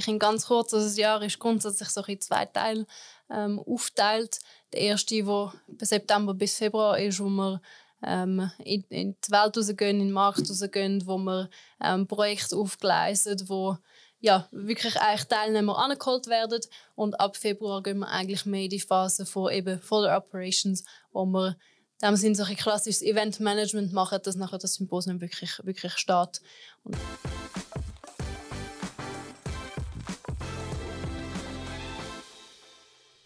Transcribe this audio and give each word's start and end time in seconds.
wirklich 0.00 0.14
in 0.14 0.18
ganz 0.18 0.46
kurz. 0.46 0.72
Also 0.72 0.86
das 0.86 0.96
Jahr 0.96 1.22
ist 1.22 1.38
grundsätzlich 1.38 1.88
so 1.88 2.02
in 2.04 2.20
zwei 2.20 2.46
Teile 2.46 2.86
ähm, 3.30 3.58
aufteilt. 3.58 4.38
Der 4.72 4.80
erste, 4.80 5.14
der 5.14 5.24
von 5.24 5.52
September 5.80 6.34
bis 6.34 6.56
Februar 6.56 6.98
ist, 6.98 7.20
wo 7.20 7.28
wir 7.28 7.60
ähm, 8.02 8.50
in, 8.64 8.84
in, 8.88 9.16
die 9.20 9.30
Welt 9.30 9.56
rausgehen, 9.56 10.00
in 10.00 10.06
den 10.06 10.12
Markt 10.12 10.48
rausgehen, 10.48 11.06
wo 11.06 11.18
wir 11.18 11.50
ähm, 11.82 12.06
Projekte 12.06 12.56
aufgleisen, 12.56 13.48
wo 13.48 13.76
ja, 14.22 14.46
wirklich 14.50 14.96
eigentlich 15.00 15.28
Teilnehmer 15.28 15.78
angeholt 15.78 16.26
werden. 16.26 16.60
Und 16.94 17.18
ab 17.20 17.36
Februar 17.36 17.82
gehen 17.82 18.00
wir 18.00 18.08
eigentlich 18.08 18.44
mehr 18.46 18.64
in 18.64 18.70
die 18.70 18.80
Phase 18.80 19.24
von 19.24 19.52
eben 19.52 19.80
Follow 19.80 20.14
Operations, 20.14 20.84
wo 21.12 21.24
wir 21.24 21.56
dem 22.02 22.16
sind 22.16 22.40
ein 22.40 22.56
klassisches 22.56 23.02
Eventmanagement 23.02 23.92
machen, 23.92 24.20
dass 24.22 24.36
nachher 24.36 24.58
das 24.58 24.74
Symposium 24.74 25.20
wirklich, 25.20 25.58
wirklich 25.64 25.92
steht. 25.98 26.40
Und 26.84 26.96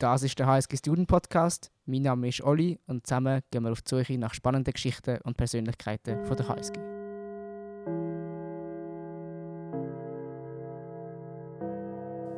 Das 0.05 0.23
ist 0.23 0.39
der 0.39 0.47
HSG 0.47 0.77
Student 0.77 1.09
Podcast. 1.09 1.73
Mein 1.87 2.03
Name 2.03 2.29
ist 2.29 2.43
Olli 2.43 2.79
und 2.87 3.07
zusammen 3.07 3.41
gehen 3.51 3.63
wir 3.63 3.73
auf 3.73 3.81
die 3.81 3.89
Suche 3.89 4.19
nach 4.19 4.35
spannenden 4.35 4.75
Geschichten 4.75 5.19
und 5.23 5.39
Persönlichkeiten 5.39 6.23
von 6.27 6.37
der 6.37 6.47
HSG. 6.47 6.79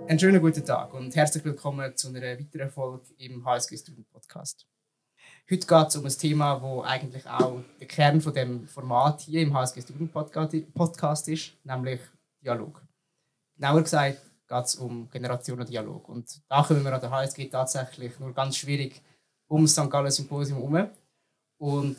Einen 0.09 0.19
schönen 0.21 0.41
guten 0.41 0.65
Tag 0.65 0.95
und 0.95 1.17
herzlich 1.17 1.45
willkommen 1.45 1.97
zu 1.97 2.07
einer 2.11 2.39
weiteren 2.39 2.71
Folge 2.71 3.13
im 3.19 3.45
HSG 3.45 3.79
Student 3.79 4.09
Podcast. 4.11 4.69
Heute 5.51 5.67
geht 5.67 5.89
es 5.89 5.97
um 5.97 6.05
ein 6.05 6.13
Thema, 6.13 6.63
wo 6.63 6.83
eigentlich 6.83 7.27
auch 7.27 7.65
der 7.81 7.89
Kern 7.89 8.21
von 8.21 8.33
dem 8.33 8.69
Format 8.69 9.23
hier 9.23 9.43
im 9.43 9.53
HSG 9.53 9.81
Student 9.81 10.13
Podcast 10.13 11.27
ist, 11.27 11.53
nämlich 11.65 11.99
Dialog. 12.45 12.87
Genauer 13.57 13.83
gesagt 13.83 14.21
geht 14.49 14.65
es 14.65 14.77
um 14.77 15.11
Generationendialog. 15.11 16.09
Und 16.09 16.41
da 16.49 16.63
kommen 16.63 16.85
wir 16.85 16.93
an 16.93 17.01
der 17.01 17.11
HSG 17.11 17.49
tatsächlich 17.49 18.19
nur 18.19 18.33
ganz 18.33 18.57
schwierig 18.57 19.01
um 19.49 19.63
das 19.63 19.73
St. 19.73 19.91
Gallen 19.91 20.11
Symposium 20.11 20.59
herum. 20.59 20.91
Und 21.59 21.97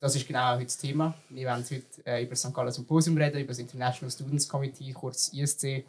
das 0.00 0.14
ist 0.14 0.26
genau 0.26 0.54
heute 0.54 0.64
das 0.64 0.78
Thema. 0.78 1.14
Wir 1.28 1.46
werden 1.46 1.64
heute 1.64 1.82
äh, 2.04 2.22
über 2.22 2.30
das 2.30 2.40
St. 2.40 2.54
Gallen 2.54 2.72
Symposium 2.72 3.16
reden, 3.16 3.40
über 3.40 3.48
das 3.48 3.58
International 3.58 4.10
Students 4.10 4.48
Committee, 4.48 4.92
kurz 4.92 5.32
ISC. 5.32 5.64
Ähm, 5.64 5.84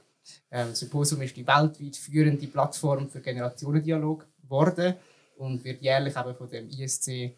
das 0.50 0.80
Symposium 0.80 1.22
ist 1.22 1.36
die 1.36 1.46
weltweit 1.46 1.96
führende 1.96 2.48
Plattform 2.48 3.10
für 3.10 3.22
Generationendialog 3.22 4.26
geworden 4.42 4.96
und 5.38 5.64
wird 5.64 5.82
jährlich 5.82 6.16
eben 6.16 6.36
von 6.36 6.50
dem 6.50 6.70
ISC 6.70 7.32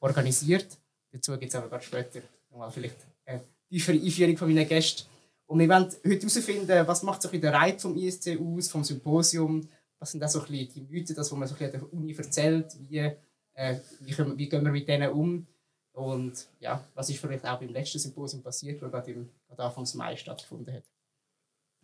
organisiert. 0.00 0.78
Dazu 1.12 1.32
gibt 1.38 1.52
es 1.52 1.54
aber 1.54 1.80
später 1.80 2.20
nochmal 2.50 2.70
vielleicht 2.70 2.96
eine 3.26 3.42
tiefere 3.68 3.96
Einführung 3.96 4.36
von 4.36 4.48
meinen 4.48 4.68
Gästen. 4.68 5.13
Und 5.46 5.58
wir 5.58 5.68
wollen 5.68 5.84
heute 5.84 6.26
herausfinden, 6.26 6.86
was 6.86 7.02
macht 7.02 7.22
so 7.22 7.28
der 7.28 7.52
Reiz 7.52 7.82
vom 7.82 7.96
ISC 7.96 8.38
aus, 8.40 8.68
vom 8.68 8.82
Symposium, 8.82 9.68
was 9.98 10.10
sind 10.10 10.20
da 10.20 10.28
so 10.28 10.40
die 10.40 10.86
Mythen, 10.88 11.14
das, 11.14 11.30
was 11.30 11.38
man 11.38 11.48
so 11.48 11.54
an 11.54 11.70
der 11.70 11.92
Uni 11.92 12.14
erzählt, 12.14 12.76
wie, 12.88 13.12
äh, 13.54 13.78
wie, 14.00 14.12
können, 14.12 14.38
wie 14.38 14.48
gehen 14.48 14.64
wir 14.64 14.72
mit 14.72 14.88
denen 14.88 15.10
um 15.12 15.46
und 15.92 16.48
ja, 16.60 16.84
was 16.94 17.08
ist 17.08 17.20
vielleicht 17.20 17.44
auch 17.46 17.60
beim 17.60 17.68
letzten 17.68 17.98
Symposium 17.98 18.42
passiert, 18.42 18.82
wo 18.82 18.88
gerade, 18.88 19.12
im, 19.12 19.30
gerade 19.48 19.62
Anfang 19.62 19.86
Mai 19.94 20.16
stattgefunden 20.16 20.74
hat. 20.74 20.84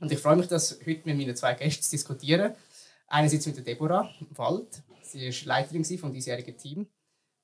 Und 0.01 0.11
ich 0.11 0.19
freue 0.19 0.37
mich, 0.37 0.49
das 0.49 0.81
heute 0.81 1.03
mit 1.05 1.17
meinen 1.17 1.37
zwei 1.37 1.55
Gästen 1.55 1.83
zu 1.83 1.91
diskutieren. 1.91 2.55
Einerseits 3.07 3.47
mit 3.47 3.57
der 3.57 3.65
Deborah 3.65 4.13
Wald. 4.31 4.83
Sie 5.03 5.29
war 5.29 5.47
Leiterin 5.47 5.85
vom 5.99 6.13
diesjährigen 6.13 6.57
Team 6.57 6.89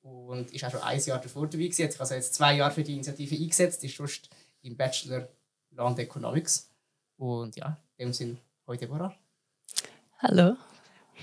und 0.02 0.52
ist 0.52 0.64
auch 0.64 0.70
schon 0.70 0.82
ein 0.82 1.00
Jahr 1.00 1.20
davor 1.20 1.46
dabei. 1.46 1.70
Sie 1.70 1.84
hat 1.84 1.92
sich 1.92 2.00
also 2.00 2.14
jetzt 2.14 2.34
zwei 2.34 2.56
Jahre 2.56 2.72
für 2.72 2.82
die 2.82 2.94
Initiative 2.94 3.34
eingesetzt, 3.34 3.84
ist 3.84 3.96
sonst 3.96 4.30
im 4.62 4.76
Bachelor 4.76 5.28
Land 5.76 5.98
Economics. 5.98 6.70
Und 7.16 7.56
ja, 7.56 7.76
in 7.96 8.08
dem 8.08 8.12
Sinne, 8.12 8.38
heute 8.66 8.86
Deborah. 8.86 9.14
Hallo. 10.18 10.56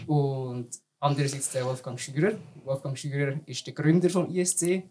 Und 0.07 0.69
andererseits 0.99 1.51
der 1.51 1.65
Wolfgang 1.65 1.99
Schürer. 1.99 2.33
Wolfgang 2.63 2.97
Schürer 2.97 3.39
ist 3.45 3.65
der 3.65 3.73
Gründer 3.73 4.09
vom 4.09 4.33
ISC 4.33 4.83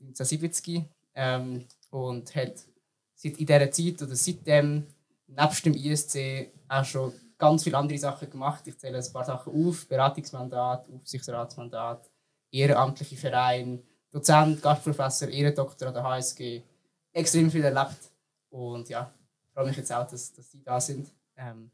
1970 0.00 0.82
ähm, 1.14 1.66
und 1.90 2.34
hat 2.34 2.54
seit 3.14 3.38
in 3.38 3.46
dieser 3.46 3.70
Zeit 3.70 4.02
oder 4.02 4.16
seitdem 4.16 4.86
nebst 5.26 5.66
dem 5.66 5.74
ISC 5.74 6.52
auch 6.68 6.84
schon 6.84 7.12
ganz 7.36 7.64
viele 7.64 7.78
andere 7.78 7.98
Sachen 7.98 8.30
gemacht. 8.30 8.66
Ich 8.66 8.78
zähle 8.78 8.98
ein 8.98 9.12
paar 9.12 9.24
Sachen 9.24 9.52
auf: 9.52 9.86
Beratungsmandat, 9.88 10.88
Aufsichtsratsmandat, 10.90 12.10
ehrenamtliche 12.50 13.16
Verein, 13.16 13.82
Dozent, 14.10 14.62
Gastprofessor, 14.62 15.28
Ehrendoktor 15.28 15.88
an 15.88 15.94
der 15.94 16.02
HSG. 16.02 16.62
Extrem 17.12 17.50
viel 17.50 17.64
erlebt 17.64 18.09
und 18.50 18.88
ja, 18.88 19.12
ich 19.46 19.54
freue 19.54 19.66
mich 19.66 19.76
jetzt 19.76 19.92
auch, 19.92 20.06
dass, 20.06 20.32
dass 20.32 20.50
Sie 20.50 20.62
da 20.62 20.80
sind, 20.80 21.12
ähm, 21.36 21.70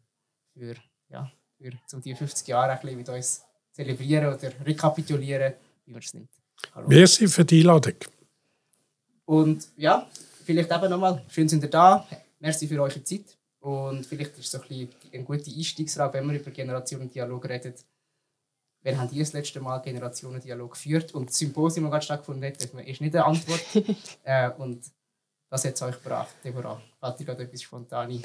für, 0.53 0.75
ja, 1.09 1.31
für 1.59 1.73
zum 1.87 2.01
die 2.01 2.15
50 2.15 2.47
Jahre 2.47 2.73
ein 2.73 2.81
bisschen 2.81 2.97
mit 2.97 3.09
uns 3.09 3.43
zelebrieren 3.73 4.35
oder 4.35 4.53
rekapitulieren, 4.65 5.55
wie 5.85 5.93
man 5.93 6.01
es 6.01 6.15
nimmt. 6.15 6.31
Hallo. 6.75 6.89
Merci 6.89 7.29
für 7.29 7.45
die 7.45 7.61
Einladung. 7.61 7.95
Und 9.25 9.69
ja, 9.77 10.09
vielleicht 10.45 10.71
eben 10.71 10.91
nochmal, 10.91 11.23
schön 11.29 11.49
sind 11.49 11.63
ihr 11.63 11.71
da. 11.71 12.07
Merci 12.39 12.69
für 12.69 12.81
eure 12.81 13.03
Zeit. 13.03 13.37
Und 13.61 14.07
vielleicht 14.07 14.39
ist 14.39 14.45
es 14.45 14.51
so 14.53 14.59
ein 14.61 14.69
bisschen 14.69 14.89
eine 15.13 15.25
gute 15.25 15.51
Einstiegsfrage, 15.51 16.15
wenn 16.19 16.31
wir 16.31 16.39
über 16.39 16.51
Generationendialog 16.51 17.49
reden. 17.49 17.75
Wann 18.83 18.99
haben 18.99 19.11
die 19.11 19.19
das 19.19 19.33
letzte 19.33 19.61
Mal 19.61 19.81
Generationendialog 19.81 20.73
geführt? 20.73 21.13
Und 21.15 21.31
das 21.31 21.39
Symposium, 21.39 21.87
das 21.87 21.91
gerade 21.91 22.05
stattgefunden 22.05 22.45
hat, 22.45 22.63
ist 22.63 23.01
nicht 23.01 23.15
eine 23.15 23.25
Antwort. 23.25 23.65
äh, 24.23 24.51
und 24.51 24.85
was 25.56 25.65
hat 25.65 25.75
es 25.75 25.83
euch 25.83 26.03
gebracht, 26.03 26.34
Deborah? 26.44 26.83
Fällt 27.00 27.19
dir 27.19 27.25
gerade 27.25 27.44
etwas 27.44 27.62
spontan 27.62 28.11
ein? 28.11 28.22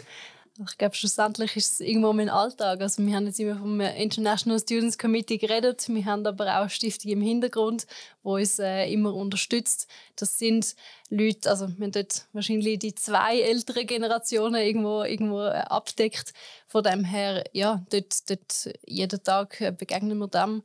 Ich 0.67 0.77
glaube, 0.77 0.93
schlussendlich 0.95 1.55
ist 1.55 1.73
es 1.73 1.79
irgendwo 1.79 2.11
mein 2.11 2.27
Alltag. 2.27 2.81
Also 2.81 3.01
wir 3.05 3.15
haben 3.15 3.25
jetzt 3.25 3.39
immer 3.39 3.55
vom 3.55 3.79
International 3.79 4.59
Students 4.59 4.97
Committee 4.97 5.37
geredet. 5.37 5.87
Wir 5.87 6.03
haben 6.03 6.27
aber 6.27 6.59
auch 6.59 6.69
Stiftung 6.69 7.09
im 7.09 7.21
Hintergrund, 7.21 7.87
die 8.25 8.27
uns 8.27 8.59
äh, 8.59 8.91
immer 8.91 9.13
unterstützt. 9.13 9.87
Das 10.17 10.37
sind 10.37 10.75
Leute, 11.09 11.49
also 11.49 11.69
wir 11.69 11.85
haben 11.85 11.93
dort 11.93 12.25
wahrscheinlich 12.33 12.79
die 12.79 12.95
zwei 12.95 13.39
älteren 13.39 13.87
Generationen 13.87 14.61
irgendwo, 14.61 15.03
irgendwo 15.03 15.39
äh, 15.39 15.63
abdeckt. 15.69 16.33
Von 16.67 16.83
dem 16.83 17.05
her, 17.05 17.45
ja, 17.53 17.81
dort, 17.89 18.29
dort 18.29 18.75
jeden 18.85 19.23
Tag 19.23 19.61
äh, 19.61 19.71
begegnen 19.71 20.17
wir 20.17 20.27
dem. 20.27 20.63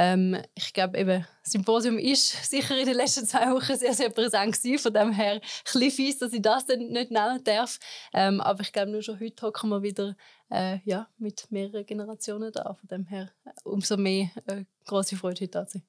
Ähm, 0.00 0.40
ich 0.54 0.72
glaube, 0.72 0.96
eben, 0.96 1.26
das 1.42 1.52
Symposium 1.52 1.98
ist 1.98 2.30
sicher 2.50 2.78
in 2.78 2.86
den 2.86 2.94
letzten 2.94 3.26
zwei 3.26 3.50
Wochen 3.50 3.76
sehr, 3.76 3.94
sehr 3.94 4.10
präsent 4.10 4.54
gewesen. 4.54 4.78
Von 4.78 4.94
dem 4.94 5.10
her 5.10 5.40
ein 5.74 5.90
fies, 5.90 6.18
dass 6.18 6.32
ich 6.32 6.40
das 6.40 6.66
dann 6.66 6.78
nicht 6.78 7.10
nennen 7.10 7.42
darf. 7.42 7.80
Ähm, 8.14 8.40
aber 8.40 8.60
ich 8.60 8.72
glaube, 8.72 8.92
nur 8.92 9.02
schon 9.02 9.18
heute 9.18 9.44
hocken 9.44 9.70
wir 9.70 9.82
wieder 9.82 10.16
äh, 10.52 10.78
ja, 10.84 11.10
mit 11.18 11.50
mehreren 11.50 11.84
Generationen 11.84 12.52
da. 12.52 12.74
Von 12.74 12.86
dem 12.88 13.06
her 13.06 13.32
äh, 13.44 13.50
umso 13.64 13.96
mehr 13.96 14.30
äh, 14.46 14.64
große 14.84 15.16
Freude 15.16 15.40
heute 15.40 15.48
da 15.48 15.66
zu 15.66 15.78
sein. 15.78 15.86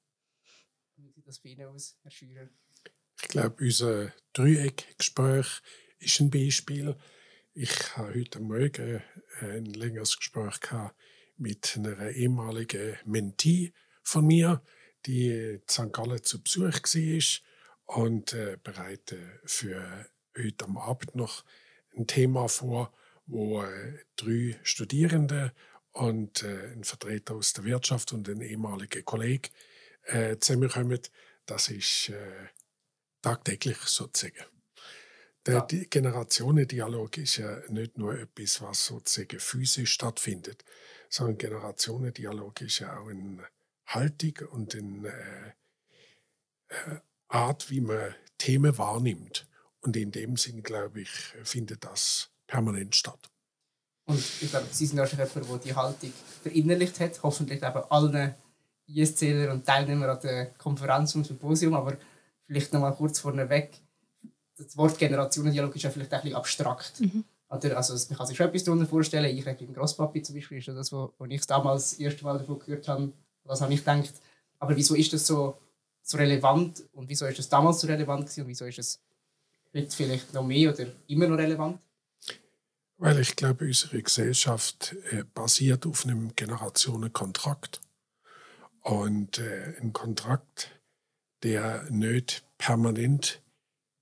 Wie 0.96 1.12
sieht 1.12 1.28
das 1.28 1.38
bei 1.38 1.50
Ihnen 1.50 1.68
aus, 1.68 1.96
Herr 2.02 2.10
Schürer? 2.10 2.48
Ich 3.22 3.28
glaube, 3.28 3.62
unser 3.62 4.12
Dreieckgespräch 4.32 5.46
ist 6.00 6.18
ein 6.18 6.30
Beispiel. 6.30 6.96
Ich 7.54 7.96
habe 7.96 8.14
heute 8.14 8.40
Morgen 8.40 9.04
ein 9.40 9.66
längeres 9.66 10.16
Gespräch 10.16 10.58
mit 11.36 11.76
einer 11.76 12.10
ehemaligen 12.10 12.96
Mentee 13.04 13.72
von 14.02 14.26
mir, 14.26 14.62
die 15.06 15.30
in 15.30 15.62
St. 15.68 15.92
Gallen 15.92 16.22
zu 16.22 16.42
Besuch 16.42 16.64
war 16.64 17.96
und 17.96 18.32
äh, 18.32 18.56
bereite 18.62 19.40
für 19.44 20.06
heute 20.36 20.64
am 20.64 20.76
Abend 20.78 21.14
noch 21.14 21.44
ein 21.96 22.06
Thema 22.06 22.48
vor, 22.48 22.92
wo 23.26 23.62
äh, 23.62 23.98
drei 24.16 24.58
Studierende 24.62 25.52
und 25.92 26.42
äh, 26.42 26.72
ein 26.72 26.84
Vertreter 26.84 27.34
aus 27.34 27.52
der 27.52 27.64
Wirtschaft 27.64 28.12
und 28.12 28.28
ein 28.28 28.40
ehemaliger 28.40 29.02
Kollege 29.02 29.50
äh, 30.04 30.36
zusammenkommen. 30.38 31.00
Das 31.46 31.68
ist 31.68 32.10
äh, 32.10 32.48
tagtäglich 33.22 33.78
sozusagen. 33.78 34.44
Der 35.46 35.66
ja. 35.70 35.84
Generationendialog 35.88 37.16
ist 37.16 37.38
ja 37.38 37.60
nicht 37.68 37.96
nur 37.96 38.18
etwas, 38.18 38.60
was 38.60 38.86
sozusagen 38.86 39.40
physisch 39.40 39.92
stattfindet, 39.92 40.64
sondern 41.08 41.38
Generationendialog 41.38 42.60
ist 42.60 42.80
ja 42.80 42.98
auch 42.98 43.08
eine 43.08 43.46
Haltung 43.94 44.34
und 44.52 44.74
eine 44.74 45.08
äh, 45.08 45.52
äh, 46.68 47.00
Art, 47.28 47.70
wie 47.70 47.80
man 47.80 48.14
Themen 48.38 48.76
wahrnimmt. 48.78 49.46
Und 49.82 49.96
in 49.96 50.10
dem 50.10 50.36
Sinn, 50.36 50.62
glaube 50.62 51.02
ich, 51.02 51.10
findet 51.42 51.84
das 51.84 52.30
permanent 52.46 52.94
statt. 52.94 53.30
Und 54.06 54.18
ich 54.40 54.50
glaube, 54.50 54.66
Sie 54.70 54.86
sind 54.86 55.00
auch 55.00 55.10
jemand, 55.10 55.34
der 55.34 55.58
die 55.58 55.74
Haltung 55.74 56.12
verinnerlicht 56.42 57.00
hat, 57.00 57.22
hoffentlich 57.22 57.62
eben 57.62 57.82
allen 57.90 58.34
ISCler 58.86 59.52
und 59.52 59.64
Teilnehmern 59.64 60.10
an 60.10 60.20
der 60.20 60.46
Konferenz 60.54 61.14
und 61.14 61.26
Symposium, 61.26 61.74
aber 61.74 61.96
vielleicht 62.46 62.72
noch 62.72 62.80
mal 62.80 62.92
kurz 62.92 63.20
vorneweg, 63.20 63.78
das 64.56 64.76
Wort 64.76 64.98
Generationendialog 64.98 65.74
ist 65.76 65.82
ja 65.82 65.90
vielleicht 65.90 66.12
ein 66.12 66.20
bisschen 66.22 66.36
abstrakt. 66.36 67.00
Mhm. 67.00 67.24
Also 67.48 67.68
man 67.68 68.18
kann 68.18 68.26
sich 68.26 68.36
schon 68.36 68.46
etwas 68.46 68.64
darunter 68.64 68.86
vorstellen. 68.86 69.36
Ich 69.36 69.44
beim 69.44 69.74
Grosspapi 69.74 70.22
zum 70.22 70.36
Beispiel 70.36 70.58
ist 70.58 70.68
das, 70.68 70.92
wo, 70.92 71.12
wo 71.18 71.24
ich 71.24 71.44
damals 71.46 71.90
das 71.90 71.98
erste 71.98 72.24
Mal 72.24 72.38
davon 72.38 72.58
gehört 72.60 72.86
habe. 72.86 73.12
Was 73.50 73.60
habe 73.60 73.74
ich 73.74 73.80
gedacht? 73.80 74.14
Aber 74.60 74.76
wieso 74.76 74.94
ist 74.94 75.12
das 75.12 75.26
so, 75.26 75.58
so 76.02 76.16
relevant 76.16 76.84
und 76.92 77.08
wieso 77.08 77.26
ist 77.26 77.40
das 77.40 77.48
damals 77.48 77.80
so 77.80 77.88
relevant 77.88 78.26
gewesen 78.26 78.42
und 78.42 78.46
wieso 78.46 78.64
ist 78.64 78.78
es 78.78 79.00
heute 79.74 79.90
vielleicht 79.90 80.32
noch 80.32 80.44
mehr 80.44 80.72
oder 80.72 80.86
immer 81.08 81.26
noch 81.26 81.36
relevant? 81.36 81.80
Weil 82.96 83.18
ich 83.18 83.34
glaube, 83.34 83.64
unsere 83.64 84.00
Gesellschaft 84.02 84.94
äh, 85.10 85.24
basiert 85.34 85.84
auf 85.84 86.04
einem 86.04 86.36
Generationenkontrakt. 86.36 87.80
Und 88.82 89.38
äh, 89.38 89.74
ein 89.80 89.92
Kontrakt, 89.92 90.70
der 91.42 91.90
nicht 91.90 92.44
permanent 92.56 93.42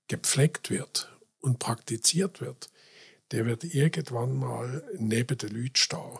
gepflegt 0.07 0.69
wird 0.69 1.11
und 1.39 1.57
praktiziert 1.57 2.39
wird, 2.39 2.69
der 3.31 3.47
wird 3.47 3.63
irgendwann 3.63 4.37
mal 4.37 4.83
neben 4.99 5.37
den 5.37 5.55
Leuten 5.55 5.75
stehen. 5.75 6.19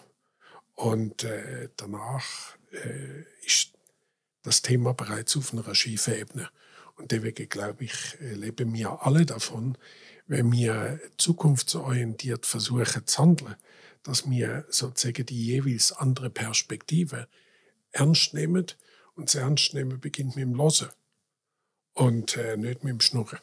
Und 0.74 1.24
äh, 1.26 1.70
danach 1.76 2.58
äh, 2.72 3.24
ist 3.46 3.74
das 4.44 4.62
Thema 4.62 4.94
bereits 4.94 5.36
auf 5.38 5.54
einer 5.54 5.76
schiefen 5.76 6.16
Ebene. 6.16 6.50
Und 6.96 7.12
deswegen 7.12 7.48
glaube 7.50 7.86
ich, 7.86 8.18
äh, 8.22 8.34
leben 8.34 8.74
wir 8.74 9.06
alle 9.06 9.26
davon, 9.26 9.78
wenn 10.28 10.52
wir 10.52 11.00
zukunftsorientiert 11.18 12.46
versuchen 12.46 13.08
zu 13.08 13.22
handeln, 13.22 13.56
dass 14.04 14.30
wir 14.30 14.66
sozusagen 14.70 15.26
die 15.26 15.46
jeweils 15.46 15.92
andere 15.92 16.30
Perspektive 16.30 17.28
ernst 17.92 18.34
nehmen. 18.34 18.68
Und 19.16 19.28
das 19.30 19.36
Ernst 19.36 19.74
nehmen 19.74 20.00
beginnt 20.00 20.36
mit 20.36 20.44
dem 20.44 20.54
Losen 20.54 20.90
und 21.94 22.38
äh, 22.38 22.56
nicht 22.56 22.84
mit 22.84 22.94
dem 22.94 23.02
Schnurren. 23.02 23.40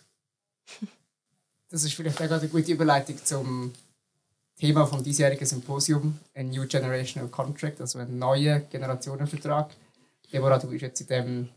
Das 1.69 1.85
ist 1.85 1.95
vielleicht 1.95 2.21
eine 2.21 2.49
gute 2.49 2.73
Überleitung 2.73 3.23
zum 3.25 3.73
Thema 4.57 4.87
vom 4.87 5.03
diesjährigen 5.03 5.47
Symposium, 5.47 6.19
ein 6.35 6.49
New 6.51 6.67
Generational 6.67 7.29
Contract, 7.29 7.81
also 7.81 7.99
ein 7.99 8.19
neuer 8.19 8.61
Generationenvertrag. 8.61 9.71
Deborah, 10.33 10.59
du 10.59 10.69
bist 10.69 10.83
jetzt 10.83 11.01
in 11.03 11.07
dem 11.07 11.49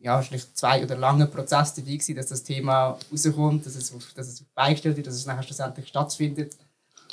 ja, 0.00 0.14
wahrscheinlich 0.14 0.52
zwei 0.54 0.82
oder 0.82 0.96
langen 0.96 1.30
Prozess 1.30 1.74
dabei 1.74 1.92
gewesen, 1.92 2.16
dass 2.16 2.26
das 2.26 2.42
Thema 2.42 2.98
rauskommt, 3.10 3.64
dass 3.66 3.74
es, 3.74 3.92
dass 4.14 4.28
es 4.28 4.42
beigestellt 4.54 4.96
wird, 4.96 5.06
dass 5.06 5.14
es 5.14 5.26
nachher 5.26 5.42
schlussendlich 5.42 5.88
stattfindet. 5.88 6.56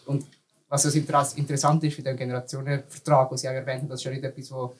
Und 0.05 0.25
was 0.69 0.83
so 0.83 0.89
interessant 0.89 1.83
ist 1.83 1.95
für 1.95 2.01
den 2.01 2.17
Generationenvertrag, 2.17 3.31
was 3.31 3.41
Sie 3.41 3.49
auch 3.49 3.53
erwähnt 3.53 3.83
haben, 3.83 3.89
das 3.89 4.01
ist 4.01 4.05
ja 4.05 4.11
nicht 4.11 4.23
etwas, 4.23 4.51
wo 4.51 4.75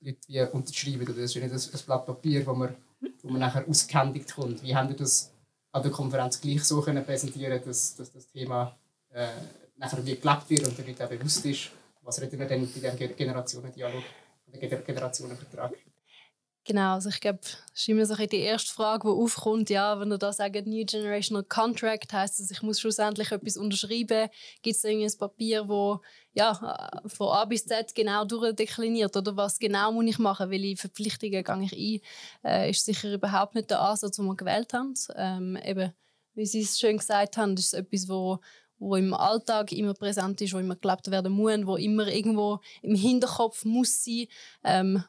Leute 0.00 0.18
wie 0.26 0.40
unterschreiben, 0.40 1.02
oder 1.02 1.14
das 1.14 1.24
ist 1.24 1.34
ja 1.34 1.42
nicht 1.42 1.52
ein, 1.52 1.80
Blatt 1.86 2.06
Papier, 2.06 2.46
wo 2.46 2.54
man, 2.54 2.74
wo 3.22 3.30
man 3.30 3.40
nachher 3.40 3.66
ausgehändigt 3.66 4.34
kommt. 4.34 4.62
Wie 4.62 4.74
haben 4.74 4.88
Sie 4.88 4.96
das 4.96 5.30
an 5.72 5.82
der 5.82 5.90
Konferenz 5.90 6.40
gleich 6.40 6.64
so 6.64 6.80
können 6.80 7.04
präsentieren 7.04 7.60
dass, 7.64 7.96
dass 7.96 8.12
das 8.12 8.26
Thema 8.28 8.76
äh, 9.14 9.28
nachher 9.76 10.04
wie 10.04 10.16
gelebt 10.16 10.50
wird 10.50 10.68
und 10.68 10.78
damit 10.78 11.00
auch 11.00 11.08
bewusst 11.08 11.44
ist, 11.46 11.70
was 12.02 12.20
reden 12.20 12.38
wir 12.38 12.46
denn 12.46 12.66
bei 12.66 12.80
diesem 12.80 13.16
Generationendialog, 13.16 14.04
oder 14.46 14.76
Generationenvertrag? 14.78 15.72
Genau, 16.66 16.94
also 16.94 17.10
ich 17.10 17.20
glaube, 17.20 17.40
das 17.42 17.58
ist 17.74 17.88
immer 17.90 18.06
so 18.06 18.14
die 18.14 18.38
erste 18.38 18.72
Frage, 18.72 19.06
die 19.06 19.12
aufkommt, 19.12 19.68
ja, 19.68 20.00
wenn 20.00 20.08
du 20.08 20.16
da 20.16 20.32
sagt, 20.32 20.66
New 20.66 20.82
Generational 20.86 21.44
Contract, 21.44 22.10
heißt 22.10 22.40
das, 22.40 22.50
ich 22.50 22.62
muss 22.62 22.80
schlussendlich 22.80 23.30
etwas 23.32 23.58
unterschreiben, 23.58 24.30
gibt 24.62 24.76
es 24.76 24.84
ein 24.86 25.06
Papier, 25.18 25.68
wo 25.68 26.00
ja, 26.32 26.54
von 27.06 27.28
A 27.28 27.44
bis 27.44 27.66
Z 27.66 27.94
genau 27.94 28.24
durchdekliniert 28.24 29.14
oder 29.14 29.36
was 29.36 29.58
genau 29.58 29.92
muss 29.92 30.06
ich 30.06 30.18
machen, 30.18 30.48
welche 30.48 30.78
Verpflichtungen 30.78 31.44
gehe 31.44 31.62
ich 31.70 32.02
ein, 32.42 32.50
äh, 32.50 32.70
ist 32.70 32.86
sicher 32.86 33.12
überhaupt 33.12 33.54
nicht 33.54 33.68
der 33.68 33.82
Ansatz, 33.82 34.16
den 34.16 34.24
wir 34.24 34.34
gewählt 34.34 34.72
haben. 34.72 34.94
Ähm, 35.16 35.58
eben, 35.62 35.92
wie 36.32 36.46
Sie 36.46 36.62
es 36.62 36.78
schön 36.78 36.96
gesagt 36.96 37.36
haben, 37.36 37.54
ist 37.54 37.66
es 37.66 37.72
etwas, 37.74 38.08
wo 38.08 38.40
wo 38.84 38.96
im 38.96 39.14
Alltag 39.14 39.72
immer 39.72 39.94
präsent 39.94 40.40
ist, 40.40 40.52
wo 40.52 40.58
immer 40.58 40.76
gelebt 40.76 41.10
werden 41.10 41.32
muss, 41.32 41.66
wo 41.66 41.76
immer 41.76 42.06
irgendwo 42.06 42.60
im 42.82 42.94
Hinterkopf 42.94 43.64
muss 43.64 44.04
sein, 44.04 44.26
ähm, 44.62 45.02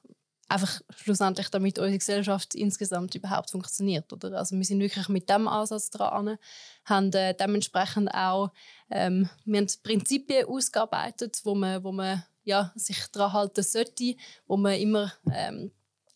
einfach 0.47 0.81
schlussendlich, 0.95 1.49
damit 1.49 1.79
unsere 1.79 1.97
Gesellschaft 1.97 2.55
insgesamt 2.55 3.15
überhaupt 3.15 3.49
funktioniert. 3.49 4.11
Oder? 4.13 4.37
Also 4.37 4.55
wir 4.55 4.63
sind 4.63 4.79
wirklich 4.79 5.09
mit 5.09 5.29
dem 5.29 5.47
Ansatz 5.47 5.89
dran, 5.89 6.37
haben 6.85 7.13
äh, 7.13 7.33
dementsprechend 7.33 8.13
auch 8.13 8.51
ähm, 8.89 9.29
wir 9.43 9.59
haben 9.59 9.67
Prinzipien 9.83 10.45
ausgearbeitet, 10.45 11.41
wo 11.43 11.55
man, 11.55 11.83
wo 11.83 11.91
man 11.91 12.23
ja, 12.43 12.71
sich 12.75 13.07
daran 13.11 13.33
halten 13.33 13.63
sollte, 13.63 14.15
wo 14.47 14.55
man 14.55 14.79
immer 14.79 15.11
ähm, 15.33 15.71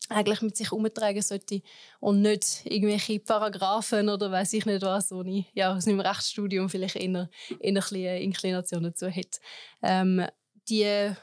eigentlich 0.09 0.41
mit 0.41 0.57
sich 0.57 0.71
umtragen 0.71 1.21
sollte 1.21 1.61
und 1.99 2.21
nicht 2.21 2.65
irgendwelche 2.65 3.19
Paragraphen 3.19 4.09
oder 4.09 4.31
weiß 4.31 4.53
ich 4.53 4.65
nicht 4.65 4.81
was, 4.81 5.11
wo 5.11 5.21
ich 5.21 5.45
ja, 5.53 5.75
aus 5.75 5.85
meinem 5.85 6.01
Rechtsstudium 6.01 6.69
vielleicht 6.69 6.95
eher, 6.95 7.29
eher 7.59 7.59
ein 7.61 7.73
bisschen 7.75 8.21
Inklination 8.21 8.83
dazu 8.83 9.07
hätte. 9.07 9.39
Ähm, 9.81 10.25
die 10.67 11.13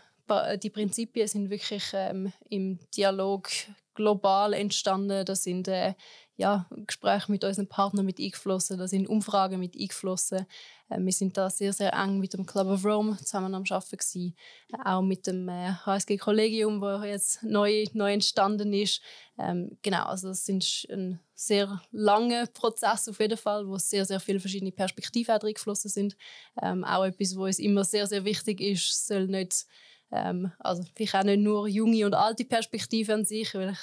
die 0.63 0.71
Prinzipien 0.71 1.29
sind 1.29 1.51
wirklich 1.51 1.85
ähm, 1.93 2.33
im 2.51 2.81
Dialog 2.97 3.49
global 3.95 4.55
entstanden. 4.55 5.25
Das 5.25 5.45
sind 5.45 5.69
äh, 5.69 5.95
ja, 6.37 6.67
Gespräche 6.87 7.31
mit 7.33 7.45
unseren 7.45 7.67
Partnern 7.67 8.05
mit 8.05 8.21
eingeflossen, 8.21 8.79
da 8.79 8.87
sind 8.87 9.09
Umfragen 9.09 9.59
mit 9.59 9.75
eingeflossen. 9.75 10.47
Äh, 10.89 10.99
wir 11.01 11.13
sind 11.13 11.37
da 11.37 11.51
sehr, 11.51 11.73
sehr 11.73 11.93
eng 11.93 12.19
mit 12.19 12.33
dem 12.35 12.47
Club 12.47 12.69
of 12.69 12.85
Rome 12.85 13.17
zusammen 13.19 13.55
am 13.55 13.65
Arbeiten 13.69 13.97
gewesen. 13.97 14.37
Äh, 14.73 14.89
auch 14.89 15.03
mit 15.03 15.27
dem 15.27 15.49
äh, 15.49 15.73
HSG-Kollegium, 15.85 16.81
das 16.81 17.05
jetzt 17.05 17.43
neu, 17.43 17.85
neu 17.93 18.13
entstanden 18.13 18.73
ist. 18.73 19.01
Ähm, 19.39 19.77
genau, 19.83 20.05
also 20.05 20.29
das 20.29 20.49
ist 20.49 20.91
ein 20.91 21.21
sehr 21.35 21.83
langer 21.91 22.47
Prozess 22.47 23.09
auf 23.09 23.21
jeden 23.21 23.37
Fall, 23.37 23.69
wo 23.69 23.77
sehr, 23.79 24.05
sehr 24.05 24.21
viele 24.21 24.41
verschiedene 24.41 24.73
Perspektiven 24.73 25.37
reingeflossen 25.37 25.91
sind. 25.91 26.17
Ähm, 26.63 26.85
auch 26.85 27.05
etwas, 27.05 27.37
was 27.37 27.45
uns 27.45 27.59
immer 27.59 27.85
sehr, 27.85 28.07
sehr 28.07 28.25
wichtig 28.25 28.61
ist, 28.61 29.07
soll 29.07 29.27
nicht 29.27 29.67
ähm, 30.13 30.53
also 30.59 30.85
vielleicht 30.95 31.15
auch 31.15 31.25
nicht 31.25 31.41
nur 31.41 31.69
junge 31.69 32.07
und 32.07 32.15
alte 32.15 32.45
Perspektiven 32.45 33.15
an 33.21 33.25
sich, 33.25 33.55
weil 33.55 33.71
ich 33.71 33.79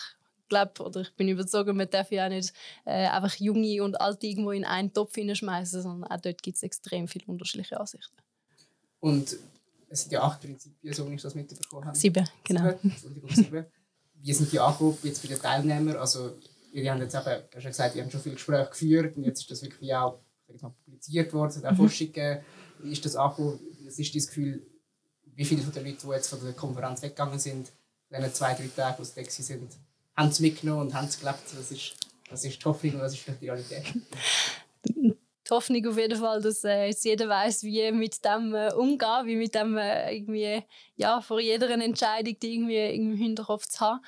glaube 0.53 0.83
oder 0.83 1.01
ich 1.01 1.13
bin 1.15 1.27
überzeugt, 1.27 1.73
man 1.73 1.89
darf 1.89 2.11
ja 2.11 2.25
auch 2.25 2.29
nicht 2.29 2.53
äh, 2.85 3.07
einfach 3.07 3.35
junge 3.35 3.83
und 3.83 3.99
alte 3.99 4.27
irgendwo 4.27 4.51
in 4.51 4.65
einen 4.65 4.93
Topf 4.93 5.15
hineinschmeißen, 5.15 5.81
sondern 5.81 6.11
auch 6.11 6.21
dort 6.21 6.41
gibt 6.41 6.57
es 6.57 6.63
extrem 6.63 7.07
viele 7.07 7.25
unterschiedliche 7.25 7.79
Ansichten. 7.79 8.15
Und 8.99 9.37
es 9.89 10.01
sind 10.01 10.11
ja 10.11 10.23
acht 10.23 10.41
Prinzipien, 10.41 10.93
so 10.93 11.09
wie 11.09 11.15
ich 11.15 11.21
das 11.21 11.35
mitbekommen 11.35 11.85
habe. 11.85 11.97
Sieben, 11.97 12.27
genau. 12.43 12.73
Sieben, 12.81 13.29
sieben. 13.29 13.65
Wie 14.21 14.33
sind 14.33 14.51
die 14.51 14.59
angekommen 14.59 14.97
jetzt 15.03 15.21
bei 15.21 15.27
den 15.27 15.39
Teilnehmern? 15.39 15.97
Also, 15.97 16.37
ihr 16.71 16.91
habt 16.91 17.01
jetzt 17.01 17.15
eben, 17.15 17.43
hast 17.53 17.63
ja 17.63 17.69
gesagt, 17.69 17.95
ihr 17.95 18.03
habt 18.03 18.11
schon 18.11 18.21
viele 18.21 18.35
Gespräche 18.35 18.69
geführt 18.69 19.17
und 19.17 19.23
jetzt 19.23 19.41
ist 19.41 19.51
das 19.51 19.61
wirklich 19.61 19.93
auch 19.93 20.19
mal, 20.61 20.73
publiziert 20.85 21.33
worden, 21.33 21.49
es 21.49 21.57
hat 21.57 21.65
auch 21.65 21.71
mhm. 21.71 21.77
Forschung 21.77 22.07
gegeben. 22.07 22.45
Wie 22.79 22.91
ist 22.91 23.05
das 23.05 23.15
angekommen? 23.15 23.59
Was 23.85 23.99
ist 23.99 24.15
das 24.15 24.27
Gefühl, 24.27 24.65
wie 25.35 25.45
viele 25.45 25.61
von 25.61 25.73
den 25.73 25.85
Leuten, 25.85 26.07
die 26.07 26.13
jetzt 26.13 26.27
von 26.27 26.43
der 26.43 26.53
Konferenz 26.53 27.01
weggegangen 27.01 27.39
sind, 27.39 27.71
in 28.09 28.21
den 28.21 28.33
zwei, 28.33 28.53
drei 28.53 28.67
Tagen, 28.67 28.99
wo 28.99 29.03
sie 29.03 29.15
weg 29.15 29.31
sind, 29.31 29.71
haben 30.15 30.29
es 30.29 30.39
mitgenommen 30.39 30.87
und 30.87 30.93
haben 30.93 31.07
es 31.07 31.19
gelebt. 31.19 31.41
Das 31.55 31.71
ist, 31.71 31.95
das 32.29 32.45
ist 32.45 32.59
die 32.59 32.65
Hoffnung 32.65 32.95
und 32.95 32.99
das 33.01 33.13
ist 33.13 33.25
die 33.41 33.49
Realität. 33.49 33.93
Die 35.45 35.49
Hoffnung 35.49 35.85
auf 35.87 35.97
jeden 35.97 36.17
Fall, 36.17 36.41
dass 36.41 36.63
äh, 36.63 36.85
jetzt 36.85 37.03
jeder 37.03 37.27
weiß, 37.27 37.63
wie 37.63 37.91
mit 37.91 38.23
dem 38.23 38.55
äh, 38.55 38.71
umgehen, 38.73 39.25
wie 39.25 39.35
mit 39.35 39.53
dem 39.53 39.77
äh, 39.77 40.15
irgendwie 40.15 40.63
ja 40.95 41.19
vor 41.19 41.41
jeder 41.41 41.69
Entscheidung 41.69 42.37
die 42.41 42.53
irgendwie, 42.53 42.95
im 42.95 43.17
Hinterkopf 43.17 43.67
zu 43.67 43.81
haben. 43.81 43.99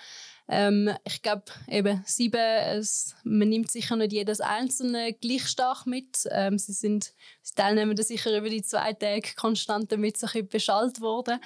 Ähm, 0.48 0.92
ich 1.04 1.22
glaube, 1.22 1.44
eben 1.68 2.04
sieben, 2.06 2.40
es, 2.40 3.16
man 3.24 3.50
nimmt 3.50 3.72
sicher 3.72 3.96
nicht 3.96 4.14
jedes 4.14 4.42
einzelne 4.42 5.14
gleich 5.14 5.48
stark 5.48 5.88
mit. 5.88 6.28
Ähm, 6.30 6.58
sie 6.58 6.74
sind 6.74 7.14
die 7.50 7.56
Teilnehmer 7.56 7.98
sicher 8.02 8.38
über 8.38 8.50
die 8.50 8.62
zwei 8.62 8.94
Tage 8.94 9.34
konstant 9.36 9.92
damit 9.92 10.18
sich 10.18 10.48
beschallt 10.48 11.02
worden. 11.02 11.40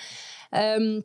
Ähm, 0.51 1.03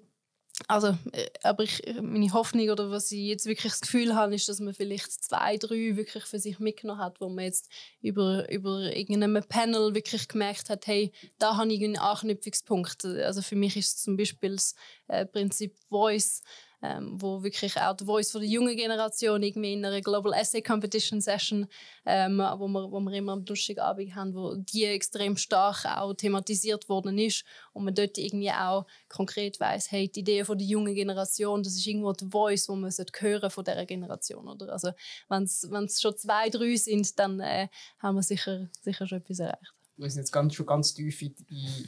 also, 0.68 0.96
äh, 1.12 1.28
aber 1.42 1.64
ich, 1.64 1.82
meine 2.00 2.32
Hoffnung 2.32 2.68
oder 2.70 2.90
was 2.90 3.11
ich 3.11 3.26
jetzt 3.26 3.46
wirklich 3.46 3.73
das 3.73 3.80
Gefühl 3.80 4.14
habe, 4.14 4.34
ist, 4.34 4.49
dass 4.49 4.61
man 4.61 4.73
vielleicht 4.73 5.11
zwei, 5.25 5.56
drei 5.56 5.96
wirklich 5.96 6.25
für 6.25 6.38
sich 6.38 6.58
mitgenommen 6.61 7.00
hat, 7.00 7.20
wo 7.20 7.28
man 7.28 7.44
jetzt 7.44 7.70
über, 8.00 8.50
über 8.50 8.96
irgendeinem 8.96 9.42
Panel 9.49 9.94
wirklich 9.94 10.28
gemerkt 10.28 10.70
hat, 10.70 10.87
hey, 10.87 11.12
da 11.38 11.56
habe 11.56 11.73
ich 11.73 11.82
einen 11.82 11.99
Anknüpfungspunkt. 11.99 13.04
Also 13.04 13.42
für 13.42 13.56
mich 13.56 13.76
ist 13.76 14.02
zum 14.02 14.16
Beispiel 14.16 14.54
das 14.54 14.75
äh, 15.08 15.26
Prinzip 15.26 15.76
Voice 15.88 16.42
ähm, 16.83 17.21
wo 17.21 17.43
wirklich 17.43 17.76
auch 17.76 17.97
die 17.97 18.04
Voice 18.04 18.31
von 18.31 18.40
der 18.40 18.50
jungen 18.50 18.76
Generation 18.76 19.43
irgendwie 19.43 19.73
in 19.73 19.85
einer 19.85 20.00
Global 20.00 20.33
Essay 20.33 20.62
Competition 20.62 21.21
Session, 21.21 21.66
ähm, 22.04 22.38
wo, 22.38 22.69
wir, 22.69 22.90
wo 22.90 23.00
wir 23.00 23.12
immer 23.12 23.33
am 23.33 23.45
Donnerstagabend 23.45 24.14
haben, 24.14 24.35
wo 24.35 24.54
die 24.57 24.85
extrem 24.85 25.37
stark 25.37 25.85
auch 25.85 26.14
thematisiert 26.14 26.88
worden 26.88 27.19
ist 27.19 27.45
und 27.73 27.85
man 27.85 27.95
dort 27.95 28.19
irgendwie 28.19 28.50
auch 28.50 28.87
konkret 29.09 29.59
weiß, 29.61 29.90
hey, 29.90 30.09
die 30.09 30.21
Idee 30.21 30.45
von 30.45 30.59
der 30.59 30.66
jungen 30.66 30.95
Generation, 30.95 31.62
das 31.62 31.75
ist 31.75 31.87
irgendwo 31.87 32.12
die 32.12 32.28
Voice, 32.28 32.69
wo 32.69 32.75
man 32.75 32.93
hören 33.19 33.50
von 33.50 33.64
dieser 33.64 33.87
Generation, 33.87 34.49
oder? 34.49 34.73
Also 34.73 34.90
wenn 35.28 35.45
es 35.45 36.00
schon 36.00 36.16
zwei, 36.16 36.50
drei 36.50 36.76
sind, 36.76 37.19
dann 37.19 37.40
äh, 37.40 37.69
haben 37.99 38.16
wir 38.16 38.23
sicher, 38.23 38.69
sicher 38.83 39.07
schon 39.07 39.19
etwas 39.19 39.38
erreicht 39.38 39.75
wir 39.97 40.11
sind 40.11 40.21
jetzt 40.21 40.33
ganz, 40.33 40.54
schon 40.54 40.66
ganz 40.66 40.95
tief 40.95 41.23
in, 41.23 41.35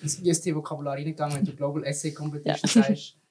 ins 0.00 0.20
IST-Vokabular 0.20 0.94
reingegangen, 0.94 1.36
wenn 1.36 1.44
du 1.44 1.54
Global 1.54 1.84
Essay 1.84 2.12
Competition 2.12 2.82
ja. 2.82 2.88
sagst. 2.88 3.16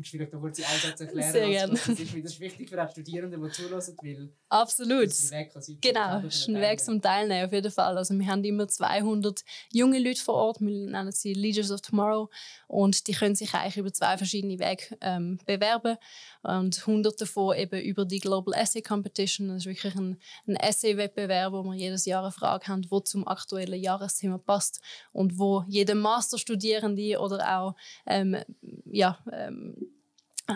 Kannst 0.00 0.14
du 0.14 0.16
vielleicht 0.16 0.32
noch 0.32 0.40
kurz 0.40 0.56
die 0.56 0.64
Einsatz 0.64 0.98
erklären? 0.98 1.30
Sehr 1.30 1.48
gerne. 1.50 1.72
Das 1.74 1.88
ist, 1.88 2.00
das 2.00 2.32
ist 2.32 2.40
wichtig 2.40 2.70
für 2.70 2.76
die 2.76 2.90
Studierenden, 2.90 3.42
die 3.42 3.50
zulassen, 3.50 3.96
weil 4.02 4.32
Absolut. 4.48 5.08
das 5.08 5.24
ist 5.24 5.32
ein 5.34 5.40
Weg, 5.40 5.52
sein, 5.52 5.78
Genau, 5.78 6.18
es 6.26 6.36
ist 6.36 6.48
ein. 6.48 6.54
Weg 6.54 6.80
zum 6.80 7.02
Teilnehmen 7.02 7.44
auf 7.44 7.52
jeden 7.52 7.70
Fall. 7.70 7.98
Also 7.98 8.18
wir 8.18 8.26
haben 8.26 8.42
immer 8.42 8.66
200 8.66 9.44
junge 9.72 9.98
Leute 9.98 10.22
vor 10.22 10.36
Ort, 10.36 10.60
wir 10.62 10.86
nennen 10.86 11.12
sie 11.12 11.34
Leaders 11.34 11.70
of 11.70 11.82
Tomorrow 11.82 12.30
und 12.66 13.08
die 13.08 13.12
können 13.12 13.34
sich 13.34 13.52
eigentlich 13.52 13.76
über 13.76 13.92
zwei 13.92 14.16
verschiedene 14.16 14.58
Wege 14.58 14.96
ähm, 15.02 15.38
bewerben 15.44 15.98
und 16.44 16.78
100 16.78 17.20
davon 17.20 17.58
eben 17.58 17.80
über 17.82 18.06
die 18.06 18.20
Global 18.20 18.54
Essay 18.54 18.80
Competition. 18.80 19.48
Das 19.48 19.58
ist 19.58 19.66
wirklich 19.66 19.94
ein, 19.96 20.18
ein 20.46 20.56
Essay-Wettbewerb, 20.56 21.52
wo 21.52 21.62
wir 21.64 21.74
jedes 21.74 22.06
Jahr 22.06 22.22
eine 22.22 22.32
Frage 22.32 22.68
haben, 22.68 22.82
die 22.82 23.04
zum 23.04 23.28
aktuellen 23.28 23.78
Jahresthema 23.78 24.38
passt 24.38 24.80
und 25.12 25.38
wo 25.38 25.62
jeder 25.68 25.94
Masterstudierende 25.94 27.18
oder 27.18 27.58
auch 27.58 27.74
ähm, 28.06 28.38
ja, 28.86 29.18
ähm, 29.30 29.76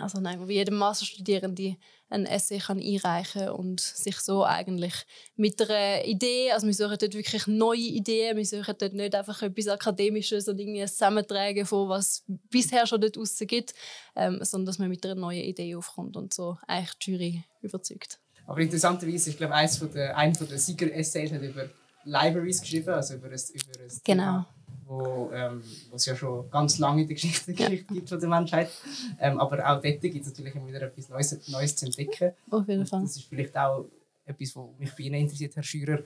also 0.03 0.19
nein, 0.19 0.39
wo 0.39 0.45
jeder 0.45 0.73
Masterstudierende 0.73 1.75
ein 2.09 2.25
Essay 2.25 2.59
kann 2.59 2.79
einreichen 2.79 3.49
und 3.49 3.79
sich 3.79 4.17
so 4.19 4.45
eigentlich 4.45 4.93
mit 5.35 5.59
einer 5.61 6.05
Idee, 6.05 6.51
also 6.51 6.67
wir 6.67 6.73
suchen 6.73 6.97
dort 6.99 7.13
wirklich 7.13 7.47
neue 7.47 7.79
Ideen, 7.79 8.37
wir 8.37 8.45
suchen 8.45 8.75
dort 8.77 8.93
nicht 8.93 9.15
einfach 9.15 9.41
etwas 9.41 9.67
Akademisches 9.67 10.47
und 10.47 10.59
irgendwie 10.59 10.81
ein 10.81 10.87
Zusammentragen 10.87 11.65
von 11.65 11.89
was 11.89 12.23
bisher 12.27 12.85
schon 12.85 13.01
dort 13.01 13.15
draussen 13.17 13.47
gibt, 13.47 13.73
ähm, 14.15 14.39
sondern 14.41 14.67
dass 14.67 14.79
man 14.79 14.89
mit 14.89 15.03
einer 15.05 15.15
neuen 15.15 15.43
Idee 15.43 15.75
aufkommt 15.75 16.15
und 16.15 16.33
so 16.33 16.57
eigentlich 16.67 16.93
die 16.99 17.11
Jury 17.11 17.43
überzeugt. 17.61 18.19
Aber 18.45 18.59
interessanterweise 18.59 19.31
ist, 19.31 19.37
glaube 19.37 19.53
ich, 19.53 19.59
eins 19.59 19.77
von 19.77 19.91
der, 19.91 20.15
einer 20.15 20.35
von 20.35 20.47
der 20.47 20.59
Sieger-Essays 20.59 21.31
hat 21.31 21.41
über 21.41 21.67
Libraries 22.03 22.61
geschrieben, 22.61 22.89
also 22.93 23.15
über 23.15 23.27
ein, 23.27 23.39
über 23.53 23.79
ein 23.83 23.99
Genau. 24.03 24.23
Thema, 24.23 24.54
wo 24.85 25.31
ähm, 25.33 25.63
es 25.93 26.05
ja 26.05 26.15
schon 26.15 26.49
ganz 26.49 26.77
lange 26.79 27.01
in 27.01 27.07
der 27.07 27.15
Geschichte, 27.15 27.53
Geschichte 27.53 27.93
gibt 27.93 28.09
von 28.09 28.19
der 28.19 28.29
Menschheit. 28.29 28.69
Ähm, 29.19 29.39
aber 29.39 29.57
auch 29.67 29.81
dort 29.81 30.01
gibt 30.01 30.15
es 30.15 30.27
natürlich 30.27 30.55
immer 30.55 30.67
wieder 30.67 30.81
etwas 30.83 31.09
Neues, 31.09 31.47
Neues 31.47 31.75
zu 31.75 31.85
entdecken. 31.85 32.33
Auf 32.49 32.67
jeden 32.67 32.85
Fall. 32.85 33.01
Das 33.01 33.17
ist 33.17 33.25
vielleicht 33.25 33.57
auch 33.57 33.85
etwas, 34.25 34.55
was 34.55 34.65
mich 34.77 34.91
bei 34.91 35.03
Ihnen 35.03 35.21
interessiert, 35.21 35.55
Herr 35.55 35.63
Schürer. 35.63 35.99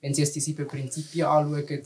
Wenn 0.00 0.14
Sie 0.14 0.22
jetzt 0.22 0.34
die 0.34 0.40
sieben 0.40 0.66
Prinzipien 0.66 1.26
anschauen 1.26 1.82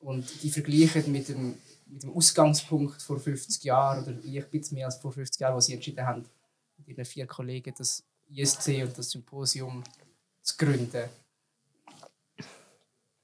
und 0.00 0.42
die 0.42 0.50
vergleichen 0.50 1.10
mit 1.12 1.28
dem, 1.28 1.54
mit 1.86 2.02
dem 2.02 2.14
Ausgangspunkt 2.14 3.02
vor 3.02 3.18
50 3.18 3.62
Jahren 3.64 4.04
oder 4.04 4.12
ein 4.12 4.50
bisschen 4.50 4.76
mehr 4.76 4.86
als 4.86 4.96
vor 4.96 5.12
50 5.12 5.40
Jahren, 5.40 5.54
wo 5.54 5.60
Sie 5.60 5.74
entschieden 5.74 6.06
haben, 6.06 6.24
mit 6.78 6.88
Ihren 6.88 7.04
vier 7.04 7.26
Kollegen 7.26 7.74
das 7.76 8.04
ISC 8.30 8.82
und 8.82 8.96
das 8.96 9.10
Symposium 9.10 9.82
zu 10.42 10.56
gründen. 10.56 11.08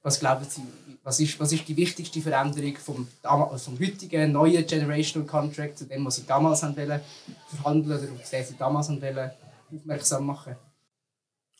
Was 0.01 0.19
glauben 0.19 0.45
Sie, 0.45 0.63
was 1.03 1.19
ist, 1.19 1.39
was 1.39 1.51
ist 1.51 1.67
die 1.67 1.75
wichtigste 1.75 2.21
Veränderung 2.21 2.77
vom, 2.77 3.07
dama- 3.21 3.57
vom 3.57 3.77
heutigen 3.79 4.31
neuen 4.31 4.65
Generational 4.65 5.27
Contract 5.27 5.77
zu 5.77 5.85
dem, 5.85 6.05
was 6.05 6.15
Sie 6.17 6.25
damals 6.25 6.63
haben 6.63 6.77
wollen, 6.77 7.01
verhandeln 7.49 7.99
oder 8.03 8.13
auf 8.13 8.29
den 8.29 8.45
Sie 8.45 8.55
damals 8.57 8.89
wollen, 8.89 9.31
aufmerksam 9.73 10.25
machen? 10.25 10.55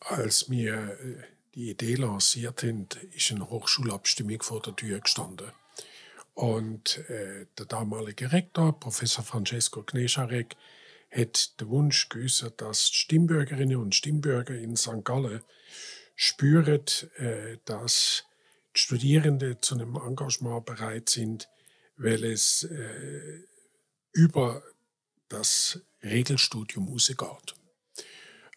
Als 0.01 0.49
wir 0.49 0.73
äh, 0.73 1.23
die 1.55 1.71
Idee 1.71 1.95
lanciert 1.95 2.63
haben, 2.63 2.87
ist 3.11 3.31
eine 3.31 3.49
Hochschulabstimmung 3.49 4.41
vor 4.41 4.61
der 4.61 4.75
Tür 4.75 4.99
gestanden. 5.01 5.51
Und 6.33 6.99
äh, 7.09 7.47
der 7.57 7.65
damalige 7.65 8.31
Rektor, 8.31 8.79
Professor 8.79 9.25
Francesco 9.25 9.83
Gnescharek, 9.83 10.55
hat 11.11 11.59
den 11.59 11.67
Wunsch 11.69 12.07
geäußert, 12.07 12.61
dass 12.61 12.91
die 12.91 12.97
Stimmbürgerinnen 12.97 13.77
und 13.77 13.95
Stimmbürger 13.95 14.55
in 14.55 14.77
St. 14.77 15.03
Gallen 15.03 15.41
spüren, 16.15 16.85
äh, 17.17 17.57
dass 17.65 18.23
die 18.75 18.79
Studierenden 18.79 19.61
zu 19.61 19.75
einem 19.75 19.95
Engagement 19.95 20.65
bereit 20.65 21.09
sind, 21.09 21.49
weil 21.97 22.23
es 22.23 22.63
äh, 22.63 23.43
über 24.13 24.63
das 25.27 25.79
Regelstudium 26.03 26.87
rausgeht. 26.87 27.55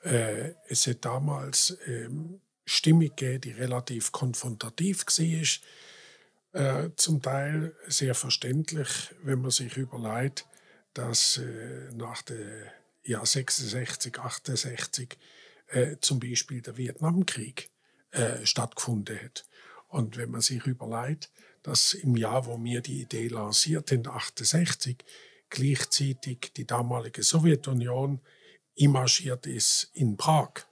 Äh, 0.02 0.54
es 0.68 0.86
hat 0.86 1.04
damals 1.04 1.76
ähm, 1.86 2.40
Stimmung 2.64 3.08
gegeben, 3.08 3.40
die 3.40 3.50
relativ 3.52 4.12
konfrontativ 4.12 5.04
war. 5.06 5.46
Äh, 6.54 6.90
zum 6.96 7.22
Teil 7.22 7.74
sehr 7.86 8.14
verständlich, 8.14 8.88
wenn 9.22 9.40
man 9.40 9.50
sich 9.50 9.76
überlegt, 9.76 10.46
dass 10.94 11.38
äh, 11.38 11.90
nach 11.94 12.22
der 12.22 12.72
Jahr 13.04 13.24
66, 13.24 14.18
68 14.18 15.18
äh, 15.68 15.96
zum 16.00 16.20
Beispiel 16.20 16.60
der 16.60 16.76
Vietnamkrieg 16.76 17.70
äh, 18.10 18.44
stattgefunden 18.44 19.18
hat. 19.18 19.46
Und 19.92 20.16
wenn 20.16 20.30
man 20.30 20.40
sich 20.40 20.64
überlegt, 20.64 21.30
dass 21.62 21.92
im 21.92 22.16
Jahr, 22.16 22.46
wo 22.46 22.62
wir 22.64 22.80
die 22.80 23.02
Idee 23.02 23.28
lanciert 23.28 23.92
haben, 23.92 24.06
68, 24.06 25.04
gleichzeitig 25.50 26.52
die 26.56 26.66
damalige 26.66 27.22
Sowjetunion 27.22 28.20
immarschiert 28.74 29.46
ist 29.46 29.90
in 29.92 30.16
Prag. 30.16 30.64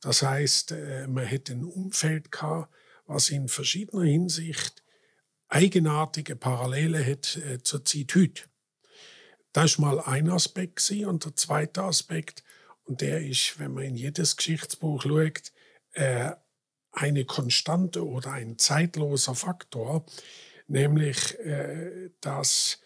Das 0.00 0.22
heißt, 0.22 0.72
äh, 0.72 1.06
man 1.06 1.26
hätte 1.26 1.52
ein 1.52 1.64
Umfeld 1.64 2.32
gehabt, 2.32 2.74
was 3.06 3.28
in 3.28 3.48
verschiedener 3.48 4.04
Hinsicht 4.04 4.82
eigenartige 5.48 6.34
Parallele 6.34 7.04
hat 7.04 7.36
äh, 7.36 7.62
zur 7.62 7.84
Zeit 7.84 8.14
heute. 8.14 8.44
Das 9.52 9.72
ist 9.72 9.78
mal 9.78 10.00
ein 10.00 10.30
Aspekt 10.30 10.90
und 10.90 11.26
der 11.26 11.36
zweite 11.36 11.82
Aspekt, 11.82 12.42
und 12.84 13.02
der 13.02 13.20
ist, 13.20 13.58
wenn 13.58 13.74
man 13.74 13.84
in 13.84 13.96
jedes 13.96 14.36
Geschichtsbuch 14.36 15.02
schaut, 15.02 15.52
äh, 15.92 16.32
eine 16.96 17.24
Konstante 17.24 18.04
oder 18.04 18.32
ein 18.32 18.58
zeitloser 18.58 19.34
Faktor, 19.34 20.04
nämlich, 20.66 21.38
äh, 21.40 22.10
dass 22.20 22.80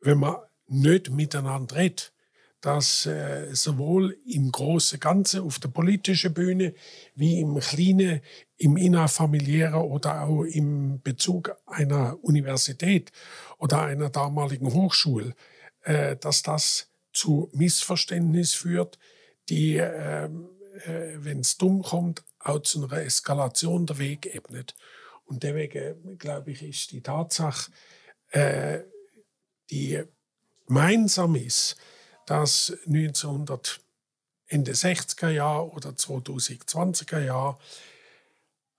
wenn 0.00 0.18
man 0.18 0.36
nicht 0.66 1.10
miteinander 1.10 1.76
redet, 1.76 2.12
dass 2.60 3.06
äh, 3.06 3.48
sowohl 3.52 4.18
im 4.26 4.50
großen 4.52 5.00
Ganzen 5.00 5.40
auf 5.40 5.58
der 5.58 5.68
politischen 5.68 6.34
Bühne 6.34 6.74
wie 7.14 7.40
im 7.40 7.58
kleinen, 7.58 8.20
im 8.56 8.76
innerfamiliären 8.76 9.82
oder 9.82 10.22
auch 10.22 10.44
im 10.44 11.00
Bezug 11.02 11.56
einer 11.66 12.18
Universität 12.22 13.12
oder 13.58 13.82
einer 13.82 14.10
damaligen 14.10 14.72
Hochschule, 14.72 15.34
äh, 15.82 16.16
dass 16.16 16.42
das 16.42 16.90
zu 17.12 17.50
Missverständnis 17.52 18.54
führt, 18.54 18.98
die, 19.48 19.76
äh, 19.76 20.24
äh, 20.24 20.30
wenn 21.18 21.40
es 21.40 21.56
dumm 21.56 21.82
kommt, 21.82 22.22
auch 22.40 22.60
zu 22.60 22.84
einer 22.84 23.02
Eskalation 23.02 23.86
der 23.86 23.98
Weg 23.98 24.34
ebnet. 24.34 24.74
Und 25.24 25.42
deswegen, 25.42 26.18
glaube 26.18 26.50
ich, 26.50 26.62
ist 26.62 26.90
die 26.90 27.02
Tatsache, 27.02 27.70
äh, 28.30 28.80
die 29.70 30.02
gemeinsam 30.66 31.36
ist, 31.36 31.76
dass 32.26 32.76
1900 32.86 33.80
Ende 34.46 34.72
60er 34.72 35.30
Jahre 35.30 35.70
oder 35.70 35.90
2020er 35.90 37.20
Jahre 37.20 37.58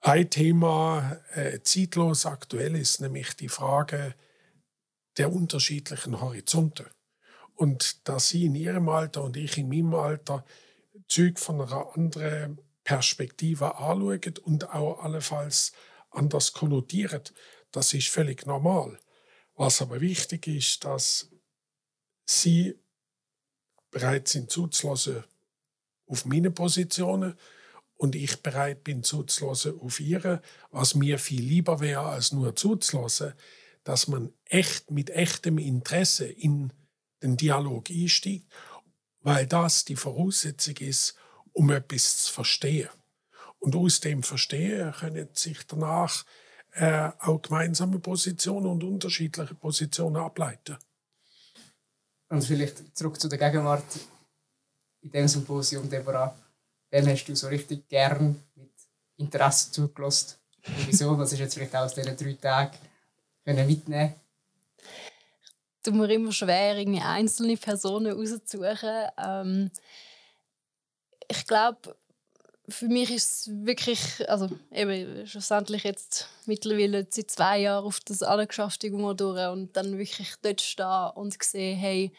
ein 0.02 0.30
Thema 0.30 1.20
äh, 1.34 1.60
zeitlos 1.62 2.26
aktuell 2.26 2.76
ist, 2.76 3.02
nämlich 3.02 3.36
die 3.36 3.50
Frage 3.50 4.16
der 5.18 5.32
unterschiedlichen 5.32 6.20
Horizonte. 6.20 6.90
Und 7.56 8.08
dass 8.08 8.30
Sie 8.30 8.46
in 8.46 8.56
Ihrem 8.56 8.90
Alter 8.90 9.24
und 9.24 9.38
ich 9.38 9.58
in 9.58 9.70
meinem 9.70 9.94
Alter 9.94 10.44
Züg 11.08 11.40
von 11.40 11.62
einer 11.62 11.96
anderen 11.96 12.60
Perspektive 12.84 13.78
anschauen 13.78 14.38
und 14.44 14.70
auch 14.70 15.04
allenfalls 15.04 15.72
anders 16.10 16.54
konnotieren, 16.54 17.24
das 17.72 17.94
ist 17.94 18.10
völlig 18.10 18.46
normal. 18.46 19.00
Was 19.56 19.82
aber 19.82 20.02
wichtig 20.02 20.48
ist, 20.48 20.84
dass 20.84 21.30
Sie 22.26 22.80
bereit 23.92 24.28
sind 24.28 24.50
zuzulassen 24.50 25.24
auf 26.08 26.26
meine 26.26 26.52
Positionen 26.52 27.38
und 27.98 28.16
ich 28.16 28.42
bereit 28.42 28.84
bin 28.84 29.04
zuzulassen 29.04 29.80
auf 29.80 30.00
ihre, 30.00 30.42
was 30.72 30.96
mir 30.96 31.20
viel 31.20 31.42
lieber 31.42 31.80
wäre, 31.80 32.02
als 32.02 32.32
nur 32.32 32.56
zuzulassen, 32.56 33.34
dass 33.84 34.08
man 34.08 34.34
echt 34.46 34.92
mit 34.92 35.10
echtem 35.10 35.58
Interesse 35.58 36.26
in 36.26 36.74
den 37.22 37.38
Dialog 37.38 37.90
einsteigt, 37.90 38.48
weil 39.22 39.46
das 39.46 39.86
die 39.86 39.96
Voraussetzung 39.96 40.78
ist, 40.78 41.16
um 41.54 41.70
etwas 41.72 42.26
zu 42.26 42.34
verstehen. 42.34 42.90
Und 43.60 43.76
aus 43.76 44.00
dem 44.00 44.24
Verstehen 44.24 44.92
können 44.94 45.30
sich 45.34 45.66
danach 45.68 46.26
äh, 46.72 47.10
auch 47.20 47.42
gemeinsame 47.42 48.00
Positionen 48.00 48.66
und 48.66 48.84
unterschiedliche 48.84 49.54
Positionen 49.56 50.18
ableiten. 50.18 50.78
Und 52.30 52.44
vielleicht 52.44 52.98
zurück 52.98 53.20
zu 53.20 53.28
der 53.28 53.38
Gegenwart 53.38 53.84
in 55.02 55.12
diesem 55.12 55.28
Symposium, 55.28 55.90
Deborah. 55.90 56.36
Wem 56.90 57.08
hast 57.08 57.26
du 57.26 57.36
so 57.36 57.48
richtig 57.48 57.88
gern 57.88 58.42
mit 58.56 58.72
Interesse 59.18 59.72
zugelassen? 59.72 60.38
Und 60.66 60.88
wieso? 60.88 61.18
Was 61.18 61.34
ist 61.34 61.40
jetzt 61.40 61.54
vielleicht 61.54 61.76
auch 61.76 61.82
aus 61.82 61.94
diesen 61.94 62.16
drei 62.16 62.34
Tagen 62.34 62.78
können 63.44 63.68
mitnehmen 63.68 64.16
tut 65.84 65.96
mir 65.96 66.12
immer 66.12 66.32
schwer, 66.32 66.78
irgendwie 66.78 67.02
einzelne 67.02 67.58
Personen 67.58 68.14
rauszusuchen. 68.14 69.08
Ähm, 69.18 69.72
ich 71.32 71.48
glaube, 71.48 71.96
für 72.70 72.88
mich 72.88 73.10
ist 73.12 73.48
es 73.48 73.66
wirklich, 73.66 74.30
also 74.30 74.50
eben 74.72 75.26
schlussendlich 75.28 75.84
jetzt 75.84 76.28
mittlerweile 76.46 77.08
seit 77.10 77.32
zwei 77.32 77.60
Jahren 77.60 77.86
auf 77.86 78.00
das 78.02 78.24
alle 78.24 78.48
geschafft 78.48 78.84
irgendwo 78.84 79.14
durch 79.14 79.48
und 79.50 79.76
dann 79.76 79.98
wirklich 79.98 80.34
dort 80.42 80.62
stehen 80.62 81.12
und 81.16 81.42
sehen, 81.44 81.78
hey, 81.78 82.12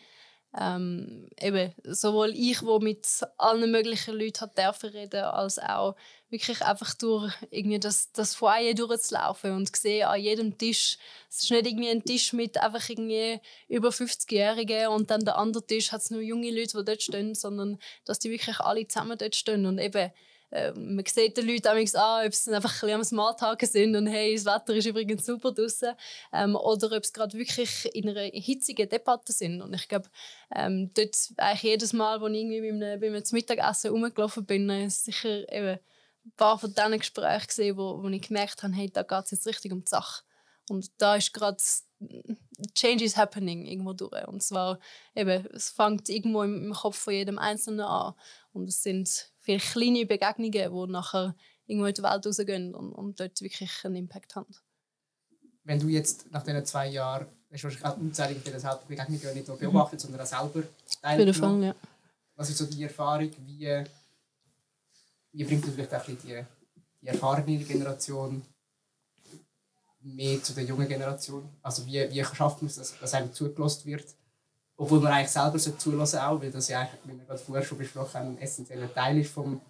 ähm, 0.59 1.29
eben, 1.41 1.73
sowohl 1.85 2.31
ich, 2.31 2.63
wo 2.63 2.79
mit 2.79 3.07
allen 3.39 3.71
möglichen 3.71 4.15
Leuten 4.15 4.41
hat 4.41 4.59
dürfen 4.59 4.91
reden, 4.91 5.25
als 5.25 5.59
auch 5.59 5.97
wirklich 6.29 6.63
einfach 6.63 6.95
durch 6.95 7.33
irgendwie 7.51 7.79
das, 7.79 8.13
das 8.13 8.35
Foyer 8.35 8.75
durchzulaufen 8.75 9.53
und 9.53 9.75
sehen 9.75 10.07
an 10.07 10.21
jedem 10.21 10.59
Tisch, 10.59 10.99
es 11.29 11.43
ist 11.43 11.51
nicht 11.51 11.67
irgendwie 11.67 11.91
ein 11.91 12.05
Tisch 12.05 12.33
mit 12.33 12.59
einfach 12.59 12.87
irgendwie 12.89 13.41
über 13.69 13.89
50-Jährigen 13.91 14.89
und 14.89 15.11
dann 15.11 15.25
der 15.25 15.37
andere 15.39 15.67
Tisch 15.67 15.93
hat 15.93 16.03
es 16.03 16.11
nur 16.11 16.21
junge 16.21 16.51
Leute, 16.51 16.79
die 16.79 16.85
dort 16.85 17.03
stehen, 17.03 17.35
sondern 17.35 17.79
dass 18.05 18.19
die 18.19 18.31
wirklich 18.31 18.61
alle 18.61 18.87
zusammen 18.87 19.17
dort 19.17 19.35
stehen. 19.35 19.65
Und 19.67 19.79
eben 19.79 20.11
äh, 20.53 20.73
man 20.73 21.05
sieht 21.07 21.37
den 21.37 21.47
Leuten 21.47 21.67
an, 21.97 22.27
ob 22.27 22.35
sie 22.35 22.55
einfach 22.55 22.83
ein 22.83 22.91
am 22.91 23.05
Smalltalken 23.05 23.69
sind 23.69 23.97
und 23.97 24.07
hey, 24.07 24.35
das 24.35 24.45
Wetter 24.45 24.75
ist 24.75 24.87
übrigens 24.87 25.25
super 25.25 25.51
draußen 25.51 25.95
ähm, 26.33 26.57
oder 26.57 26.95
ob 26.95 27.07
sie 27.07 27.13
gerade 27.13 27.39
wirklich 27.39 27.89
in 27.95 28.11
einer 28.11 28.31
hitzigen 28.33 28.89
Debatte 28.89 29.33
sind. 29.33 29.63
Und 29.63 29.73
ich 29.75 29.89
glaube, 29.89 30.11
ähm, 30.55 30.91
dort 30.93 31.17
eigentlich 31.39 31.63
jedes 31.63 31.93
Mal, 31.95 32.21
wo 32.21 32.27
ich 32.27 32.35
irgendwie 32.35 32.61
beim, 32.61 32.83
einem, 32.83 33.01
beim 33.01 33.23
Mittagessen 33.33 33.91
rumgelaufen 33.91 34.45
bin, 34.45 34.69
ist 34.69 35.07
sicher 35.07 35.51
eben 35.51 35.79
ein 36.25 36.33
paar 36.37 36.59
von 36.59 36.73
diesen 36.75 36.99
Gesprächen 36.99 37.47
gesehen, 37.47 37.77
wo, 37.79 38.03
wo 38.03 38.09
ich 38.09 38.29
gemerkt 38.29 38.63
habe, 38.63 38.75
hey, 38.75 38.91
da 38.91 39.03
geht 39.03 39.25
es 39.25 39.31
jetzt 39.31 39.47
richtig 39.47 39.73
um 39.73 39.83
die 39.83 39.89
Sache. 39.89 40.23
Und 40.69 40.91
da 40.99 41.17
ist 41.17 41.33
gerade 41.33 41.57
Change 42.75 43.05
is 43.05 43.17
happening 43.17 43.65
irgendwo 43.67 43.95
durch. 43.95 44.29
Und 44.29 44.43
zwar 44.43 44.79
eben, 45.15 45.47
es 45.47 45.71
fängt 45.71 46.09
irgendwo 46.09 46.43
im 46.43 46.73
Kopf 46.73 46.99
von 46.99 47.15
jedem 47.15 47.39
Einzelnen 47.39 47.81
an. 47.81 48.15
Und 48.53 48.69
es 48.69 48.83
sind 48.83 49.32
viele 49.43 49.59
kleine 49.59 50.07
Begegnungen, 50.07 50.53
die 50.53 50.93
nachher 50.93 51.35
irgendwo 51.67 51.87
in 51.87 51.95
die 51.95 52.03
Welt 52.03 52.27
rausgehen 52.27 52.75
und, 52.75 52.93
und 52.93 53.21
dort 53.21 53.41
wirklich 53.41 53.85
einen 53.85 53.97
Impact 53.97 54.37
haben. 54.37 54.55
Wenn 55.65 55.79
du 55.79 55.89
jetzt 55.89 56.31
nach 56.31 56.43
diesen 56.43 56.65
zwei 56.65 56.89
Jahren, 56.89 57.27
hast 57.51 57.63
du 57.63 57.65
wahrscheinlich 57.65 57.85
auch 57.85 57.97
unzählige 57.99 58.51
dieser 58.51 58.77
Begegnungen 58.89 59.35
nicht 59.35 59.49
nur 59.49 59.59
beobachtet, 59.59 60.01
mhm. 60.01 60.03
sondern 60.03 60.21
auch 60.23 60.27
selber 60.27 60.69
teilgenommen. 61.01 61.63
Ja. 61.63 61.75
Was 62.35 62.51
ist 62.51 62.59
so 62.59 62.67
die 62.67 62.83
Erfahrung, 62.83 63.31
wie, 63.47 63.85
wie 65.33 65.45
bringt 65.45 65.67
du 65.67 65.71
vielleicht 65.71 65.95
auch 65.95 66.05
die, 66.05 66.17
die 66.17 66.45
der 67.05 67.65
Generation 67.65 68.43
mehr 70.01 70.43
zu 70.43 70.53
der 70.55 70.65
jungen 70.65 70.89
Generation? 70.89 71.49
Also 71.63 71.87
wie, 71.87 72.11
wie 72.11 72.25
schafft 72.25 72.63
man 72.63 72.69
es, 72.69 72.77
dass, 72.77 72.99
dass 72.99 73.15
einem 73.15 73.33
zugelassen 73.33 73.87
wird? 73.87 74.07
Obwohl 74.83 74.99
man 74.99 75.13
eigentlich 75.13 75.31
selber 75.31 75.61
so 75.61 75.71
zulassen 75.71 76.19
auch, 76.19 76.43
weil 76.43 76.51
das 76.51 76.67
ja 76.67 76.81
eigentlich, 76.81 77.01
wie 77.05 77.17
wir 77.17 77.25
gerade 77.25 77.39
vorher 77.39 77.65
schon 77.65 77.79
besprochen 77.79 78.15
haben, 78.15 78.29
ein 78.31 78.39
essentieller 78.39 78.93
Teil 78.93 79.17
ist 79.17 79.31
vom, 79.31 79.61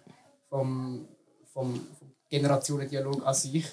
vom, 0.49 1.07
vom, 1.53 1.75
vom 1.75 2.11
Generationendialog 2.27 3.23
an 3.23 3.35
sich. 3.35 3.67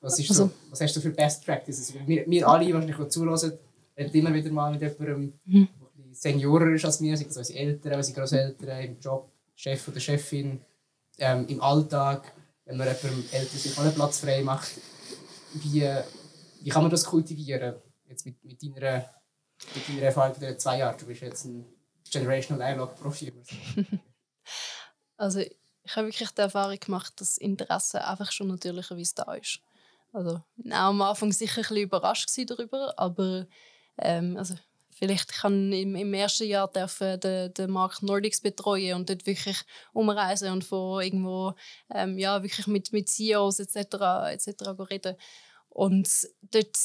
Was, 0.00 0.20
ist 0.20 0.28
so, 0.28 0.44
also 0.44 0.54
was 0.70 0.80
hast 0.80 0.94
du 0.94 1.00
für 1.00 1.10
Best 1.10 1.44
Practices? 1.44 1.92
Wir, 2.06 2.24
wir 2.30 2.46
alle, 2.46 2.72
wahrscheinlich, 2.72 2.96
die 2.96 3.08
zulassen, 3.08 3.58
reden 3.98 4.16
immer 4.16 4.32
wieder 4.32 4.52
mal 4.52 4.70
mit 4.70 4.82
jemandem, 4.82 5.32
mhm. 5.44 5.68
der 5.96 6.14
Seniorer 6.14 6.72
ist 6.72 6.84
als 6.84 7.00
wir, 7.00 7.16
sei 7.16 7.26
es 7.28 7.36
unsere 7.36 7.58
Eltern, 7.58 7.94
unsere 7.94 8.20
Großeltern, 8.20 8.84
im 8.84 9.00
Job, 9.00 9.32
Chef 9.56 9.88
oder 9.88 9.98
Chefin, 9.98 10.60
ähm, 11.18 11.44
im 11.48 11.60
Alltag, 11.60 12.32
wenn 12.66 12.76
man 12.76 12.86
jemandem 12.86 13.24
älter 13.32 13.56
sich 13.56 13.76
einen 13.76 13.94
Platz 13.94 14.20
frei 14.20 14.44
macht. 14.44 14.70
Wie, 15.54 15.90
wie 16.62 16.70
kann 16.70 16.82
man 16.82 16.90
das 16.92 17.04
kultivieren? 17.04 17.74
Jetzt 18.06 18.24
mit, 18.26 18.44
mit 18.44 18.62
deiner 18.62 19.06
mit 19.74 19.88
deiner 19.88 20.02
Erfahrung 20.02 20.38
der 20.40 20.58
zwei 20.58 20.78
Jahre? 20.78 20.96
Du 20.96 21.06
bist 21.06 21.22
jetzt 21.22 21.44
ein 21.44 21.66
Generational 22.10 22.66
Dialogue 22.66 22.94
Profi. 22.94 23.32
also 25.16 25.40
ich 25.40 25.96
habe 25.96 26.08
wirklich 26.08 26.30
die 26.30 26.40
Erfahrung 26.40 26.78
gemacht, 26.78 27.20
dass 27.20 27.36
Interesse 27.36 28.06
einfach 28.06 28.30
schon 28.30 28.48
natürlicherweise 28.48 29.14
da 29.16 29.34
ist. 29.34 29.60
Also 30.12 30.36
auch 30.36 30.72
am 30.72 31.02
Anfang 31.02 31.32
sicher 31.32 31.60
ein 31.60 31.62
bisschen 31.62 31.76
überrascht 31.78 32.28
darüber, 32.46 32.92
aber 32.98 33.46
ähm, 33.98 34.36
also 34.36 34.54
vielleicht 34.90 35.32
kann 35.32 35.72
im, 35.72 35.96
im 35.96 36.14
ersten 36.14 36.46
Jahr 36.46 36.70
dürfen 36.70 37.18
den, 37.20 37.52
den 37.54 37.70
Markt 37.70 38.02
Nordics 38.02 38.40
betreuen 38.40 38.96
und 38.96 39.08
dort 39.08 39.26
wirklich 39.26 39.58
umreisen 39.92 40.52
und 40.52 40.64
von 40.64 41.02
irgendwo 41.02 41.54
ähm, 41.90 42.18
ja 42.18 42.42
wirklich 42.42 42.66
mit, 42.66 42.92
mit 42.92 43.08
CEOs 43.08 43.58
etc. 43.58 43.76
etc. 44.32 44.50
reden 44.90 45.16
und 45.70 46.08
dort 46.42 46.76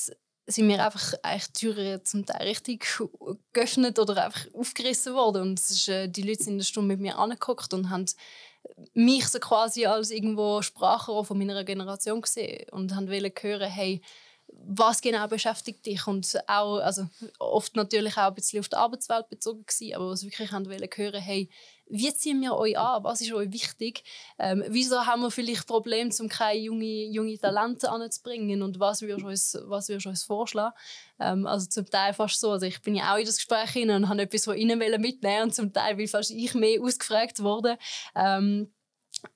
sind 0.48 0.68
mir 0.68 0.84
einfach 0.84 1.14
eigentlich 1.22 1.52
Türen 1.52 2.06
zum 2.06 2.26
Teil 2.26 2.48
richtig 2.48 2.88
geöffnet 3.54 4.00
oder 4.00 4.26
einfach 4.26 4.48
aufgerissen 4.54 5.14
worden. 5.14 5.42
Und 5.42 5.60
ist, 5.60 5.90
äh, 5.90 6.08
die 6.08 6.24
Leute 6.24 6.44
sind 6.44 6.54
eine 6.54 6.64
Stunde 6.64 6.88
mit 6.88 7.02
mir 7.02 7.18
angeguckt 7.18 7.74
und 7.74 7.90
haben 7.90 8.06
mich 8.94 9.28
so 9.28 9.40
quasi 9.40 9.86
als 9.86 10.12
irgendwo 10.12 10.62
Sprachrohr 10.62 11.26
von 11.26 11.38
meiner 11.38 11.64
Generation 11.64 12.22
gesehen 12.22 12.66
und 12.72 12.96
haben 12.96 13.10
wollen 13.10 13.32
hören, 13.40 13.70
hey, 13.70 14.02
was 14.50 15.02
genau 15.02 15.28
beschäftigt 15.28 15.86
dich 15.86 16.08
und 16.08 16.38
auch, 16.48 16.78
also 16.78 17.08
oft 17.40 17.76
natürlich 17.76 18.18
auch 18.18 18.28
ein 18.28 18.36
bisschen 18.36 18.60
auf 18.60 18.70
die 18.70 18.76
Arbeitswelt 18.76 19.30
bezogen 19.30 19.66
gewesen, 19.66 19.96
aber 19.96 20.10
was 20.10 20.24
wirklich 20.24 20.52
haben 20.52 20.68
wollen 20.68 20.90
hören, 20.94 21.22
hey, 21.22 21.50
wie 21.90 22.14
ziehen 22.14 22.42
wir 22.42 22.56
euch 22.56 22.78
an? 22.78 23.04
Was 23.04 23.22
ist 23.22 23.32
euch 23.34 23.52
wichtig? 23.52 24.04
Ähm, 24.38 24.64
wieso 24.68 25.06
haben 25.06 25.22
wir 25.22 25.32
vielleicht 25.32 25.68
Probleme, 25.68 26.12
um 26.20 26.28
keine 26.28 26.60
junge, 26.60 27.06
junge 27.06 27.38
Talente 27.38 27.90
anzubringen? 27.90 28.62
Und 28.62 28.80
was 28.80 29.02
würdest 29.02 29.22
du 29.22 29.28
uns, 29.28 29.58
was 29.66 29.90
würdest 29.90 30.06
du 30.06 30.10
uns 30.10 30.24
vorschlagen? 30.24 30.76
Ähm, 31.20 31.46
also 31.48 31.68
zum 31.68 31.86
Teil 31.90 32.14
fast 32.14 32.40
so. 32.40 32.52
Also 32.52 32.66
ich 32.66 32.82
bin 32.82 32.96
ja 32.96 33.14
auch 33.14 33.18
in 33.18 33.26
das 33.26 33.38
Gespräch 33.38 33.72
hinein 33.72 34.04
und 34.04 34.10
habe 34.10 34.22
etwas 34.22 34.46
von 34.46 34.58
ihnen 34.58 34.80
mitnehmen 34.80 35.44
und 35.44 35.56
zum 35.56 35.74
Teil 35.74 35.96
bin 35.96 36.08
fast 36.08 36.32
ich 36.32 36.54
mehr 36.54 36.82
ausgefragt 36.82 37.42
worden. 37.42 37.78
Ähm, 38.16 38.72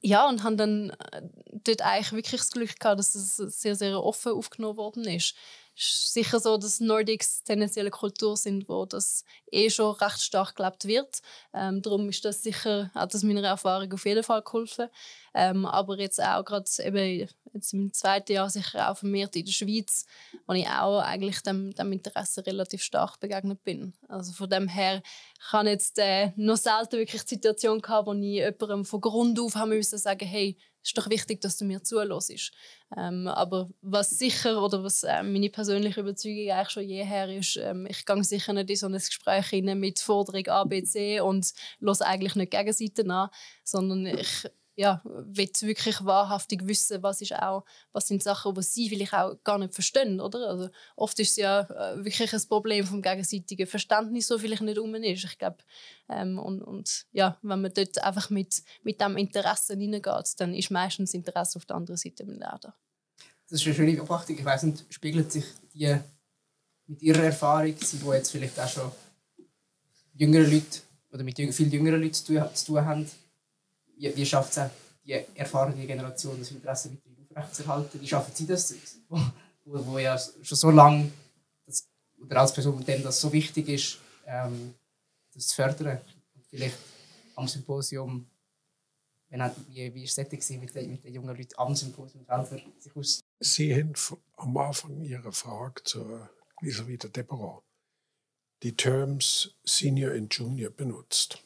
ja, 0.02 0.28
und 0.28 0.44
haben 0.44 0.58
dann 0.58 0.90
äh, 1.12 1.22
dort 1.64 1.82
eigentlich 1.82 2.12
wirklich 2.12 2.42
das 2.42 2.52
Glück 2.52 2.80
gehabt, 2.80 3.00
dass 3.00 3.16
es 3.16 3.36
sehr, 3.36 3.76
sehr 3.76 4.04
offen 4.04 4.34
aufgenommen 4.34 4.78
worden 4.78 5.06
ist 5.06 5.36
ist 5.76 6.14
sicher 6.14 6.40
so, 6.40 6.58
dass 6.58 6.80
Nordics 6.80 7.44
tendenziell 7.44 7.86
eine 7.86 7.92
Kultur 7.92 8.38
sind, 8.38 8.68
wo 8.68 8.86
das 8.86 9.24
eh 9.52 9.70
schon 9.70 9.96
recht 9.96 10.22
stark 10.22 10.56
gelebt 10.56 10.86
wird. 10.86 11.22
Ähm, 11.54 11.82
darum 11.82 12.10
ist 12.10 12.26
das 12.26 12.44
sicher, 12.44 12.92
hat 12.94 13.14
das 13.14 13.24
meiner 13.24 13.44
Erfahrung 13.44 13.92
auf 13.94 14.06
jeden 14.06 14.24
Fall 14.24 14.42
geholfen. 14.42 14.90
Ähm, 15.34 15.66
aber 15.66 15.98
jetzt 16.00 16.22
auch 16.22 16.44
gerade 16.44 16.66
jetzt 17.54 17.74
im 17.74 17.94
zweiten 17.94 18.34
Jahr 18.34 18.50
sicher 18.50 18.90
auch 18.90 18.98
vermehrt 18.98 19.36
in 19.36 19.46
der 19.46 19.52
Schweiz, 19.52 20.06
wo 20.46 20.54
ich 20.54 20.68
auch 20.68 21.00
eigentlich 21.00 21.42
dem, 21.42 21.74
dem 21.74 21.92
Interesse 21.92 22.46
relativ 22.46 22.84
stark 22.84 23.20
begegnet 23.20 23.64
bin. 23.64 23.94
Also 24.08 24.34
von 24.34 24.50
dem 24.50 24.68
her 24.68 25.02
kann 25.50 25.68
jetzt 25.68 25.98
äh, 26.00 26.32
noch 26.36 26.58
selten 26.58 26.98
wirklich 26.98 27.24
die 27.24 27.36
Situation 27.36 27.82
gehabt, 27.82 28.08
wo 28.08 28.14
ich 28.14 28.24
jemandem 28.24 28.86
von 28.86 29.02
Grund 29.02 29.40
auf 29.40 29.56
haben 29.56 29.70
müssen 29.70 29.98
sagen, 29.98 30.28
hey, 30.28 30.58
ist 30.84 30.98
doch 30.98 31.10
wichtig, 31.10 31.42
dass 31.42 31.58
du 31.58 31.66
mir 31.66 31.84
zuhörst. 31.84 32.52
Ähm, 32.98 33.28
aber 33.28 33.70
was 33.82 34.12
sicher 34.12 34.64
oder 34.64 34.84
was 34.84 35.04
äh, 35.04 35.24
meine 35.24 35.50
persönliche 35.50 36.02
Überzeugung 36.02 36.50
eigentlich 36.52 36.70
schon 36.70 36.84
jeher 36.84 37.30
ist, 37.30 37.58
ähm, 37.58 37.88
ich 37.90 38.06
gehe 38.06 38.24
sicher 38.24 38.54
nicht 38.54 38.70
in 38.70 38.76
so 38.76 38.88
ein 38.88 38.94
Gespräch 38.94 39.52
mit 39.64 40.00
Forderung 40.00 40.48
A, 40.48 40.64
B, 40.64 40.84
C 40.84 41.20
und 41.22 41.54
los 41.80 42.02
eigentlich 42.02 42.36
nicht 42.36 42.52
Gegenseiten 42.52 43.12
an, 43.12 43.30
sondern 43.64 44.06
ich 44.06 44.48
ja, 44.76 45.02
will 45.04 45.50
wirklich 45.62 46.04
wahrhaftig 46.06 46.66
wissen, 46.66 47.04
was 47.04 47.22
ist 47.22 47.34
auch, 47.34 47.66
was 47.92 48.08
sind 48.08 48.24
Sachen, 48.24 48.54
die 48.54 48.64
sie 48.64 48.90
vielleicht 48.90 49.14
auch 49.14 49.36
gar 49.44 49.58
nicht 49.58 49.74
verstehen, 49.74 50.22
oder? 50.22 50.48
Also 50.50 50.70
oft 50.96 51.20
ist 51.20 51.32
es 51.32 51.36
ja 51.36 51.62
äh, 51.62 52.04
wirklich 52.04 52.34
ein 52.34 52.48
Problem 52.48 52.86
vom 52.86 53.02
gegenseitigen 53.02 53.68
Verständnis, 53.68 54.28
so 54.28 54.38
vielleicht 54.38 54.62
nicht 54.62 54.80
um 54.80 54.96
ist. 54.96 55.26
Ich 55.26 55.38
glaube, 55.38 55.58
ähm, 56.10 56.40
und, 56.40 56.62
und 56.62 57.06
ja, 57.12 57.38
wenn 57.42 57.62
man 57.62 57.74
dort 57.74 58.02
einfach 58.04 58.30
mit, 58.30 58.64
mit 58.84 59.02
dem 59.02 59.18
Interesse 59.18 59.76
hineingeht, 59.76 60.40
dann 60.40 60.54
ist 60.54 60.72
meistens 60.72 61.14
Interesse 61.14 61.58
auf 61.58 61.66
der 61.66 61.76
anderen 61.76 61.98
Seite 61.98 62.24
im 62.24 62.40
Laden. 62.40 62.72
Das 63.50 63.60
ist 63.60 63.68
eine 63.68 63.76
schöne 63.76 63.96
Beobachtung. 63.96 64.38
Ich 64.38 64.46
weiß 64.46 64.64
nicht, 64.64 64.86
spiegelt 64.90 65.32
sich 65.32 65.46
die 65.74 66.00
mit 66.88 67.02
ihrer 67.02 67.24
Erfahrung, 67.24 67.76
sie 67.78 67.98
die 67.98 68.08
jetzt 68.08 68.32
vielleicht 68.32 68.60
auch 68.60 68.70
schon 68.70 68.92
jüngere 70.14 70.48
Leute 70.48 70.80
oder 71.12 71.24
mit 71.24 71.38
viel 71.38 71.74
jüngeren 71.74 72.02
Leuten 72.02 72.14
zu 72.14 72.26
tun 72.66 72.86
haben, 72.86 73.06
wie, 74.02 74.16
wie 74.16 74.26
schafft 74.26 74.58
es 74.58 74.70
die 75.06 75.14
erfahrene 75.36 75.86
Generation, 75.86 76.38
das 76.40 76.52
Interesse 76.52 76.92
weiterhin 76.92 77.28
aufrechtzuerhalten? 77.30 78.02
Wie 78.02 78.08
schaffen 78.08 78.32
sie 78.34 78.48
das, 78.48 78.74
wo, 79.08 79.20
wo, 79.64 80.00
ja 80.00 80.18
schon 80.18 80.58
so 80.58 80.72
lange, 80.72 81.12
das, 81.66 81.88
oder 82.20 82.42
als 82.42 82.54
Person, 82.54 82.84
dem 82.84 83.04
das 83.04 83.22
so 83.22 83.32
wichtig 83.32 83.70
ist, 83.70 84.00
ähm, 84.26 84.74
das 85.34 85.48
zu 85.48 85.56
fördern? 85.56 86.00
Und 86.34 86.46
vielleicht 86.48 86.78
am 87.36 87.48
Symposium, 87.48 88.28
wenn, 89.30 89.42
wie, 89.68 89.94
wie 89.94 90.04
ist 90.04 90.18
es 90.18 90.50
mit 90.50 90.76
den, 90.76 90.92
mit 90.92 91.04
den 91.04 91.14
jungen 91.14 91.36
Leuten 91.36 91.54
am 91.58 91.76
Symposium 91.76 92.26
selber 92.26 92.62
sich 92.80 92.96
aus? 92.96 93.24
Sie 93.40 93.74
haben 93.74 93.94
am 94.38 94.58
Anfang 94.58 95.02
Ihrer 95.02 95.32
Frage 95.32 95.84
zur 95.84 96.30
vis-à-vis 96.62 97.00
der 97.00 97.10
Deborah 97.10 97.62
die 98.64 98.76
Terms 98.76 99.56
Senior 99.64 100.14
und 100.14 100.34
Junior 100.36 100.72
benutzt. 100.72 101.42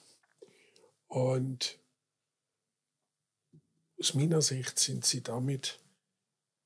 Und 1.08 1.80
aus 4.00 4.14
meiner 4.14 4.42
Sicht 4.42 4.80
sind 4.80 5.06
sie 5.06 5.22
damit 5.22 5.80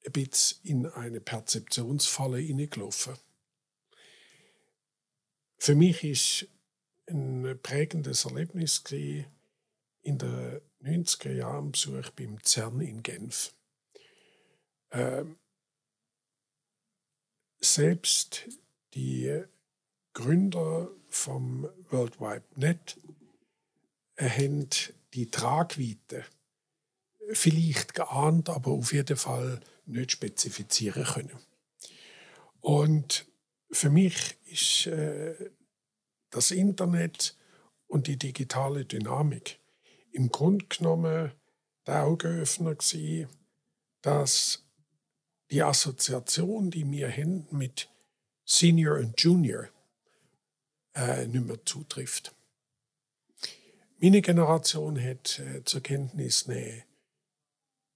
ein 0.06 0.12
bisschen 0.12 0.64
in 0.64 0.86
eine 0.88 1.22
Perzeptionsfalle 1.22 2.38
hineingelaufen. 2.38 3.18
Für 5.58 5.76
mich 5.76 6.04
ist 6.04 6.48
ein 7.08 7.60
prägendes 7.62 8.26
Erlebnis 8.26 8.84
in 8.92 10.18
den 10.18 10.62
90er 10.82 11.34
Jahren 11.34 11.72
Besuch 11.72 12.10
beim 12.12 12.42
CERN 12.44 12.82
in 12.82 13.04
Genf. 13.04 13.54
Ähm, 14.92 15.38
selbst 17.60 18.48
die 18.94 19.44
Gründer 20.14 20.90
vom 21.10 21.70
World 21.90 22.20
Wide 22.20 22.46
Net 22.56 22.98
haben 24.18 24.70
die 25.14 25.30
Tragweite 25.30 26.26
vielleicht 27.34 27.94
geahnt, 27.94 28.50
aber 28.50 28.72
auf 28.72 28.94
jeden 28.94 29.18
Fall 29.18 29.60
nicht 29.86 30.12
spezifizieren 30.12 31.04
können. 31.04 31.40
Und 32.62 33.26
für 33.72 33.90
mich 33.90 34.38
ist 34.46 34.88
äh, 34.88 35.52
das 36.30 36.52
Internet 36.52 37.36
und 37.88 38.08
die 38.08 38.18
digitale 38.18 38.86
Dynamik 38.86 39.60
im 40.12 40.30
Grunde 40.30 40.66
genommen 40.66 41.32
der 41.86 42.04
Augenöffner 42.04 42.76
gewesen, 42.76 43.30
dass 44.02 44.64
die 45.52 45.64
Assoziation, 45.64 46.70
die 46.70 46.90
wir 46.90 47.12
haben 47.12 47.48
mit 47.52 47.90
Senior 48.46 49.00
und 49.00 49.20
Junior, 49.22 49.70
äh, 50.96 51.28
nicht 51.28 51.46
mehr 51.46 51.66
zutrifft. 51.66 52.34
Meine 54.00 54.22
Generation 54.22 55.02
hat 55.02 55.40
äh, 55.40 55.64
zur 55.64 55.82
Kenntnis 55.82 56.48
nehmen 56.48 56.84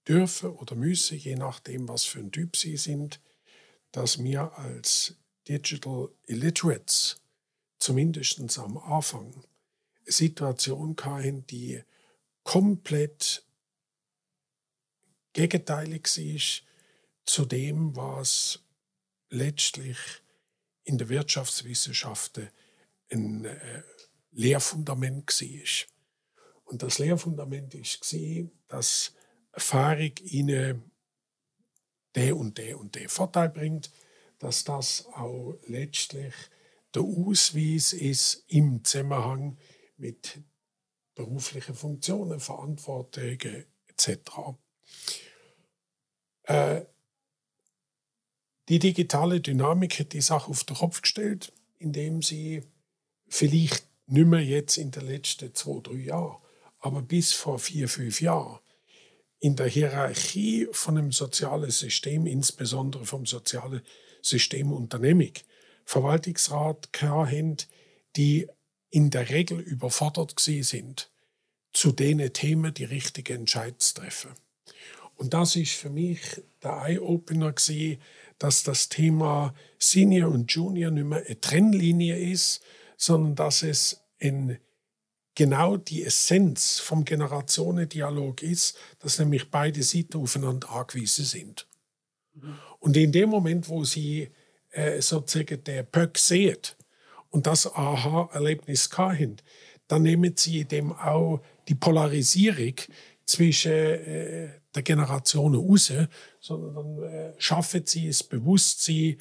dürfen 0.06 0.50
oder 0.50 0.74
müssen, 0.74 1.18
je 1.18 1.36
nachdem, 1.36 1.88
was 1.88 2.04
für 2.04 2.20
ein 2.20 2.32
Typ 2.32 2.56
sie 2.56 2.76
sind, 2.76 3.20
dass 3.92 4.22
wir 4.22 4.56
als 4.58 5.14
Digital 5.48 6.08
Illiterates 6.26 7.20
zumindest 7.78 8.58
am 8.58 8.78
Anfang 8.78 9.32
eine 9.34 10.12
Situation 10.12 10.96
hatten, 11.02 11.46
die 11.46 11.82
komplett 12.42 13.44
gegenteilig 15.32 16.16
ist 16.18 16.62
zu 17.26 17.44
dem, 17.44 17.94
was 17.96 18.60
letztlich 19.30 19.98
in 20.84 20.98
der 20.98 21.08
Wirtschaftswissenschaften 21.08 22.48
ein 23.10 23.44
äh, 23.44 23.82
Lehrfundament 24.32 25.28
war. 25.28 25.86
Und 26.64 26.82
das 26.82 26.98
Lehrfundament 26.98 27.74
war, 27.74 28.50
dass 28.68 29.12
Erfahrung 29.54 30.12
ihnen 30.22 30.90
der 32.14 32.36
und 32.36 32.58
der 32.58 32.78
und 32.78 32.94
der 32.94 33.08
Vorteil 33.08 33.48
bringt, 33.48 33.90
dass 34.38 34.64
das 34.64 35.06
auch 35.06 35.56
letztlich 35.66 36.34
der 36.94 37.02
Ausweis 37.02 37.92
ist 37.92 38.44
im 38.48 38.84
Zusammenhang 38.84 39.58
mit 39.96 40.40
beruflichen 41.14 41.74
Funktionen, 41.74 42.40
Verantwortungen 42.40 43.64
etc. 43.86 44.18
Äh, 46.44 46.82
die 48.68 48.78
digitale 48.78 49.40
Dynamik 49.40 49.98
hat 49.98 50.12
die 50.12 50.20
Sache 50.20 50.50
auf 50.50 50.64
den 50.64 50.76
Kopf 50.76 51.02
gestellt, 51.02 51.52
indem 51.78 52.22
sie 52.22 52.62
vielleicht 53.28 53.86
nicht 54.06 54.26
mehr 54.26 54.44
jetzt 54.44 54.76
in 54.78 54.90
den 54.90 55.06
letzten 55.06 55.54
zwei, 55.54 55.80
drei 55.80 55.94
Jahren, 55.94 56.42
aber 56.78 57.02
bis 57.02 57.32
vor 57.32 57.58
vier, 57.58 57.88
fünf 57.88 58.20
Jahren 58.20 58.58
in 59.44 59.56
der 59.56 59.66
Hierarchie 59.66 60.68
von 60.72 60.96
einem 60.96 61.12
sozialen 61.12 61.70
System, 61.70 62.24
insbesondere 62.24 63.04
vom 63.04 63.26
sozialen 63.26 63.82
System 64.22 64.72
Unternehmung, 64.72 65.32
Verwaltungsrat 65.84 66.88
haben, 67.02 67.58
die 68.16 68.48
in 68.88 69.10
der 69.10 69.28
Regel 69.28 69.60
überfordert 69.60 70.40
sind, 70.40 71.10
zu 71.74 71.92
den 71.92 72.32
Themen 72.32 72.72
die 72.72 72.84
richtige 72.84 73.34
Entscheidung 73.34 73.78
zu 73.80 73.96
treffen. 73.96 74.30
Und 75.16 75.34
das 75.34 75.56
ist 75.56 75.72
für 75.72 75.90
mich 75.90 76.20
der 76.62 76.82
Eye-Opener 76.86 77.54
dass 78.38 78.62
das 78.62 78.88
Thema 78.88 79.54
Senior 79.78 80.30
und 80.30 80.50
Junior 80.52 80.90
nicht 80.90 81.04
mehr 81.04 81.22
eine 81.22 81.38
Trennlinie 81.38 82.16
ist, 82.16 82.62
sondern 82.96 83.34
dass 83.34 83.62
es 83.62 84.00
in 84.18 84.56
genau 85.34 85.76
die 85.76 86.04
Essenz 86.04 86.78
vom 86.80 87.04
Generationendialog 87.04 88.42
ist, 88.42 88.76
dass 89.00 89.18
nämlich 89.18 89.50
beide 89.50 89.82
Seiten 89.82 90.18
aufeinander 90.18 90.70
angewiesen 90.70 91.24
sind. 91.24 91.66
Mhm. 92.34 92.58
Und 92.78 92.96
in 92.96 93.12
dem 93.12 93.30
Moment, 93.30 93.68
wo 93.68 93.84
sie 93.84 94.30
äh, 94.70 95.00
sozusagen 95.00 95.62
der 95.64 95.82
Pöck 95.82 96.18
sehen 96.18 96.58
und 97.30 97.46
das 97.46 97.66
Aha-Erlebnis 97.66 98.90
haben, 98.96 99.36
dann 99.88 100.02
nehmen 100.02 100.34
sie 100.36 100.64
dem 100.64 100.92
auch 100.92 101.40
die 101.68 101.74
Polarisierung 101.74 102.74
zwischen 103.26 103.72
äh, 103.72 104.48
der 104.74 104.82
Generationen 104.82 105.60
raus, 105.60 105.92
sondern 106.40 106.74
dann 106.74 107.02
äh, 107.02 107.32
schaffen 107.38 107.86
sie 107.86 108.08
es 108.08 108.22
Bewusstsein, 108.22 109.16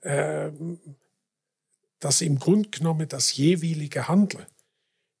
äh, 0.00 0.50
dass 1.98 2.20
im 2.20 2.38
Grunde 2.38 2.68
genommen 2.68 3.08
das 3.08 3.36
jeweilige 3.36 4.06
Handeln 4.06 4.46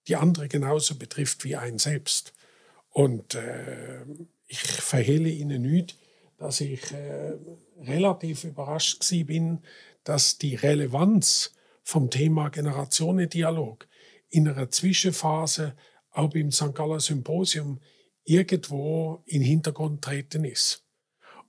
die 0.08 0.16
andere 0.16 0.48
genauso 0.48 0.96
betrifft 0.96 1.44
wie 1.44 1.56
ein 1.56 1.78
selbst. 1.78 2.32
Und 2.90 3.34
äh, 3.34 4.04
ich 4.46 4.60
verhehle 4.60 5.28
Ihnen 5.28 5.62
nicht, 5.62 5.98
dass 6.38 6.60
ich 6.60 6.92
äh, 6.92 7.34
relativ 7.80 8.44
überrascht 8.44 9.04
bin, 9.26 9.60
dass 10.04 10.38
die 10.38 10.54
Relevanz 10.54 11.52
vom 11.82 12.10
Thema 12.10 12.48
Generationendialog 12.48 13.86
in 14.30 14.48
einer 14.48 14.70
Zwischenphase 14.70 15.74
auch 16.10 16.30
beim 16.30 16.50
St. 16.50 16.74
Galler 16.74 17.00
Symposium 17.00 17.80
irgendwo 18.24 19.22
in 19.26 19.40
den 19.40 19.48
Hintergrund 19.48 20.02
treten 20.02 20.44
ist. 20.44 20.84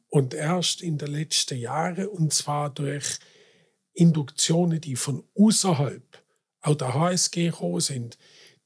Und 0.08 0.34
erst 0.34 0.82
in 0.82 0.98
den 0.98 1.12
letzten 1.12 1.58
Jahren, 1.58 2.08
und 2.08 2.34
zwar 2.34 2.74
durch 2.74 3.20
Induktionen, 3.94 4.82
die 4.82 4.96
von 4.96 5.24
außerhalb, 5.36 6.04
auch 6.62 6.76
der 6.76 6.94
HSG 6.94 7.52
gekommen 7.52 7.80
sind, 7.80 8.18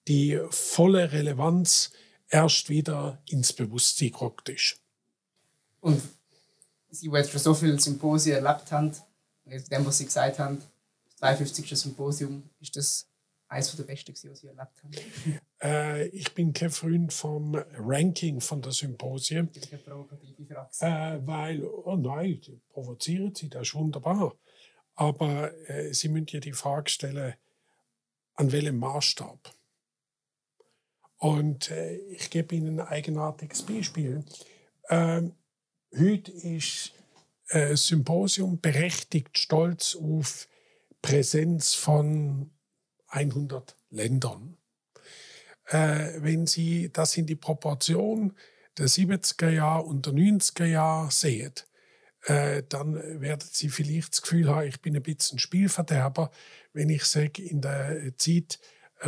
die 0.08 0.39
volle 0.50 1.12
Relevanz 1.12 1.92
erst 2.30 2.70
wieder 2.70 3.22
ins 3.30 3.54
Bewusstsein 3.54 4.12
gerückt 4.12 4.50
ist. 4.50 4.80
Und 5.80 6.02
Sie, 6.89 7.10
die 7.10 7.16
jetzt 7.16 7.32
schon 7.32 7.42
so 7.42 7.54
viele 7.54 7.80
Symposien 7.80 8.44
erlebt 8.44 8.72
haben, 8.72 8.96
mit 9.46 9.72
dem, 9.72 9.86
was 9.86 9.98
Sie 9.98 10.06
gesagt 10.06 10.39
haben, 10.39 10.63
das 11.06 11.16
53. 11.16 11.68
Symposium, 11.80 12.50
ist 12.60 12.76
das 12.76 13.08
eines 13.48 13.76
der 13.76 13.84
besten, 13.84 14.13
was 14.13 14.39
Sie 14.39 14.48
erlebt 14.48 14.84
haben? 14.84 15.39
Äh, 15.62 16.08
ich 16.08 16.34
bin 16.34 16.52
kein 16.54 16.70
Freund 16.70 17.13
vom 17.13 17.56
Ranking 17.56 18.42
von 18.42 18.62
der 18.62 18.74
Symposien. 18.74 19.50
Das 19.54 19.63
ist 19.63 19.74
eine 19.74 19.82
provokative 19.82 20.46
Frage. 20.46 20.70
Äh, 20.82 21.26
weil, 21.26 21.63
oh 21.63 21.96
nein, 21.96 22.42
provozieren 22.70 23.34
Sie, 23.34 23.50
das 23.50 23.70
ist 23.70 23.76
wunderbar. 23.76 24.36
Aber 24.96 25.54
äh, 25.70 25.94
Sie 25.94 26.10
müssen 26.10 26.28
ja 26.32 26.39
die 26.42 26.54
Frage 26.54 26.89
stellen, 26.89 27.34
an 28.36 28.52
welchem 28.52 28.78
Maßstab? 28.78 29.54
Und 31.24 31.72
äh, 31.72 31.96
ich 32.10 32.30
gebe 32.30 32.54
Ihnen 32.54 32.82
ein 32.82 32.88
eigenartiges 32.88 33.64
Beispiel. 33.64 34.26
Ähm, 34.90 35.32
heute 35.98 36.34
ist 36.34 36.92
äh, 37.48 37.78
Symposium 37.78 38.60
berechtigt 38.60 39.38
stolz 39.38 39.96
auf 39.96 40.50
Präsenz 41.02 41.76
von 41.76 42.52
100 43.08 43.78
Ländern. 43.90 44.58
Äh, 45.68 46.16
wenn 46.18 46.46
Sie 46.46 46.92
das 46.92 47.16
in 47.16 47.26
die 47.26 47.38
Proportion 47.38 48.38
der 48.78 48.90
70er 48.90 49.50
Jahre 49.50 49.84
und 49.84 50.06
der 50.06 50.12
90er 50.12 50.66
Jahre 50.66 51.10
sehen, 51.10 51.54
äh, 52.26 52.64
dann 52.68 52.96
werden 53.22 53.48
Sie 53.50 53.70
vielleicht 53.70 54.12
das 54.12 54.24
Gefühl 54.24 54.50
haben, 54.50 54.68
ich 54.68 54.82
bin 54.82 54.94
ein 54.94 55.02
bisschen 55.02 55.40
Spielverderber, 55.40 56.32
wenn 56.74 56.90
ich 56.90 57.06
sage, 57.06 57.44
in 57.44 57.62
der 57.62 58.12
Zeit 58.18 58.60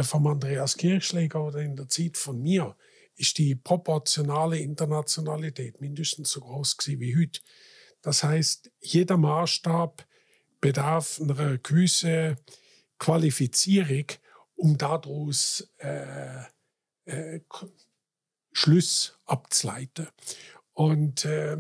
vom 0.02 0.28
Andreas 0.28 0.78
Kirchschläger 0.78 1.44
oder 1.44 1.60
in 1.60 1.76
der 1.76 1.88
Zeit 1.88 2.18
von 2.18 2.42
mir 2.42 2.76
ist 3.16 3.38
die 3.38 3.56
proportionale 3.56 4.60
Internationalität 4.60 5.80
mindestens 5.80 6.32
so 6.32 6.42
groß 6.42 6.78
wie 6.86 7.18
heute. 7.18 7.40
Das 8.02 8.24
heißt, 8.24 8.72
jeder 8.82 9.18
Maßstab 9.18 10.06
bedarf 10.62 11.20
einer 11.22 11.58
gewissen 11.58 12.38
Qualifizierung, 13.00 14.06
um 14.56 14.78
daraus 14.78 15.68
äh, 15.78 16.44
äh, 17.06 17.40
Schluss 18.52 19.18
abzuleiten. 19.26 20.08
Und 20.74 21.26
äh, 21.26 21.58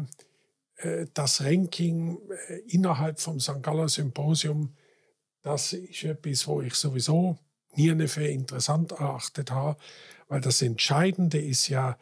äh 0.78 1.08
das 1.14 1.42
Ranking 1.42 2.20
äh, 2.48 2.60
innerhalb 2.68 3.20
vom 3.20 3.40
St. 3.40 3.62
Galler 3.62 3.90
Symposium, 3.90 4.76
das 5.42 5.74
ist 5.74 6.04
etwas, 6.04 6.48
wo 6.48 6.62
ich 6.62 6.74
sowieso 6.74 7.38
nie 7.78 8.08
für 8.08 8.26
interessant 8.26 8.92
erachtet 8.92 9.52
habe, 9.52 9.80
weil 10.28 10.42
das 10.42 10.62
Entscheidende 10.62 11.40
ist 11.40 11.68
ja, 11.68 11.98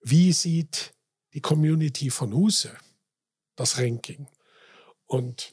wie 0.00 0.32
sieht 0.32 0.94
die 1.32 1.40
Community 1.40 2.10
von 2.10 2.32
außen 2.32 2.72
das 3.56 3.78
Ranking? 3.78 4.26
Und 5.06 5.52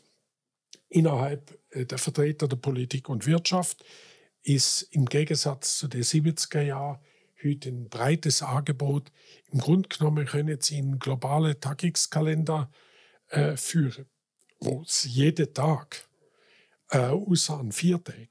innerhalb 0.89 1.57
äh, 1.71 1.85
der 1.85 1.97
Vertreter 1.97 2.47
der 2.47 2.57
Politik 2.57 3.09
und 3.09 3.25
Wirtschaft 3.25 3.83
ist 4.43 4.83
im 4.91 5.05
Gegensatz 5.05 5.77
zu 5.77 5.87
den 5.87 6.03
70er 6.03 6.61
Jahren 6.61 6.99
heute 7.43 7.69
ein 7.69 7.89
breites 7.89 8.41
Angebot. 8.41 9.11
Im 9.51 9.59
Grunde 9.59 9.89
genommen 9.89 10.25
können 10.25 10.59
Sie 10.61 10.77
einen 10.77 10.99
globalen 10.99 11.59
Tagungskalender 11.59 12.69
äh, 13.29 13.55
führen, 13.55 14.05
wo 14.59 14.81
es 14.81 15.05
jeden 15.05 15.53
Tag, 15.53 16.07
äh, 16.89 16.99
außer 16.99 17.57
an 17.57 17.71
vier 17.71 18.03
Tagen, 18.03 18.27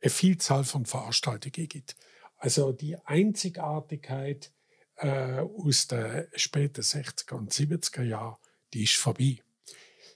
eine 0.00 0.10
Vielzahl 0.10 0.64
von 0.64 0.86
Veranstaltungen 0.86 1.68
gibt. 1.68 1.96
Also 2.36 2.72
die 2.72 2.96
Einzigartigkeit 3.04 4.52
äh, 4.96 5.40
aus 5.40 5.88
den 5.88 6.26
späten 6.34 6.82
60er 6.82 7.34
und 7.34 7.52
70er 7.52 8.02
Jahren, 8.02 8.36
die 8.72 8.84
ist 8.84 8.96
vorbei. 8.96 9.42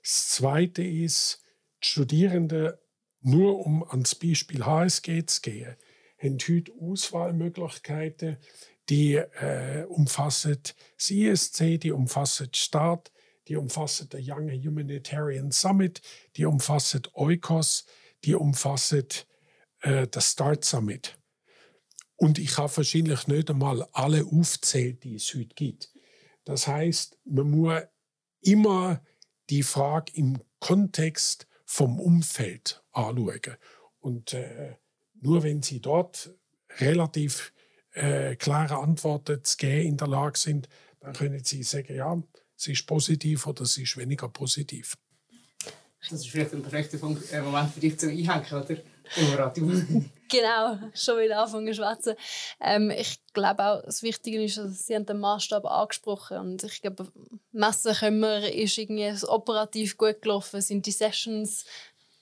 Das 0.02 0.28
Zweite 0.30 0.82
ist, 0.82 1.42
die 1.82 1.86
Studierenden, 1.86 2.72
nur 3.20 3.64
um 3.64 3.82
ans 3.88 4.14
Beispiel 4.14 4.64
HSG 4.64 5.24
zu 5.26 5.40
gehen, 5.40 5.76
haben 6.18 6.38
heute 6.48 6.72
Auswahlmöglichkeiten, 6.80 8.38
die 8.88 9.14
äh, 9.14 9.84
umfassen 9.88 10.58
das 10.96 11.10
ISC, 11.10 11.78
die 11.78 11.92
umfassen 11.92 12.52
Staat, 12.52 13.12
die 13.48 13.56
umfassen 13.56 14.08
den 14.08 14.24
Young 14.26 14.50
Humanitarian 14.50 15.50
Summit, 15.50 16.00
die 16.36 16.44
umfassen 16.44 17.02
EUCOS, 17.14 17.86
die 18.24 18.34
umfassen 18.34 19.06
äh, 19.84 20.06
das 20.08 20.32
Start 20.32 20.64
Summit. 20.64 21.18
Und 22.16 22.38
ich 22.38 22.56
habe 22.58 22.76
wahrscheinlich 22.76 23.26
nicht 23.26 23.50
einmal 23.50 23.86
alle 23.92 24.24
aufzählt, 24.24 25.04
die 25.04 25.16
es 25.16 25.34
heute 25.34 25.54
gibt. 25.54 25.92
Das 26.44 26.66
heißt, 26.66 27.18
man 27.24 27.50
muss 27.50 27.82
immer 28.40 29.02
die 29.50 29.62
Frage 29.62 30.12
im 30.14 30.40
Kontext 30.60 31.46
vom 31.64 32.00
Umfeld 32.00 32.82
anschauen. 32.92 33.56
Und 34.00 34.32
äh, 34.32 34.76
nur 35.20 35.42
wenn 35.42 35.62
Sie 35.62 35.80
dort 35.80 36.30
relativ 36.78 37.52
äh, 37.92 38.36
klare 38.36 38.78
Antworten 38.78 39.42
zu 39.44 39.56
geben 39.56 39.88
in 39.88 39.96
der 39.96 40.08
Lage 40.08 40.38
sind, 40.38 40.68
dann 41.00 41.14
können 41.14 41.42
Sie 41.42 41.62
sagen, 41.62 41.94
ja, 41.94 42.22
sie 42.56 42.72
ist 42.72 42.86
positiv 42.86 43.46
oder 43.46 43.64
sie 43.64 43.82
ist 43.82 43.96
weniger 43.96 44.28
positiv. 44.28 44.96
Das 46.00 46.12
ist 46.12 46.28
vielleicht 46.28 46.52
ein 46.52 46.62
perfekter 46.62 46.98
äh, 47.32 47.40
Moment 47.42 47.72
für 47.72 47.80
dich 47.80 47.98
zum 47.98 48.10
Einhängen, 48.10 48.52
oder? 48.52 48.76
genau, 50.28 50.78
schon 50.94 51.20
wieder 51.20 51.42
anfangen 51.42 51.66
zu 51.66 51.74
schwätzen. 51.74 52.14
Ähm, 52.60 52.90
ich 52.90 53.20
glaube 53.32 53.64
auch, 53.64 53.82
das 53.82 54.02
Wichtige 54.02 54.42
ist, 54.42 54.58
dass 54.58 54.86
Sie 54.86 54.94
haben 54.94 55.06
den 55.06 55.20
Maßstab 55.20 55.64
angesprochen 55.64 56.38
und 56.38 56.64
ich 56.64 56.80
glaube, 56.80 57.08
messen 57.52 57.94
können 57.94 58.20
wir, 58.20 58.52
ist 58.52 58.78
irgendwie 58.78 59.12
operativ 59.26 59.96
gut 59.98 60.22
gelaufen, 60.22 60.60
sind 60.60 60.86
die 60.86 60.92
Sessions 60.92 61.64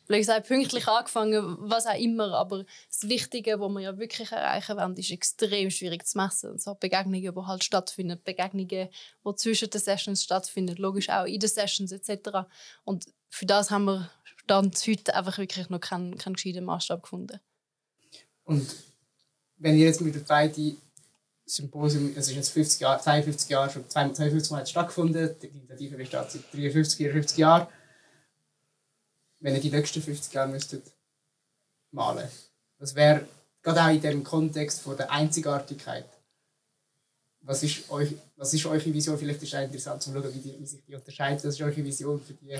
wie 0.08 0.18
gesagt, 0.18 0.48
pünktlich 0.48 0.86
angefangen, 0.88 1.56
was 1.60 1.86
auch 1.86 1.98
immer. 1.98 2.34
Aber 2.34 2.64
das 2.88 3.08
Wichtige, 3.08 3.58
was 3.60 3.70
wir 3.70 3.80
ja 3.80 3.98
wirklich 3.98 4.30
erreichen 4.30 4.76
wollen, 4.76 4.96
ist 4.96 5.10
extrem 5.10 5.70
schwierig 5.70 6.06
zu 6.06 6.18
messen. 6.18 6.50
Und 6.50 6.62
so 6.62 6.74
Begegnungen, 6.74 7.34
die 7.34 7.46
halt 7.46 7.64
stattfinden, 7.64 8.20
Begegnungen, 8.22 8.68
die 8.68 9.34
zwischen 9.36 9.70
den 9.70 9.80
Sessions 9.80 10.24
stattfinden, 10.24 10.76
logisch 10.76 11.08
auch 11.08 11.24
in 11.24 11.40
den 11.40 11.48
Sessions 11.48 11.92
etc. 11.92 12.46
Und 12.84 13.06
für 13.30 13.46
das 13.46 13.70
haben 13.70 13.84
wir 13.84 14.10
Stand 14.44 14.86
heute 14.86 15.14
einfach 15.14 15.38
wirklich 15.38 15.70
noch 15.70 15.80
keinen, 15.80 16.18
keinen 16.18 16.34
gescheiten 16.34 16.64
Maßstab 16.64 17.02
gefunden. 17.02 17.40
Und 18.44 18.74
wenn 19.56 19.76
ihr 19.76 19.86
jetzt 19.86 20.00
mit 20.00 20.14
der 20.14 20.26
zweiten 20.26 20.80
Symposium, 21.46 22.12
es 22.16 22.28
ist 22.28 22.34
jetzt 22.34 22.50
50 22.50 22.80
Jahre, 22.80 23.00
52 23.00 23.50
Jahre, 23.50 23.70
schon 23.70 23.88
52 23.88 24.50
Mal 24.50 24.66
stattgefunden, 24.66 25.36
die 25.40 25.46
Initiative 25.46 25.96
besteht 25.96 26.30
seit 26.30 26.52
53, 26.52 26.96
54 26.96 27.38
Jahren. 27.38 27.66
Wenn 29.40 29.54
ihr 29.54 29.60
die 29.60 29.70
nächsten 29.70 30.02
50 30.02 30.32
Jahre 30.32 30.50
müsstet 30.50 30.92
malen, 31.90 32.28
was 32.78 32.94
wäre, 32.94 33.26
gerade 33.62 33.82
auch 33.82 33.90
in 33.90 34.00
dem 34.00 34.24
Kontext 34.24 34.80
von 34.80 34.96
der 34.96 35.10
Einzigartigkeit, 35.10 36.06
was 37.40 37.62
ist, 37.62 37.90
euch, 37.90 38.16
was 38.36 38.54
ist 38.54 38.66
eure 38.66 38.92
Vision? 38.92 39.18
Vielleicht 39.18 39.42
ist 39.42 39.52
es 39.52 39.60
interessant 39.60 40.02
zu 40.02 40.12
schauen, 40.12 40.32
wie, 40.32 40.38
die, 40.38 40.58
wie 40.60 40.66
sich 40.66 40.84
die 40.84 40.94
unterscheidet. 40.94 41.44
Was 41.44 41.54
ist 41.54 41.60
eure 41.60 41.76
Vision 41.76 42.20
für 42.20 42.34
die 42.34 42.56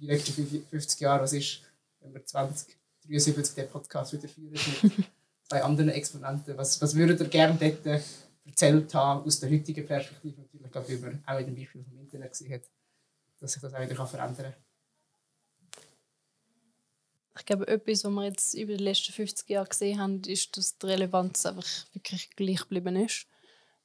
die 0.00 0.06
nächsten 0.06 0.64
50 0.70 1.00
Jahre, 1.00 1.22
was 1.22 1.32
ist, 1.32 1.62
wenn 2.00 2.14
wir 2.14 2.24
2073 2.24 3.54
den 3.54 3.68
Podcast 3.68 4.12
wieder 4.12 4.28
führen 4.28 4.52
mit 4.52 4.92
zwei 5.48 5.62
anderen 5.62 5.90
Exponenten, 5.90 6.56
was, 6.56 6.80
was 6.80 6.94
würdet 6.94 7.20
ihr 7.20 7.28
gerne 7.28 7.58
dort 7.58 8.02
erzählt 8.46 8.94
haben, 8.94 9.24
aus 9.24 9.40
der 9.40 9.50
heutigen 9.50 9.86
Perspektive, 9.86 10.40
natürlich, 10.40 10.70
glaube, 10.70 10.88
wie 10.88 10.96
man 10.96 11.22
auch 11.26 11.38
in 11.38 11.46
dem 11.46 11.54
Beispiel 11.54 11.84
vom 11.84 11.98
Internet 11.98 12.32
gesehen 12.32 12.52
hat, 12.54 12.62
dass 13.38 13.52
sich 13.52 13.62
das 13.62 13.74
auch 13.74 13.80
wieder 13.80 14.06
verändern 14.06 14.52
kann? 14.52 14.54
Ich 17.38 17.46
glaube, 17.46 17.68
etwas, 17.68 18.04
was 18.04 18.10
wir 18.10 18.24
jetzt 18.24 18.54
über 18.54 18.76
die 18.76 18.84
letzten 18.84 19.12
50 19.12 19.48
Jahre 19.48 19.68
gesehen 19.68 19.98
haben, 19.98 20.20
ist, 20.24 20.56
dass 20.56 20.76
die 20.76 20.86
Relevanz 20.86 21.46
einfach 21.46 21.66
wirklich 21.94 22.30
gleich 22.36 22.60
geblieben 22.60 22.96
ist. 22.96 23.26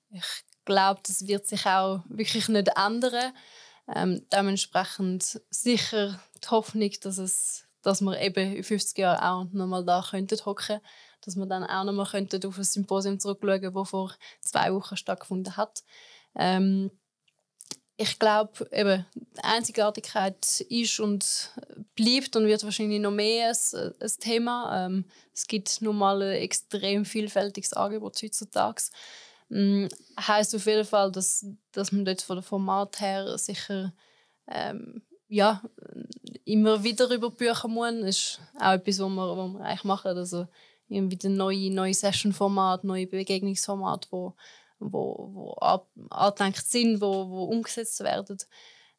Ich 0.09 0.43
glaube, 0.65 1.01
das 1.05 1.27
wird 1.27 1.47
sich 1.47 1.65
auch 1.65 2.03
wirklich 2.09 2.49
nicht 2.49 2.69
ändern. 2.75 3.33
Ähm, 3.93 4.25
dementsprechend 4.31 5.41
sicher 5.49 6.19
die 6.43 6.47
Hoffnung, 6.49 6.91
dass, 7.01 7.17
es, 7.17 7.65
dass 7.81 8.01
wir 8.01 8.19
eben 8.19 8.55
in 8.55 8.63
50 8.63 8.97
Jahren 8.97 9.19
auch 9.19 9.53
noch 9.53 9.67
mal 9.67 9.85
da 9.85 10.03
könnten 10.09 10.43
hocken, 10.45 10.79
dass 11.21 11.35
wir 11.35 11.45
dann 11.45 11.63
auch 11.63 11.83
noch 11.83 11.93
mal 11.93 12.07
könnten 12.07 12.43
auf 12.45 12.57
ein 12.57 12.63
Symposium 12.63 13.19
zurückschauen, 13.19 13.73
das 13.73 13.89
vor 13.89 14.13
zwei 14.41 14.73
Wochen 14.73 14.97
stattgefunden 14.97 15.55
hat. 15.55 15.83
Ähm, 16.35 16.91
ich 17.97 18.19
glaube, 18.19 18.67
eben, 18.71 19.05
die 19.15 19.43
Einzigartigkeit 19.43 20.59
ist 20.67 20.99
und 20.99 21.51
bleibt 21.95 22.35
und 22.35 22.45
wird 22.45 22.63
wahrscheinlich 22.63 22.99
noch 22.99 23.11
mehr 23.11 23.49
ein, 23.49 23.93
ein 24.01 24.11
Thema. 24.19 24.85
Ähm, 24.85 25.05
es 25.33 25.47
gibt 25.47 25.81
nun 25.81 25.97
mal 25.97 26.21
ein 26.21 26.41
extrem 26.41 27.05
vielfältiges 27.05 27.73
Angebot 27.73 28.21
heutzutage. 28.21 28.83
Ähm, 29.51 29.89
heißt 30.19 30.55
auf 30.55 30.65
jeden 30.65 30.85
Fall, 30.85 31.11
dass, 31.11 31.45
dass 31.71 31.91
man 31.91 32.05
dort 32.05 32.21
von 32.21 32.37
dem 32.37 32.43
Format 32.43 32.99
her 32.99 33.37
sicher 33.37 33.93
ähm, 34.47 35.01
ja, 35.27 35.61
immer 36.45 36.83
wieder 36.83 37.09
über 37.09 37.31
Bücher 37.31 37.67
muss. 37.67 37.93
Das 38.01 38.09
ist 38.09 38.39
auch 38.59 38.73
etwas, 38.73 38.99
was 38.99 39.09
wir, 39.09 39.37
was 39.37 39.53
wir 39.53 39.61
eigentlich 39.61 39.83
machen. 39.83 40.17
Also 40.17 40.47
irgendwie 40.87 41.27
neue, 41.27 41.71
neue 41.71 41.93
Session-Format, 41.93 42.83
neue 42.83 43.07
Begegnungsformat, 43.07 44.07
wo, 44.11 44.33
wo, 44.79 45.29
wo 45.33 45.53
angedenkt 46.09 46.65
sind, 46.65 47.01
wo, 47.01 47.29
wo 47.29 47.43
umgesetzt 47.45 47.99
werden. 48.01 48.37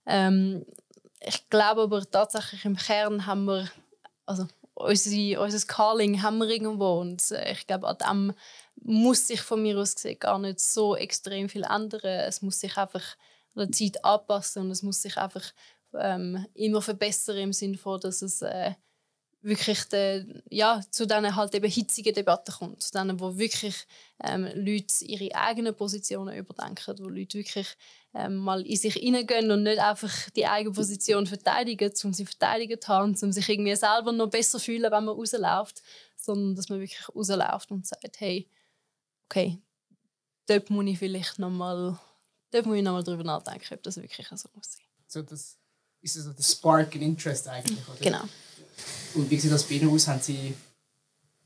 Ähm, 0.05 0.67
ich 1.21 1.49
glaube 1.49 1.83
aber 1.83 2.09
tatsächlich 2.09 2.65
im 2.65 2.77
Kern 2.77 3.27
haben 3.27 3.47
wir, 3.47 3.71
also 4.27 4.47
unsere, 4.75 5.41
unser 5.41 5.67
Calling 5.67 6.23
haben 6.23 6.39
wir 6.39 6.49
irgendwo 6.49 7.01
und 7.01 7.23
ich 7.51 7.67
glaube 7.67 7.89
an 7.89 7.97
dem 7.99 8.35
muss 8.83 9.27
sich 9.27 9.41
von 9.41 9.63
mir 9.63 9.79
aus 9.79 9.95
gesehen 9.95 10.19
gar 10.19 10.39
nicht 10.39 10.61
so 10.61 10.97
extrem 10.97 11.49
viel 11.49 11.65
ändern. 11.65 12.01
Es 12.03 12.43
muss 12.43 12.61
sich 12.61 12.77
einfach 12.77 13.17
der 13.55 13.73
Zeit 13.73 14.05
anpassen 14.05 14.63
und 14.63 14.71
es 14.71 14.83
muss 14.83 15.03
sich 15.03 15.17
einfach 15.17 15.45
ähm, 15.95 16.47
immer 16.55 16.83
verbessern 16.83 17.39
im 17.39 17.53
Sinne 17.53 17.79
von, 17.79 18.01
dass 18.01 18.23
es 18.23 18.43
äh, 18.43 18.73
wirklich 19.47 19.85
de, 19.85 20.25
ja, 20.51 20.81
zu 20.91 21.07
diesen 21.07 21.37
halt 21.37 21.55
eben 21.55 21.71
hitzigen 21.71 22.13
Debatten 22.13 22.53
kommt, 22.53 22.83
zu 22.83 22.91
denen, 22.91 23.21
wo 23.21 23.39
wirklich 23.39 23.87
ähm, 24.23 24.49
Leute 24.55 25.05
ihre 25.05 25.35
eigenen 25.35 25.75
Positionen 25.75 26.37
überdenken, 26.37 26.99
wo 26.99 27.09
Leute 27.09 27.39
wirklich 27.39 27.69
ähm, 28.15 28.37
mal 28.37 28.67
in 28.67 28.77
sich 28.77 28.95
hineingehen 28.95 29.51
und 29.51 29.63
nicht 29.63 29.79
einfach 29.79 30.31
die 30.31 30.47
eigene 30.47 30.75
Position 30.75 31.27
verteidigen, 31.27 31.93
um 32.03 32.13
sie 32.13 32.27
verteidigen 32.27 32.81
zu 32.81 32.89
haben, 32.89 33.17
um 33.21 33.33
sich 33.33 33.49
irgendwie 33.49 33.77
selber 33.77 34.13
noch 34.13 34.31
besser 34.31 34.59
fühlen, 34.59 34.91
wenn 34.91 35.05
man 35.05 35.09
rausläuft, 35.17 35.83
sondern 36.17 36.57
dass 36.57 36.69
man 36.69 36.81
wirklich 36.81 37.09
rausläuft 37.09 37.71
und 37.71 37.87
sagt, 37.87 38.19
hey, 38.19 38.49
okay, 39.29 39.59
dort 40.47 40.71
muss 40.71 40.87
ich 40.87 40.99
vielleicht 40.99 41.39
nochmal 41.39 41.99
dort 42.51 42.67
muss 42.67 42.77
ich 42.77 42.83
nochmal 42.83 43.05
darüber 43.05 43.25
nachdenken, 43.25 43.75
ob 43.75 43.83
das 43.83 43.97
wirklich 43.97 44.27
so 44.29 44.49
muss 44.55 44.73
sein. 44.73 44.87
So 45.07 45.23
das 45.23 45.59
ist 46.01 46.15
so 46.15 46.33
der 46.33 46.43
Spark 46.43 46.95
and 46.95 47.03
Interest 47.03 47.49
eigentlich, 47.49 47.89
oder? 47.89 47.99
Genau. 47.99 48.25
Und 49.15 49.31
wie 49.31 49.39
sieht 49.39 49.53
das 49.53 49.65
bei 49.65 49.77
Ihnen 49.77 49.91
aus? 49.91 50.07
Haben 50.09 50.21
Sie 50.21 50.55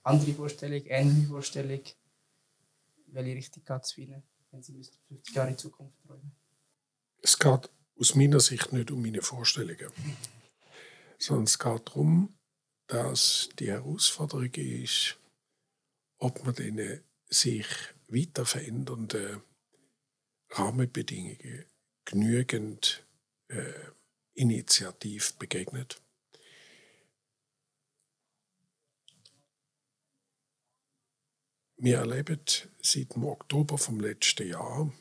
andere 0.03 0.33
Vorstellungen, 0.33 0.87
ähnliche 0.87 1.29
Vorstellungen? 1.29 1.85
Welche 3.07 3.37
Richtung 3.37 3.64
geht 3.64 3.83
es 3.83 3.99
Ihnen, 3.99 4.23
wenn 4.51 4.62
Sie 4.62 4.83
50 5.09 5.35
Jahre 5.35 5.51
in 5.51 5.59
Zukunft 5.59 5.97
träumen? 6.07 6.33
Es 7.23 7.38
geht 7.38 7.71
aus 7.99 8.14
meiner 8.14 8.40
Sicht 8.40 8.73
nicht 8.73 8.90
um 8.90 9.03
meine 9.03 9.23
Vorstellungen, 9.23 9.93
sondern 11.19 11.45
es 11.45 11.59
geht 11.59 11.88
darum, 11.88 12.35
dass 12.87 13.49
die 13.59 13.69
Herausforderung 13.69 14.53
ist, 14.55 15.16
ob 16.19 16.45
man 16.45 16.55
denen 16.55 17.03
sich 17.31 17.66
weiter 18.09 18.45
verändernden 18.45 19.43
Rahmenbedingungen 20.51 21.64
genügend 22.05 23.07
äh, 23.49 23.73
initiativ 24.35 25.35
begegnet. 25.35 26.03
Wir 31.77 31.99
erleben 31.99 32.40
seit 32.83 33.14
dem 33.14 33.25
Oktober 33.25 33.79
vom 33.79 34.01
letzten 34.01 34.49
Jahr 34.49 34.93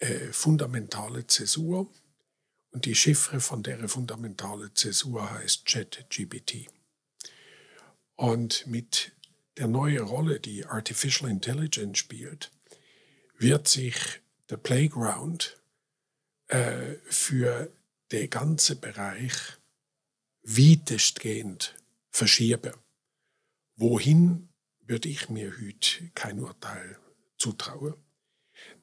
eine 0.00 0.32
fundamentale 0.32 1.26
Zäsur 1.26 1.92
und 2.70 2.84
die 2.84 2.94
Chiffre 2.94 3.40
von 3.40 3.62
der 3.62 3.88
fundamentalen 3.88 4.74
Zäsur 4.76 5.28
heißt 5.30 5.66
ChatGPT. 5.66 6.68
Und 8.14 8.66
mit 8.66 9.12
der 9.58 9.68
neue 9.68 10.00
Rolle, 10.00 10.40
die 10.40 10.64
Artificial 10.64 11.30
Intelligence 11.30 11.98
spielt, 11.98 12.50
wird 13.38 13.68
sich 13.68 13.94
der 14.50 14.56
Playground 14.56 15.56
äh, 16.48 16.94
für 17.08 17.70
den 18.12 18.30
ganzen 18.30 18.80
Bereich 18.80 19.34
weitestgehend 20.42 21.74
verschieben. 22.10 22.72
wohin 23.76 24.48
würde 24.86 25.08
ich 25.08 25.28
mir 25.28 25.52
heute 25.60 26.10
kein 26.14 26.40
Urteil 26.40 26.96
zutrauen. 27.36 27.94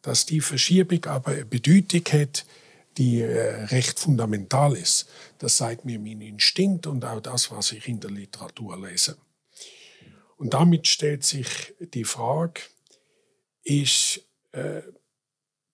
Dass 0.02 0.26
die 0.26 0.40
Verschiebung 0.40 1.04
aber 1.06 1.32
eine 1.32 1.46
Bedeutung 1.46 2.06
hat, 2.14 2.46
die 2.98 3.22
äh, 3.22 3.66
recht 3.66 4.00
fundamental 4.00 4.78
ist. 4.78 5.10
Das 5.40 5.58
zeigt 5.58 5.84
mir 5.84 6.00
mein 6.00 6.22
Instinkt 6.22 6.88
und 6.88 7.04
auch 7.04 7.20
das, 7.20 7.52
was 7.52 7.72
ich 7.72 7.88
in 7.88 8.00
der 8.00 8.12
Literatur 8.12 8.80
lese. 8.88 9.18
Und 10.36 10.54
damit 10.54 10.88
stellt 10.88 11.24
sich 11.24 11.74
die 11.80 12.04
Frage, 12.04 12.62
ist 13.64 14.22
äh, 14.52 14.82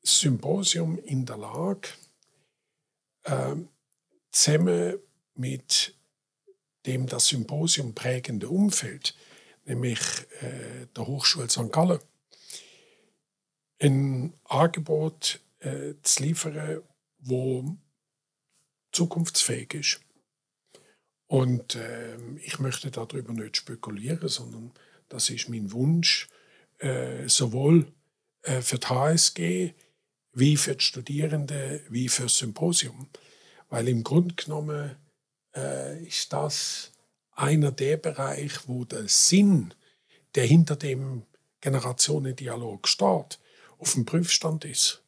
Symposium 0.04 0.98
in 1.00 1.26
der 1.26 1.38
Lage, 1.38 1.90
äh, 3.24 3.56
zusammen 4.32 5.00
mit 5.36 5.96
dem 6.86 7.08
das 7.08 7.28
Symposium 7.28 7.94
prägende 7.94 8.50
Umfeld, 8.50 9.16
nämlich 9.66 10.00
äh, 10.42 10.88
der 10.96 11.08
Hochschule 11.08 11.50
St. 11.50 11.72
Gallen, 11.72 12.00
ein 13.80 14.34
Angebot 14.46 15.40
äh, 15.60 15.94
zu 16.02 16.24
liefern, 16.24 16.82
wo 17.20 17.78
zukunftsfähig 18.92 19.74
ist. 19.74 20.02
Und 21.32 21.76
äh, 21.76 22.18
ich 22.44 22.60
möchte 22.60 22.92
darüber 22.92 23.32
nicht 23.32 23.56
spekulieren, 23.56 24.28
sondern 24.28 24.74
das 25.08 25.30
ist 25.30 25.48
mein 25.48 25.72
Wunsch, 25.72 26.28
äh, 26.80 27.26
sowohl 27.26 27.90
äh, 28.42 28.60
für 28.60 28.78
die 28.78 28.88
HSG 28.88 29.74
wie 30.34 30.58
für 30.58 30.76
die 30.76 30.84
Studierenden 30.84 31.80
wie 31.88 32.10
für 32.10 32.24
das 32.24 32.38
Symposium. 32.38 33.08
Weil 33.70 33.88
im 33.88 34.04
Grunde 34.04 34.36
genommen 34.36 34.98
äh, 35.56 36.04
ist 36.04 36.34
das 36.34 36.92
einer 37.32 37.72
der 37.72 37.96
Bereiche, 37.96 38.60
wo 38.68 38.84
der 38.84 39.08
Sinn, 39.08 39.74
der 40.36 40.46
hinter 40.46 40.76
dem 40.76 41.24
Generationendialog 41.62 42.90
steht, 42.90 43.40
auf 43.78 43.94
dem 43.94 44.04
Prüfstand 44.04 44.66
ist. 44.66 45.02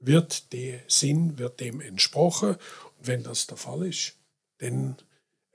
Wird 0.00 0.52
der 0.52 0.82
Sinn, 0.86 1.38
wird 1.38 1.60
dem 1.60 1.80
entsprochen? 1.80 2.56
Und 2.98 3.06
wenn 3.06 3.22
das 3.22 3.46
der 3.46 3.56
Fall 3.56 3.86
ist, 3.86 4.18
dann 4.58 4.98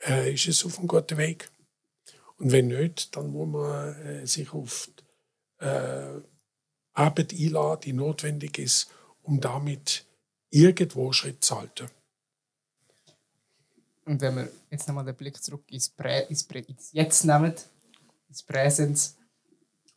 äh, 0.07 0.33
ist 0.33 0.47
es 0.47 0.65
auf 0.65 0.77
einem 0.77 0.87
guten 0.87 1.17
Weg. 1.17 1.49
Und 2.37 2.51
wenn 2.51 2.67
nicht, 2.67 3.15
dann 3.15 3.31
muss 3.31 3.47
man 3.47 3.95
äh, 4.05 4.25
sich 4.25 4.53
auf 4.53 4.89
äh, 5.59 6.21
Arbeit 6.93 7.33
einladen, 7.33 7.81
die 7.83 7.93
notwendig 7.93 8.57
ist, 8.59 8.89
um 9.23 9.39
damit 9.39 10.05
irgendwo 10.49 11.11
Schritt 11.11 11.43
zu 11.43 11.59
halten. 11.59 11.89
Und 14.05 14.21
wenn 14.21 14.35
wir 14.35 14.51
jetzt 14.71 14.87
nochmal 14.87 15.05
den 15.05 15.15
Blick 15.15 15.41
zurück 15.41 15.63
ins, 15.67 15.89
Prä, 15.89 16.25
ins, 16.29 16.43
Prä, 16.43 16.59
ins 16.59 16.91
Jetzt 16.93 17.25
nehmen, 17.25 17.53
ins 18.27 18.41
Präsens, 18.43 19.17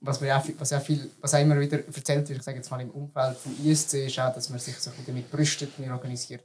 was, 0.00 0.22
auch, 0.22 0.48
was, 0.58 0.72
auch 0.72 0.82
viel, 0.82 1.10
was 1.20 1.34
auch 1.34 1.40
immer 1.40 1.58
wieder 1.58 1.78
erzählt 1.86 2.28
wird, 2.28 2.40
ich 2.40 2.44
sage 2.44 2.58
jetzt 2.58 2.70
mal 2.70 2.80
im 2.80 2.90
Umfeld 2.90 3.38
vom 3.38 3.54
ISC, 3.64 4.06
ist 4.06 4.18
auch, 4.18 4.34
dass 4.34 4.50
man 4.50 4.58
sich 4.58 4.76
so 4.76 4.90
damit 5.06 5.30
brüstet, 5.30 5.78
wir 5.78 5.92
organisiert 5.92 6.44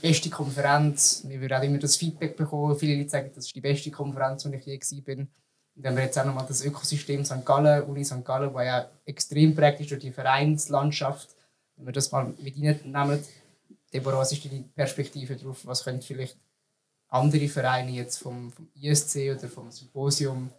beste 0.00 0.30
Konferenz, 0.30 1.22
wir 1.26 1.40
würden 1.40 1.58
auch 1.58 1.62
immer 1.62 1.78
das 1.78 1.96
Feedback 1.96 2.36
bekommen, 2.36 2.78
viele 2.78 2.96
Leute 2.96 3.10
sagen, 3.10 3.30
das 3.34 3.46
ist 3.46 3.54
die 3.54 3.60
beste 3.60 3.90
Konferenz, 3.90 4.42
die 4.42 4.54
ich 4.54 4.66
je 4.66 4.98
war. 4.98 5.04
bin. 5.04 5.20
Und 5.74 5.84
wenn 5.84 5.96
wir 5.96 6.04
jetzt 6.04 6.18
auch 6.18 6.24
nochmal 6.24 6.46
das 6.46 6.64
Ökosystem 6.64 7.24
St. 7.24 7.44
Gallen, 7.44 7.84
Uni 7.84 8.04
St. 8.04 8.24
Gallen, 8.24 8.52
das 8.52 8.64
ja 8.64 8.90
extrem 9.04 9.54
prägt 9.54 9.80
ist 9.80 9.90
durch 9.90 10.00
die 10.00 10.12
Vereinslandschaft, 10.12 11.34
wenn 11.76 11.86
wir 11.86 11.92
das 11.92 12.12
mal 12.12 12.34
mit 12.38 12.56
reinnehmen, 12.56 13.24
Deborah, 13.92 14.18
was 14.18 14.32
ist 14.32 14.44
deine 14.44 14.62
Perspektive 14.74 15.36
darauf, 15.36 15.66
was 15.66 15.84
könnte 15.84 16.06
vielleicht 16.06 16.36
andere 17.08 17.48
Vereine 17.48 17.90
jetzt 17.92 18.18
vom, 18.18 18.50
vom 18.50 18.68
ISC 18.74 19.30
oder 19.36 19.48
vom 19.48 19.70
Symposium 19.70 20.50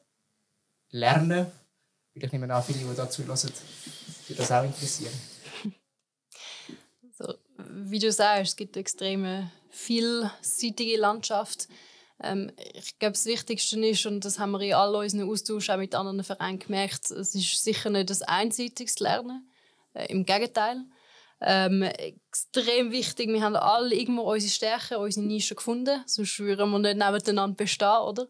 lernen? 0.91 1.47
Weil 2.13 2.25
ich 2.25 2.31
nehme 2.31 2.53
an, 2.53 2.63
viele, 2.63 2.79
die 2.79 2.95
dazu 2.95 3.25
hören, 3.25 3.53
die 4.29 4.35
das 4.35 4.51
auch 4.51 4.63
interessieren. 4.63 5.13
Wie 7.69 7.99
du 7.99 8.11
sagst, 8.11 8.51
es 8.51 8.55
gibt 8.55 8.75
eine 8.75 8.81
extrem 8.81 9.49
vielseitige 9.69 10.97
Landschaft. 10.97 11.67
Ähm, 12.21 12.51
ich 12.73 12.97
glaube, 12.99 13.13
das 13.13 13.25
Wichtigste 13.25 13.79
ist, 13.85 14.05
und 14.05 14.23
das 14.23 14.39
haben 14.39 14.51
wir 14.51 14.61
in 14.61 14.73
all 14.73 14.95
unseren 14.95 15.29
Austauschen 15.29 15.75
auch 15.75 15.79
mit 15.79 15.95
anderen 15.95 16.23
Vereinen 16.23 16.59
gemerkt, 16.59 17.11
es 17.11 17.35
ist 17.35 17.63
sicher 17.63 17.89
nicht 17.89 18.09
das 18.09 18.21
einseitiges 18.21 18.99
Lernen. 18.99 19.49
Äh, 19.93 20.11
Im 20.11 20.25
Gegenteil. 20.25 20.85
Ähm, 21.45 21.83
extrem 21.83 22.91
wichtig, 22.91 23.27
wir 23.27 23.41
haben 23.41 23.57
alle 23.57 23.93
irgendwo 23.93 24.31
unsere 24.31 24.49
Stärken, 24.49 24.95
unsere 24.95 25.25
Nische 25.25 25.55
gefunden, 25.55 26.01
sonst 26.05 26.39
würden 26.39 26.71
wir 26.71 26.79
nicht 26.79 26.95
nebeneinander 26.97 27.55
bestehen, 27.55 27.97
oder? 27.97 28.27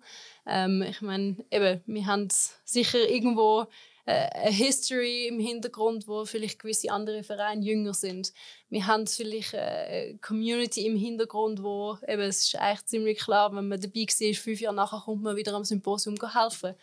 Ähm, 0.47 0.81
ich 0.81 0.99
meine, 1.01 1.37
eben, 1.51 1.83
wir 1.85 2.05
haben 2.07 2.27
sicher 2.65 3.07
irgendwo 3.07 3.67
eine 4.05 4.51
History 4.51 5.27
im 5.27 5.39
Hintergrund, 5.39 6.07
wo 6.07 6.25
vielleicht 6.25 6.59
gewisse 6.59 6.91
andere 6.91 7.23
Vereine 7.23 7.65
jünger 7.65 7.93
sind. 7.93 8.33
Wir 8.69 8.85
haben 8.85 9.07
vielleicht 9.07 9.55
eine 9.55 10.17
Community 10.19 10.85
im 10.85 10.97
Hintergrund, 10.97 11.63
wo 11.63 11.97
eben, 12.07 12.21
es 12.23 12.45
ist 12.45 12.55
eigentlich 12.55 12.85
ziemlich 12.85 13.19
klar, 13.19 13.55
wenn 13.55 13.67
man 13.67 13.79
dabei 13.79 14.01
war, 14.01 14.33
fünf 14.33 14.59
Jahre 14.59 14.75
nachher 14.75 15.01
kommt 15.05 15.23
man 15.23 15.37
wieder 15.37 15.53
am 15.53 15.63
Symposium 15.63 16.15
helfen, 16.33 16.75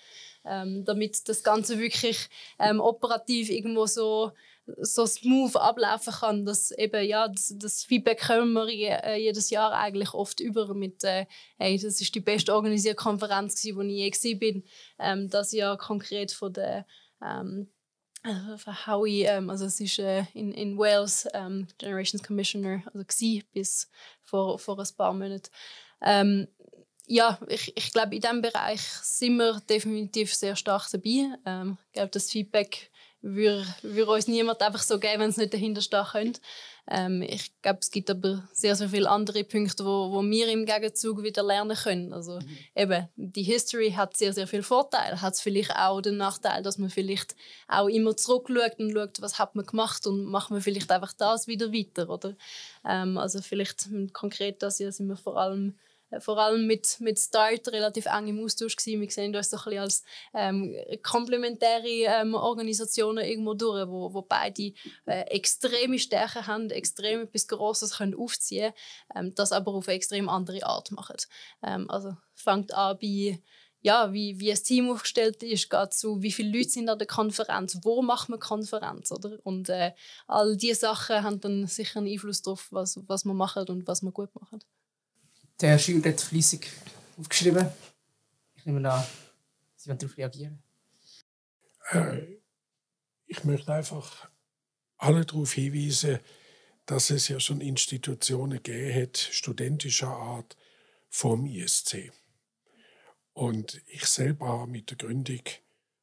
ähm, 0.44 0.84
damit 0.84 1.28
das 1.28 1.42
Ganze 1.42 1.78
wirklich 1.78 2.28
ähm, 2.58 2.80
operativ 2.80 3.50
irgendwo 3.50 3.86
so 3.86 4.32
so 4.78 5.06
smooth 5.06 5.56
ablaufen 5.56 6.12
kann, 6.12 6.44
dass 6.44 6.70
eben, 6.70 7.04
ja, 7.06 7.28
das, 7.28 7.54
das 7.56 7.84
Feedback 7.84 8.20
kommen 8.20 8.52
wir 8.52 8.68
je, 8.70 8.88
äh, 8.88 9.16
jedes 9.16 9.50
Jahr 9.50 9.72
eigentlich 9.72 10.14
oft 10.14 10.40
über 10.40 10.74
mit, 10.74 11.02
äh, 11.04 11.26
hey, 11.58 11.78
das 11.78 12.00
ist 12.00 12.14
die 12.14 12.20
beste 12.20 12.54
organisierte 12.54 12.96
Konferenz, 12.96 13.60
die 13.60 13.70
ich 13.70 14.22
je 14.22 14.34
bin. 14.34 14.64
Ähm, 14.98 15.28
das 15.28 15.52
Jahr 15.52 15.76
konkret 15.78 16.32
von 16.32 16.52
der 16.52 16.86
ähm, 17.22 17.72
äh, 18.22 18.56
von 18.58 18.86
Howie, 18.86 19.24
ähm, 19.24 19.50
also 19.50 19.64
es 19.66 19.80
ist 19.80 19.98
äh, 19.98 20.24
in, 20.34 20.52
in 20.52 20.76
Wales 20.76 21.26
ähm, 21.32 21.66
Generations 21.78 22.22
Commissioner, 22.22 22.82
also 22.92 23.04
bis 23.52 23.88
vor, 24.22 24.58
vor 24.58 24.78
ein 24.78 24.88
paar 24.96 25.12
Monaten. 25.12 25.48
Ja, 27.12 27.40
ich, 27.48 27.76
ich 27.76 27.92
glaube, 27.92 28.14
in 28.14 28.20
diesem 28.20 28.40
Bereich 28.40 28.82
sind 28.82 29.36
wir 29.36 29.60
definitiv 29.68 30.32
sehr 30.32 30.54
stark 30.54 30.88
dabei. 30.92 31.34
Ähm, 31.44 31.76
ich 31.86 31.92
glaube, 31.94 32.10
das 32.10 32.30
Feedback 32.30 32.92
würde, 33.22 33.66
würde 33.82 34.12
uns 34.12 34.28
niemand 34.28 34.62
einfach 34.62 34.82
so 34.82 34.98
geben, 34.98 35.20
wenn 35.20 35.30
es 35.30 35.36
nicht 35.36 35.52
dahinter 35.52 35.80
stehen 35.80 36.04
könnte. 36.10 36.40
Ähm, 36.88 37.22
ich 37.22 37.52
glaube, 37.62 37.78
es 37.80 37.90
gibt 37.90 38.10
aber 38.10 38.48
sehr, 38.52 38.74
sehr 38.74 38.88
viele 38.88 39.08
andere 39.08 39.44
Punkte, 39.44 39.84
wo, 39.84 40.10
wo 40.10 40.22
wir 40.22 40.48
im 40.48 40.66
Gegenzug 40.66 41.22
wieder 41.22 41.42
lernen 41.42 41.76
können. 41.76 42.12
Also 42.12 42.40
mhm. 42.40 42.58
eben, 42.74 43.08
die 43.16 43.42
History 43.42 43.92
hat 43.92 44.16
sehr, 44.16 44.32
sehr 44.32 44.46
viele 44.46 44.62
Vorteile. 44.62 45.20
Hat 45.20 45.36
vielleicht 45.36 45.76
auch 45.76 46.00
den 46.00 46.16
Nachteil, 46.16 46.62
dass 46.62 46.78
man 46.78 46.90
vielleicht 46.90 47.36
auch 47.68 47.88
immer 47.88 48.16
zurückschaut 48.16 48.78
und 48.78 48.92
schaut, 48.92 49.20
was 49.20 49.38
hat 49.38 49.54
man 49.54 49.66
gemacht 49.66 50.06
und 50.06 50.24
machen 50.24 50.56
wir 50.56 50.62
vielleicht 50.62 50.90
einfach 50.90 51.12
das 51.12 51.46
wieder 51.46 51.72
weiter, 51.72 52.08
oder? 52.08 52.34
Ähm, 52.84 53.18
also 53.18 53.40
vielleicht 53.42 53.88
konkret 54.12 54.62
das 54.62 54.78
Jahr 54.78 54.92
sind 54.92 55.08
wir 55.08 55.16
vor 55.16 55.36
allem 55.36 55.74
vor 56.18 56.38
allem 56.38 56.66
mit, 56.66 57.00
mit 57.00 57.18
Start 57.18 57.68
relativ 57.68 58.06
eng 58.06 58.28
im 58.28 58.44
Austausch 58.44 58.76
gewesen. 58.76 59.00
Wir 59.00 59.10
sehen 59.10 59.34
uns 59.34 59.50
so 59.50 59.56
ein 59.56 59.64
bisschen 59.64 59.78
als 59.80 60.04
ähm, 60.34 60.76
komplementäre 61.02 61.86
ähm, 61.86 62.34
Organisationen 62.34 63.24
irgendwo 63.24 63.54
durch, 63.54 63.88
wo, 63.88 64.12
wo 64.12 64.22
beide 64.22 64.72
äh, 65.06 65.22
extreme 65.28 65.98
Stärken 65.98 66.46
haben, 66.46 66.70
extrem 66.70 67.22
etwas 67.22 67.46
Grosses 67.46 67.98
können 67.98 68.14
aufziehen 68.14 68.72
ähm, 69.14 69.34
das 69.34 69.52
aber 69.52 69.72
auf 69.74 69.88
eine 69.88 69.96
extrem 69.96 70.28
andere 70.28 70.64
Art 70.64 70.90
machen. 70.90 71.16
Ähm, 71.62 71.90
also 71.90 72.16
fängt 72.34 72.74
an 72.74 72.98
bei 73.00 73.40
ja, 73.82 74.12
wie, 74.12 74.38
wie 74.38 74.50
ein 74.50 74.62
Team 74.62 74.90
aufgestellt 74.90 75.42
ist, 75.42 75.70
geht 75.70 75.94
zu, 75.94 76.22
wie 76.22 76.32
viele 76.32 76.56
Leute 76.56 76.68
sind 76.68 76.90
an 76.90 76.98
der 76.98 77.06
Konferenz, 77.06 77.78
wo 77.82 78.02
macht 78.02 78.28
man 78.28 78.38
Konferenz, 78.38 79.10
oder? 79.10 79.38
Und 79.42 79.70
äh, 79.70 79.92
all 80.26 80.56
diese 80.56 80.80
Sachen 80.80 81.22
haben 81.22 81.40
dann 81.40 81.66
sicher 81.66 82.00
einen 82.00 82.12
Einfluss 82.12 82.42
darauf, 82.42 82.68
was, 82.70 83.00
was 83.06 83.24
man 83.24 83.36
macht 83.36 83.70
und 83.70 83.86
was 83.86 84.02
man 84.02 84.12
gut 84.12 84.28
macht. 84.34 84.66
Der 85.60 85.78
Schüler 85.78 86.08
hat 86.08 86.20
fleissig 86.22 86.70
aufgeschrieben. 87.18 87.68
Ich 88.54 88.64
nehme 88.64 88.90
an, 88.90 89.04
Sie 89.76 89.88
wollen 89.88 89.98
darauf 89.98 90.16
reagieren. 90.16 90.62
Äh, 91.90 92.38
ich 93.26 93.44
möchte 93.44 93.72
einfach 93.74 94.30
alle 94.96 95.26
darauf 95.26 95.52
hinweisen, 95.52 96.18
dass 96.86 97.10
es 97.10 97.28
ja 97.28 97.38
schon 97.40 97.60
Institutionen 97.60 98.62
gegeben 98.62 99.02
hat, 99.02 99.18
studentischer 99.18 100.08
Art, 100.08 100.56
vom 101.10 101.44
ISC. 101.44 102.10
Und 103.34 103.82
ich 103.86 104.06
selber 104.06 104.48
habe 104.48 104.70
mit 104.70 104.88
der 104.88 104.96
Gründung 104.96 105.42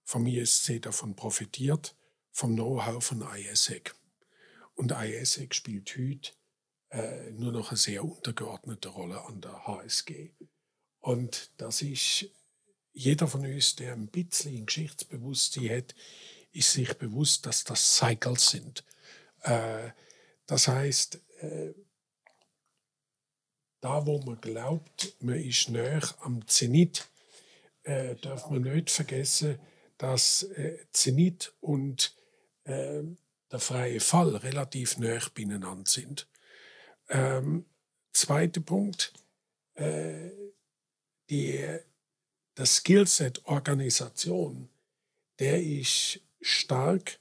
vom 0.04 0.28
ISC 0.28 0.82
davon 0.82 1.16
profitiert, 1.16 1.96
vom 2.32 2.54
Know-how 2.54 3.04
von 3.04 3.26
ISEC. 3.36 3.96
Und 4.76 4.92
ISEC 4.92 5.56
spielt 5.56 5.98
heute 5.98 6.32
äh, 6.90 7.32
nur 7.32 7.52
noch 7.52 7.70
eine 7.70 7.78
sehr 7.78 8.04
untergeordnete 8.04 8.90
Rolle 8.90 9.24
an 9.26 9.42
der 9.42 9.68
HSG. 9.68 10.32
Und 11.00 11.52
das 11.58 11.82
ist 11.82 12.26
jeder 12.94 13.28
von 13.28 13.46
uns, 13.46 13.76
der 13.76 13.94
ein 13.94 14.08
bisschen 14.08 14.66
Geschichtsbewusstsein 14.66 15.70
hat, 15.70 15.96
ist 16.52 16.72
sich 16.72 16.94
bewusst, 16.98 17.46
dass 17.46 17.64
das 17.64 17.98
Cycles 17.98 18.50
sind. 18.50 18.84
Äh, 19.42 19.92
das 20.48 20.68
heißt, 20.68 21.20
äh, 21.42 21.74
da 23.82 24.06
wo 24.06 24.20
man 24.20 24.42
glaubt, 24.42 25.16
man 25.20 25.36
ist 25.36 25.70
näher 25.70 26.02
am 26.22 26.48
Zenit, 26.48 27.08
äh, 27.84 28.16
darf 28.16 28.50
man 28.50 28.64
nicht 28.64 28.90
vergessen, 28.90 29.60
dass 29.98 30.44
äh, 30.44 30.80
Zenit 30.92 31.54
und 31.60 32.16
äh, 32.64 33.04
der 33.52 33.60
freie 33.60 34.00
Fall 34.00 34.36
relativ 34.36 34.98
nah 34.98 35.20
beieinander 35.34 35.90
sind. 35.90 36.28
Ähm, 37.10 37.66
zweiter 38.14 38.62
Punkt, 38.62 39.14
äh, 39.76 40.32
die, 41.30 41.80
das 42.56 42.78
Skillset 42.78 43.46
Organisation, 43.46 44.70
der 45.40 45.62
ist 45.62 46.20
stark, 46.42 47.20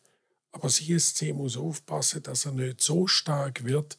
aber 0.53 0.69
CSC 0.69 1.33
muss 1.33 1.57
aufpassen, 1.57 2.23
dass 2.23 2.47
er 2.47 2.53
nicht 2.53 2.81
so 2.81 3.07
stark 3.07 3.65
wird, 3.65 3.99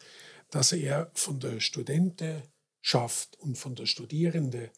dass 0.50 0.72
er 0.72 1.12
von 1.14 1.40
der 1.40 1.60
Studentenschaft 1.60 3.38
und 3.40 3.58
von 3.58 3.76
der 3.76 3.86
Studierenden 3.86 4.70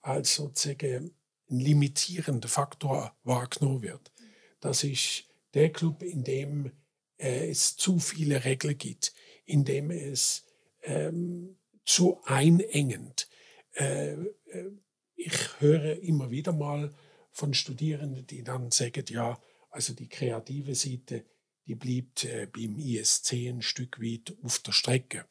als 0.00 0.34
sozusagen 0.34 1.14
ein 1.50 1.60
limitierender 1.60 2.48
Faktor 2.48 3.16
wahrgenommen 3.22 3.82
wird. 3.82 4.12
Das 4.60 4.84
ist 4.84 5.24
der 5.54 5.72
Club, 5.72 6.02
in 6.02 6.24
dem 6.24 6.72
äh, 7.18 7.48
es 7.48 7.76
zu 7.76 7.98
viele 7.98 8.44
Regeln 8.44 8.76
gibt, 8.76 9.14
in 9.44 9.64
dem 9.64 9.90
es 9.90 10.44
ähm, 10.82 11.56
zu 11.84 12.20
einengend. 12.24 13.28
Äh, 13.74 14.12
äh, 14.12 14.70
ich 15.16 15.60
höre 15.60 16.00
immer 16.02 16.30
wieder 16.30 16.52
mal 16.52 16.94
von 17.30 17.54
Studierenden, 17.54 18.26
die 18.26 18.42
dann 18.42 18.70
sagen, 18.70 19.04
ja, 19.08 19.40
also 19.70 19.92
die 19.92 20.08
kreative 20.08 20.74
Seite, 20.74 21.24
die 21.66 21.74
blieb 21.74 22.22
äh, 22.24 22.46
beim 22.46 22.78
ISC 22.78 23.48
ein 23.48 23.62
Stück 23.62 24.00
weit 24.00 24.36
auf 24.42 24.58
der 24.60 24.72
Strecke. 24.72 25.26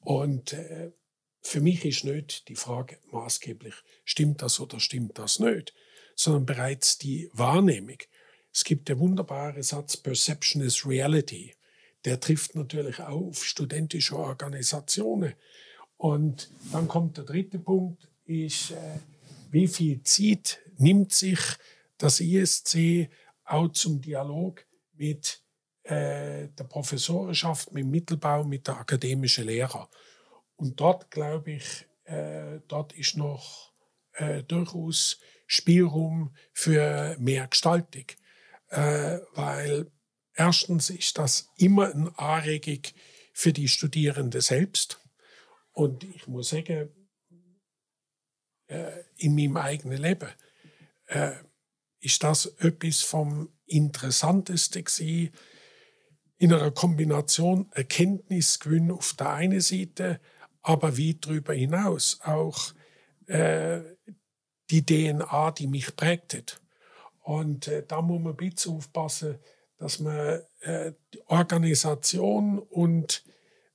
Und 0.00 0.52
äh, 0.52 0.92
für 1.40 1.60
mich 1.60 1.84
ist 1.84 2.04
nicht 2.04 2.48
die 2.48 2.56
Frage 2.56 2.98
maßgeblich, 3.10 3.74
stimmt 4.04 4.42
das 4.42 4.60
oder 4.60 4.80
stimmt 4.80 5.18
das 5.18 5.40
nicht, 5.40 5.74
sondern 6.14 6.46
bereits 6.46 6.98
die 6.98 7.30
Wahrnehmung. 7.32 7.98
Es 8.52 8.64
gibt 8.64 8.88
der 8.88 8.98
wunderbare 8.98 9.62
Satz, 9.62 9.96
Perception 9.96 10.62
is 10.62 10.86
Reality. 10.86 11.54
Der 12.04 12.20
trifft 12.20 12.54
natürlich 12.54 13.00
auch 13.00 13.28
auf 13.28 13.44
studentische 13.44 14.16
Organisationen. 14.16 15.34
Und 15.96 16.50
dann 16.72 16.88
kommt 16.88 17.16
der 17.16 17.24
dritte 17.24 17.58
Punkt, 17.58 18.08
ist, 18.26 18.72
äh, 18.72 18.98
wie 19.50 19.68
viel 19.68 20.02
Zeit 20.02 20.60
nimmt 20.76 21.12
sich 21.12 21.38
das 21.98 22.20
ISC 22.20 23.08
auch 23.44 23.68
zum 23.68 24.00
Dialog 24.00 24.64
mit 24.94 25.42
äh, 25.84 26.48
der 26.48 26.64
Professorenschaft, 26.64 27.72
mit 27.72 27.84
dem 27.84 27.90
Mittelbau, 27.90 28.44
mit 28.44 28.66
der 28.66 28.78
akademischen 28.78 29.46
Lehrer. 29.46 29.88
Und 30.56 30.80
dort 30.80 31.10
glaube 31.10 31.52
ich, 31.52 31.86
äh, 32.04 32.60
dort 32.68 32.92
ist 32.92 33.16
noch 33.16 33.72
durchaus 34.46 35.18
Spielraum 35.48 36.36
für 36.52 37.16
mehr 37.18 37.48
Gestaltung. 37.48 38.04
Weil 38.70 39.90
erstens 40.34 40.90
ist 40.90 41.18
das 41.18 41.50
immer 41.56 41.92
eine 41.92 42.18
Anregung 42.18 42.82
für 43.32 43.52
die 43.52 43.68
Studierenden 43.68 44.40
selbst. 44.40 45.00
Und 45.72 46.04
ich 46.04 46.26
muss 46.26 46.50
sagen, 46.50 46.88
äh, 48.68 49.02
in 49.16 49.34
meinem 49.34 49.56
eigenen 49.56 49.98
Leben 49.98 50.28
äh, 51.06 51.32
ist 52.00 52.22
das 52.22 52.46
etwas 52.58 53.02
vom 53.02 53.48
Interessantesten 53.66 54.84
gewesen, 54.84 55.32
in 56.36 56.52
einer 56.52 56.70
Kombination 56.70 57.70
Erkenntnisgewinn 57.72 58.90
auf 58.90 59.14
der 59.14 59.30
einen 59.30 59.60
Seite, 59.60 60.20
aber 60.62 60.98
weit 60.98 61.18
darüber 61.20 61.54
hinaus 61.54 62.20
auch 62.22 62.74
äh, 63.26 63.80
die 64.70 64.84
DNA, 64.84 65.52
die 65.52 65.66
mich 65.66 65.94
prägt. 65.96 66.60
Und 67.20 67.68
äh, 67.68 67.84
da 67.86 68.02
muss 68.02 68.20
man 68.20 68.32
ein 68.32 68.36
bisschen 68.36 68.74
aufpassen, 68.74 69.38
dass 69.78 70.00
man 70.00 70.42
äh, 70.60 70.92
Organisation 71.26 72.58
und 72.58 73.24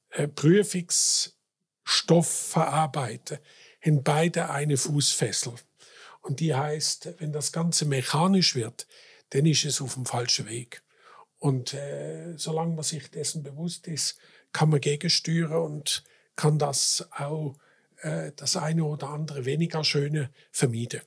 äh, 0.10 0.28
Prüfungsstoff 0.28 1.34
verarbeiten, 2.28 3.40
haben 3.82 4.04
beide 4.04 4.50
eine 4.50 4.78
Fußfessel. 4.78 5.54
Und 6.22 6.40
die 6.40 6.54
heißt, 6.54 7.16
wenn 7.20 7.32
das 7.32 7.52
Ganze 7.52 7.86
mechanisch 7.86 8.56
wird, 8.56 8.88
dann 9.30 9.46
ist 9.46 9.66
es 9.66 9.82
auf 9.82 9.94
dem 9.94 10.06
falschen 10.06 10.48
Weg. 10.48 10.84
Und 11.38 11.74
äh, 11.74 12.34
solange 12.38 12.76
man 12.76 12.84
sich 12.84 13.10
dessen 13.12 13.44
bewusst 13.44 13.88
ist, 13.88 14.18
kann 14.52 14.70
man 14.70 14.82
gegensteuern 14.82 15.54
und 15.54 16.04
kann 16.36 16.60
das 16.60 17.08
auch 17.12 17.56
äh, 18.02 18.32
das 18.36 18.58
eine 18.58 18.84
oder 18.84 19.10
andere 19.10 19.46
weniger 19.46 19.84
Schöne 19.84 20.32
vermeiden. 20.52 21.02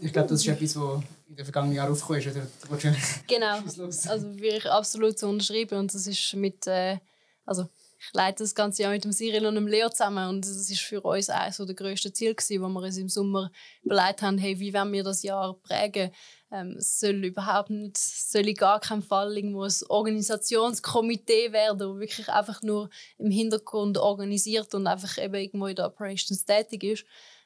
Ich 0.00 0.12
glaube, 0.12 0.28
das 0.28 0.40
ist 0.40 0.48
etwas, 0.48 0.76
was 0.76 1.02
in 1.28 1.36
den 1.36 1.44
vergangenen 1.44 1.76
Jahren 1.76 1.92
aufgekommen 1.92 2.20
ist. 2.20 2.28
Oder? 2.28 2.46
Genau, 3.26 3.58
also 4.08 4.38
wirklich 4.38 4.66
absolut 4.66 5.18
zu 5.18 5.28
unterschreiben. 5.28 5.78
Und 5.78 5.94
das 5.94 6.06
ist 6.06 6.34
mit, 6.34 6.66
äh, 6.66 6.98
also 7.44 7.68
ich 7.98 8.12
leite 8.12 8.44
das 8.44 8.54
ganze 8.54 8.82
Jahr 8.82 8.92
mit 8.92 9.04
dem 9.04 9.12
Cyril 9.12 9.46
und 9.46 9.54
dem 9.54 9.66
Leo 9.66 9.88
zusammen 9.88 10.28
und 10.28 10.44
das 10.44 10.70
ist 10.70 10.80
für 10.80 11.00
uns 11.00 11.30
eines 11.30 11.56
der 11.56 11.74
grössten 11.74 12.14
Ziele 12.14 12.34
gewesen, 12.34 12.62
wo 12.62 12.68
wir 12.68 12.82
uns 12.82 12.98
im 12.98 13.08
Sommer 13.08 13.50
überlegt 13.82 14.22
haben, 14.22 14.38
hey, 14.38 14.58
wie 14.60 14.72
wollen 14.74 14.92
wir 14.92 15.02
das 15.02 15.22
Jahr 15.22 15.54
prägen? 15.54 16.10
Ähm, 16.52 16.76
es 16.78 17.00
soll 17.00 17.24
überhaupt 17.24 17.70
nicht, 17.70 17.96
soll 17.96 18.48
in 18.48 18.54
gar 18.54 18.80
keinem 18.80 19.02
Fall 19.02 19.36
irgendwo 19.36 19.64
ein 19.64 19.72
Organisationskomitee 19.88 21.52
werden, 21.52 21.88
wo 21.88 21.98
wirklich 21.98 22.28
einfach 22.28 22.62
nur 22.62 22.90
im 23.18 23.30
Hintergrund 23.30 23.98
organisiert 23.98 24.72
und 24.74 24.86
einfach 24.86 25.18
eben 25.18 25.34
irgendwo 25.34 25.66
in 25.66 25.76
der 25.76 25.86
Operations 25.86 26.44
tätig 26.44 26.84
ist. 26.84 27.04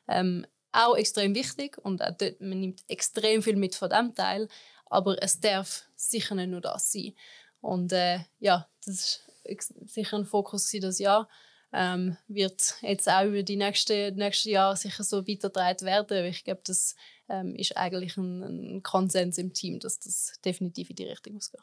Ähm, 0.09 0.47
auch 0.73 0.97
extrem 0.97 1.35
wichtig 1.35 1.79
und 1.79 2.03
auch 2.03 2.17
dort, 2.17 2.41
man 2.41 2.61
nimmt 2.61 2.83
extrem 2.89 3.43
viel 3.43 3.57
mit 3.57 3.75
von 3.75 3.91
dem 3.91 4.15
Teil, 4.15 4.49
aber 4.87 5.23
es 5.23 5.41
darf 5.41 5.85
sicher 5.97 6.35
nicht 6.35 6.51
nur 6.51 6.61
das 6.61 6.93
sein. 6.93 7.15
Und 7.61 7.93
äh, 7.93 8.21
ja, 8.39 8.69
das 8.85 9.21
ist 9.45 9.75
sicher 9.87 10.17
ein 10.17 10.25
Fokus 10.25 10.71
das 10.81 10.99
Jahr. 10.99 11.29
Ähm, 11.73 12.17
wird 12.27 12.75
jetzt 12.81 13.09
auch 13.09 13.25
über 13.25 13.45
die 13.45 13.57
nächsten, 13.57 14.17
nächsten 14.17 14.49
Jahre 14.49 14.77
sicher 14.77 15.05
so 15.05 15.27
weitergetragen 15.29 15.87
werden. 15.87 16.25
Ich 16.25 16.43
glaube, 16.43 16.63
das 16.65 16.97
ähm, 17.29 17.55
ist 17.55 17.77
eigentlich 17.77 18.17
ein, 18.17 18.43
ein, 18.43 18.83
Konsens 18.83 19.39
im 19.39 19.53
Team, 19.53 19.79
dass 19.79 20.01
das 20.01 20.33
definitiv 20.45 20.91
in 20.91 20.97
die 20.97 21.05
Richtung 21.05 21.35
muss 21.35 21.53
gehen. 21.53 21.63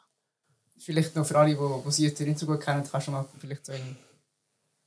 Vielleicht 0.78 1.14
noch 1.14 1.26
für 1.26 1.38
alle, 1.38 1.50
die, 1.50 1.84
die 1.84 1.92
Sie 1.92 2.04
jetzt 2.04 2.20
nicht 2.20 2.38
so 2.38 2.46
gut 2.46 2.62
kennen, 2.62 2.88
kannst 2.90 3.06
du 3.06 3.10
mal 3.10 3.28
vielleicht 3.38 3.66
so 3.66 3.72
in 3.72 3.96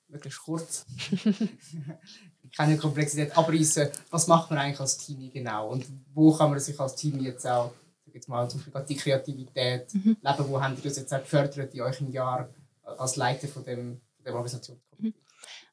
wirklich 0.07 0.37
kurz 0.37 0.85
keine 2.55 2.77
Komplexität 2.77 3.37
abreißen. 3.37 3.89
Was 4.09 4.27
macht 4.27 4.49
man 4.49 4.59
eigentlich 4.59 4.79
als 4.79 4.97
Team 4.97 5.31
genau 5.31 5.69
und 5.69 5.85
wo 6.13 6.33
kann 6.33 6.49
man 6.49 6.59
sich 6.59 6.79
als 6.79 6.95
Team 6.95 7.19
jetzt 7.23 7.45
auch 7.47 7.71
jetzt 8.13 8.27
mal 8.27 8.49
zum 8.49 8.59
Beispiel 8.59 8.85
die 8.89 8.95
Kreativität 8.95 9.93
mhm. 9.93 10.17
leben? 10.21 10.49
Wo 10.49 10.61
habt 10.61 10.77
ihr 10.77 10.83
das 10.83 10.97
jetzt 10.97 11.13
auch 11.13 11.19
gefördert 11.19 11.73
in 11.73 11.81
eurem 11.81 12.11
Jahr 12.11 12.49
als 12.83 13.15
Leiter 13.15 13.47
von 13.47 13.63
dem, 13.63 14.01
von 14.15 14.25
dem 14.25 14.33
Organisation? 14.33 14.81
Mhm. 14.97 15.13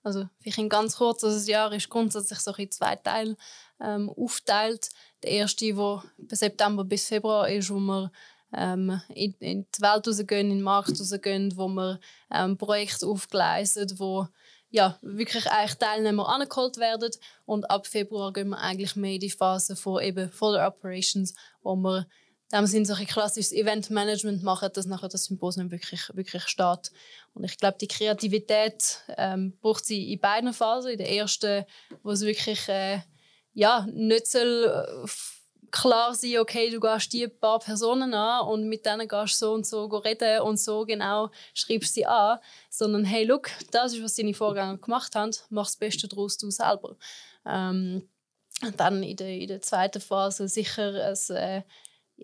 Also 0.03 0.29
vielleicht 0.41 0.71
ganz 0.71 0.97
kurz, 0.97 1.25
also 1.25 1.37
das 1.37 1.49
Jahr 1.49 1.73
ist 1.73 1.89
grundsätzlich 1.89 2.39
so 2.39 2.53
in 2.55 2.71
zwei 2.71 2.97
Teile 2.97 3.37
ähm, 3.81 4.11
aufteilt. 4.11 4.91
Der 5.23 5.33
erste, 5.33 5.75
der 5.75 6.03
September 6.37 6.85
bis 6.85 7.09
Februar 7.09 7.49
ist, 7.49 7.71
wo 7.71 7.79
wir 7.79 8.11
ähm, 8.55 9.01
in, 9.09 9.35
in, 9.41 9.67
die 9.77 9.83
Welt 9.83 10.07
rausgehen, 10.07 10.51
in 10.51 10.59
den 10.59 10.63
Markt 10.63 10.99
rausgehen, 10.99 11.53
wo 11.57 11.69
wir 11.69 12.01
ähm, 12.31 12.57
Projekte 12.57 13.07
aufgleisen, 13.07 13.93
wo 13.99 14.27
ja, 14.71 14.99
wirklich 15.03 15.47
eigentlich 15.47 15.79
Teilnehmer 15.79 16.29
angeholt 16.29 16.77
werden. 16.77 17.11
Und 17.47 17.71
ab 17.71 17.87
Februar 17.87 18.33
gehen 18.33 18.51
wir 18.51 18.59
eigentlich 18.59 18.97
mehr 18.97 19.15
in 19.15 19.21
die 19.21 19.31
Phase 19.31 19.77
von 19.77 20.03
eben 20.03 20.31
Follow 20.31 20.65
Operations, 20.65 21.35
wo 21.63 21.77
wir 21.77 22.07
dem 22.53 22.67
sind 22.67 22.87
so 22.87 22.95
ein 22.95 23.07
klassisches 23.07 23.53
Eventmanagement 23.53 24.43
machen, 24.43 24.71
dass 24.73 24.87
nachher 24.87 25.09
das 25.09 25.25
Symposium 25.25 25.71
wirklich, 25.71 26.11
wirklich 26.15 26.45
steht. 26.45 26.91
Und 27.35 27.45
ich 27.45 27.59
glaube, 27.59 27.77
die 27.79 27.89
Kreativität 27.89 29.03
ähm, 29.17 29.57
braucht 29.61 29.85
sie 29.85 30.13
in 30.13 30.21
beiden 30.21 30.55
Phasen. 30.55 30.93
In 30.93 30.99
der 30.99 31.11
ersten, 31.11 31.65
wo 32.03 32.11
es 32.11 32.23
wirklich 32.23 32.67
äh, 32.69 33.01
ja, 33.53 33.87
nicht 33.93 34.27
soll, 34.29 35.07
klar 35.71 36.15
sein, 36.15 36.39
okay, 36.39 36.71
du 36.71 36.81
gehst 36.81 37.13
die 37.13 37.29
paar 37.29 37.59
Personen 37.59 38.15
an 38.15 38.47
und 38.47 38.69
mit 38.69 38.87
denen 38.87 39.09
gehst 39.09 39.41
du 39.41 39.47
so 39.47 39.53
und 39.53 39.67
so 39.67 39.87
reden 39.87 40.41
und 40.43 40.59
so 40.59 40.85
genau 40.85 41.31
schreibst 41.55 41.95
sie 41.95 42.07
an, 42.07 42.39
sondern 42.71 43.05
hey, 43.05 43.25
look, 43.25 43.51
das 43.71 43.95
ist, 43.95 44.03
was 44.03 44.17
deine 44.17 44.35
Vorgänger 44.35 44.79
gemacht 44.79 45.15
haben, 45.15 45.33
mach 45.51 45.67
das 45.67 45.77
Beste 45.77 46.09
daraus 46.09 46.37
du 46.37 46.51
selber. 46.51 46.97
Ähm, 47.47 48.09
dann 48.77 49.03
in 49.03 49.17
der, 49.17 49.29
in 49.29 49.49
der 49.49 49.63
zweiten 49.63 50.01
Phase 50.01 50.49
sicher 50.49 50.93
ein 51.05 51.37
äh, 51.37 51.63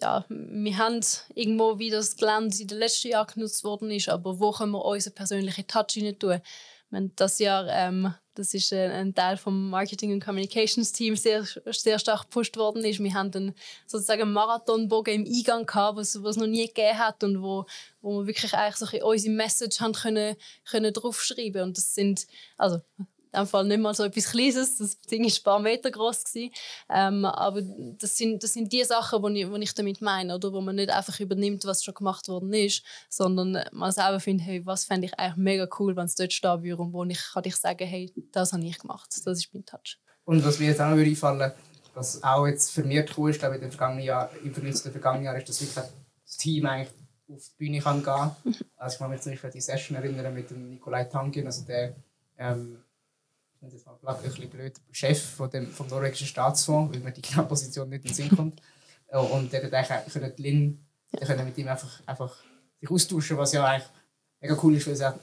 ja, 0.00 0.24
wir 0.28 0.78
haben 0.78 1.00
irgendwo, 1.34 1.78
wie 1.78 1.90
das 1.90 2.16
Gelände 2.16 2.56
in 2.58 2.66
den 2.66 2.78
letzten 2.78 3.08
Jahren 3.08 3.32
genutzt 3.32 3.62
worden 3.62 3.90
ist, 3.90 4.08
aber 4.08 4.40
wo 4.40 4.50
können 4.50 4.72
wir 4.72 4.84
unseren 4.84 5.14
persönlichen 5.14 5.66
Touch 5.66 5.96
rein 5.96 6.18
tun? 6.18 6.40
Das 7.16 7.38
Jahr, 7.38 7.66
ähm, 7.68 8.14
das 8.34 8.52
ist 8.52 8.72
ein, 8.72 9.14
Teil 9.14 9.36
vom 9.36 9.70
Marketing 9.70 10.12
und 10.12 10.24
Communications 10.24 10.90
Team 10.90 11.14
sehr, 11.14 11.44
sehr 11.66 11.98
stark 11.98 12.22
gepusht 12.22 12.56
worden 12.56 12.84
ist. 12.84 12.98
Wir 12.98 13.14
haben 13.14 13.30
dann 13.30 13.54
sozusagen 13.86 14.22
einen 14.22 14.32
Marathonbogen 14.32 15.24
im 15.24 15.32
Eingang 15.32 15.66
gehabt, 15.66 15.98
was 15.98 16.14
es 16.14 16.36
noch 16.36 16.46
nie 16.46 16.66
gegeben 16.66 16.98
hat 16.98 17.22
und 17.22 17.42
wo, 17.42 17.64
wo 18.02 18.20
wir 18.20 18.26
wirklich 18.26 18.54
eigentlich 18.54 18.76
so 18.76 19.06
unsere 19.06 19.34
Message 19.34 19.80
haben 19.80 19.92
können, 19.92 20.36
können 20.68 20.92
draufschreiben 20.92 21.62
und 21.62 21.76
das 21.76 21.94
sind 21.94 22.26
also 22.56 22.80
dem 23.34 23.46
Fall 23.46 23.64
nicht 23.64 23.80
mal 23.80 23.94
so 23.94 24.04
etwas 24.04 24.30
Kleines, 24.30 24.78
das 24.78 25.00
Ding 25.02 25.24
ist 25.24 25.40
ein 25.40 25.44
paar 25.44 25.58
Meter 25.58 25.90
groß 25.90 26.24
ähm, 26.90 27.24
aber 27.24 27.62
das 27.98 28.16
sind, 28.16 28.42
das 28.42 28.52
sind 28.54 28.72
die 28.72 28.84
Sachen, 28.84 29.22
die 29.34 29.42
ich, 29.42 29.50
ich 29.50 29.74
damit 29.74 30.00
meine, 30.00 30.34
oder? 30.34 30.52
Wo 30.52 30.60
man 30.60 30.76
nicht 30.76 30.90
einfach 30.90 31.18
übernimmt, 31.20 31.64
was 31.64 31.84
schon 31.84 31.94
gemacht 31.94 32.28
worden 32.28 32.52
ist, 32.52 32.82
sondern 33.08 33.62
man 33.72 33.92
selber 33.92 34.20
findet, 34.20 34.46
hey, 34.46 34.66
was 34.66 34.84
fände 34.84 35.06
ich 35.06 35.18
eigentlich 35.18 35.36
mega 35.36 35.68
cool, 35.78 35.96
wenn 35.96 36.06
es 36.06 36.14
dort 36.14 36.32
stehen 36.32 36.62
würde 36.62 36.82
und 36.82 36.92
wo 36.92 37.04
ich 37.04 37.20
kann 37.32 37.44
ich 37.44 37.56
sagen, 37.56 37.86
hey, 37.86 38.12
das 38.32 38.52
habe 38.52 38.64
ich 38.64 38.78
gemacht, 38.78 39.10
das 39.24 39.38
ist 39.38 39.52
mein 39.52 39.64
Touch. 39.64 39.98
Und 40.24 40.44
was 40.44 40.58
mir 40.58 40.68
jetzt 40.68 40.80
auch 40.80 40.90
noch 40.90 40.98
einfallen 40.98 41.52
was 41.94 42.22
auch 42.22 42.46
jetzt 42.46 42.72
vermehrt 42.72 43.16
cool 43.16 43.30
ist, 43.30 43.38
glaube 43.38 43.56
ich, 43.56 43.62
im 43.62 43.70
vergangenen 43.70 44.04
Jahr, 44.04 44.30
im 44.42 44.52
Vergleich 44.52 44.76
zu 44.76 44.84
den 44.84 44.92
vergangenen 44.92 45.26
Jahren, 45.26 45.38
ist, 45.38 45.48
dass 45.48 45.60
wirklich 45.60 45.92
das 46.24 46.36
Team 46.36 46.66
eigentlich 46.66 46.92
auf 47.28 47.42
die 47.50 47.56
Bühne 47.56 47.80
kann 47.80 48.02
gehen. 48.02 48.04
Kann. 48.04 48.36
Also 48.76 48.94
ich 48.94 48.98
kann 48.98 49.10
mich 49.10 49.20
zum 49.20 49.32
Beispiel 49.32 49.48
an 49.48 49.54
die 49.54 49.60
Session 49.60 49.96
erinnern 49.96 50.34
mit 50.34 50.50
dem 50.50 50.70
Nikolai 50.70 51.04
Tangin, 51.04 51.46
also 51.46 51.64
der, 51.64 51.94
ähm, 52.38 52.83
ich 53.68 53.74
jetzt 53.74 53.86
mal 53.86 53.98
ein 54.02 54.22
bisschen 54.22 54.50
blöd, 54.50 54.74
Chef 54.90 55.22
von 55.22 55.50
dem, 55.50 55.66
vom 55.68 55.86
norwegischen 55.88 56.26
Staatsfonds, 56.26 56.94
weil 56.94 57.00
mir 57.00 57.12
die 57.12 57.20
Position 57.20 57.88
nicht 57.88 58.04
in 58.04 58.10
den 58.10 58.14
Sinn 58.14 58.36
kommt. 58.36 58.60
Äh, 59.08 59.18
und 59.18 59.52
der 59.52 59.64
hat 59.64 59.72
eigentlich 59.72 60.12
können 60.12 60.32
Lin, 60.38 60.86
der 61.12 61.26
können 61.26 61.44
mit 61.44 61.56
ihm 61.58 61.68
einfach, 61.68 62.00
einfach 62.06 62.36
sich 62.80 62.90
austauschen, 62.90 63.36
was 63.36 63.52
ja 63.52 63.64
eigentlich 63.64 63.88
mega 64.40 64.58
cool 64.62 64.76
ist, 64.76 64.86
weil 64.86 64.94
es 64.94 65.02
auch 65.02 65.18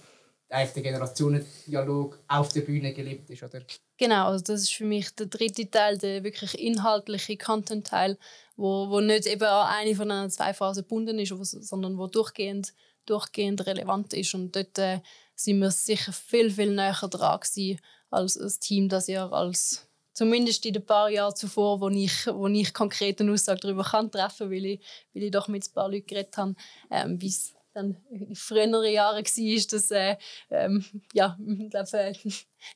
eigentlich 0.52 0.74
der 0.74 0.84
Generationendialog 0.84 2.20
auf 2.28 2.50
der 2.50 2.62
Bühne 2.62 2.94
gelebt 2.94 3.30
ist, 3.30 3.44
oder? 3.44 3.62
Genau, 3.98 4.28
also 4.28 4.44
das 4.44 4.64
ist 4.64 4.74
für 4.74 4.86
mich 4.86 5.14
der 5.16 5.28
dritte 5.28 5.70
Teil, 5.70 5.98
der 5.98 6.24
wirklich 6.24 6.60
inhaltliche 6.60 7.38
Content-Teil, 7.38 8.18
wo, 8.58 8.89
wo 8.89 9.00
nicht 9.00 9.28
eben 9.28 9.44
an 9.44 9.68
eine 9.68 9.96
von 9.96 10.10
den 10.10 10.30
zwei 10.30 10.54
Phasen 10.54 10.84
gebunden 10.84 11.20
ist, 11.20 11.30
sondern 11.30 11.98
wo 11.98 12.08
durchgehend, 12.08 12.74
durchgehend 13.06 13.66
relevant 13.66 14.14
ist. 14.14 14.34
Und 14.34 14.56
dort 14.56 14.78
äh, 14.78 15.00
sind 15.36 15.60
wir 15.60 15.72
sicher 15.72 16.12
viel, 16.12 16.52
viel 16.52 16.76
näher 16.76 17.08
dran 17.10 17.39
gewesen, 17.39 17.80
als 18.12 18.36
das 18.36 18.59
Team 18.59 18.89
das 18.89 19.07
Jahr, 19.07 19.34
als 19.34 19.88
zumindest 20.14 20.66
in 20.66 20.74
den 20.74 20.86
paar 20.86 21.09
Jahren 21.09 21.36
zuvor, 21.36 21.82
wo 21.82 21.89
ich, 21.89 22.28
wo 22.28 22.47
ich 22.47 22.74
konkret 22.74 23.22
eine 23.22 23.32
Aussage 23.32 23.62
darüber 23.62 23.84
kann 23.84 24.12
treffen 24.12 24.49
kann, 24.49 24.51
weil 24.51 24.66
ich, 24.66 24.82
weil 25.14 25.24
ich 25.24 25.32
doch 25.32 25.47
mit 25.47 25.68
ein 25.68 25.74
paar 25.74 25.89
Leuten 25.89 26.07
geredet 26.07 26.38
habe, 26.38 26.55
ähm, 26.89 27.20
wie 27.22 27.28
es 27.28 27.53
dann 27.74 27.95
in 28.09 28.36
früheren 28.36 28.84
Jahren 28.91 29.24
war, 29.24 29.68
dass 29.72 29.91
äh, 29.91 30.18
ähm, 30.49 30.84
ja, 31.14 31.38
ich 31.47 31.70
glaube, 31.70 31.97
äh, 31.97 32.14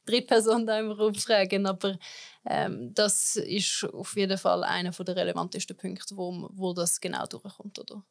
dritte 0.05 0.27
Person 0.27 0.65
da 0.65 0.79
immer 0.79 0.97
rumfragen, 0.97 1.65
aber 1.65 1.97
ähm, 2.45 2.93
das 2.93 3.36
ist 3.36 3.83
auf 3.93 4.15
jeden 4.15 4.38
Fall 4.38 4.63
einer 4.63 4.91
der 4.91 5.15
relevantesten 5.15 5.75
Punkte, 5.75 6.15
wo, 6.15 6.49
wo 6.53 6.73
das 6.73 7.01
genau 7.01 7.25
durchkommt. 7.25 7.77
Oder? 7.79 8.03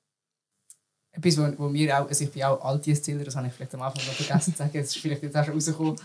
Etwas, 1.13 1.39
wo, 1.39 1.59
wo 1.59 1.73
wir 1.73 1.99
auch, 1.99 2.09
also 2.09 2.25
ich 2.25 2.31
bin 2.31 2.43
auch 2.43 2.61
Alt-ISZler, 2.61 3.25
das 3.25 3.37
habe 3.37 3.47
ich 3.47 3.53
vielleicht 3.53 3.75
am 3.75 3.83
Anfang 3.83 4.05
noch 4.05 4.15
vergessen 4.15 4.53
zu 4.53 4.59
sagen, 4.59 4.79
es 4.79 4.89
ist 4.89 4.99
vielleicht 4.99 5.23
jetzt 5.23 5.37
auch 5.37 5.45
schon 5.45 5.55
rausgekommen, 5.55 5.97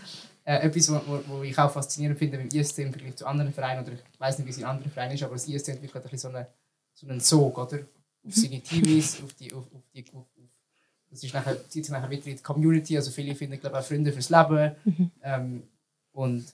äh, 0.50 0.66
etwas, 0.66 0.90
wo, 0.90 1.42
ich 1.44 1.56
auch 1.56 1.70
faszinierend 1.70 2.18
finde 2.18 2.38
beim 2.38 2.48
ISC 2.48 2.78
im 2.78 2.92
Vergleich 2.92 3.14
zu 3.14 3.24
anderen 3.24 3.52
Vereinen, 3.52 3.84
oder 3.84 3.92
ich 3.92 4.20
weiß 4.20 4.38
nicht, 4.38 4.46
wie 4.46 4.50
es 4.50 4.58
in 4.58 4.64
anderen 4.64 4.90
Vereinen 4.90 5.14
ist, 5.14 5.22
aber 5.22 5.34
das 5.34 5.46
ISC 5.46 5.68
entwickelt 5.68 6.04
ein 6.04 6.10
bisschen 6.10 6.18
so 6.18 6.36
einen, 6.36 6.46
so 6.92 7.06
einen 7.06 7.20
Sog, 7.20 7.56
oder? 7.56 7.78
Auf 8.26 8.34
seine 8.34 8.60
TVs, 8.60 9.22
auf 9.22 9.32
die, 9.34 9.52
auf, 9.52 9.64
auf 9.72 9.82
die, 9.94 10.04
auf, 10.12 10.26
das 11.08 11.22
ist 11.22 11.32
nachher, 11.34 11.68
zieht 11.68 11.84
sich 11.84 11.92
nachher 11.92 12.10
wieder 12.10 12.26
in 12.26 12.36
die 12.36 12.42
Community. 12.42 12.96
Also 12.96 13.12
viele 13.12 13.34
finden, 13.36 13.60
glaube 13.60 13.76
ich, 13.76 13.82
auch 13.82 13.86
Freunde 13.86 14.12
fürs 14.12 14.28
Leben. 14.28 14.74
Mhm. 14.84 15.10
Ähm, 15.22 15.62
und, 16.12 16.44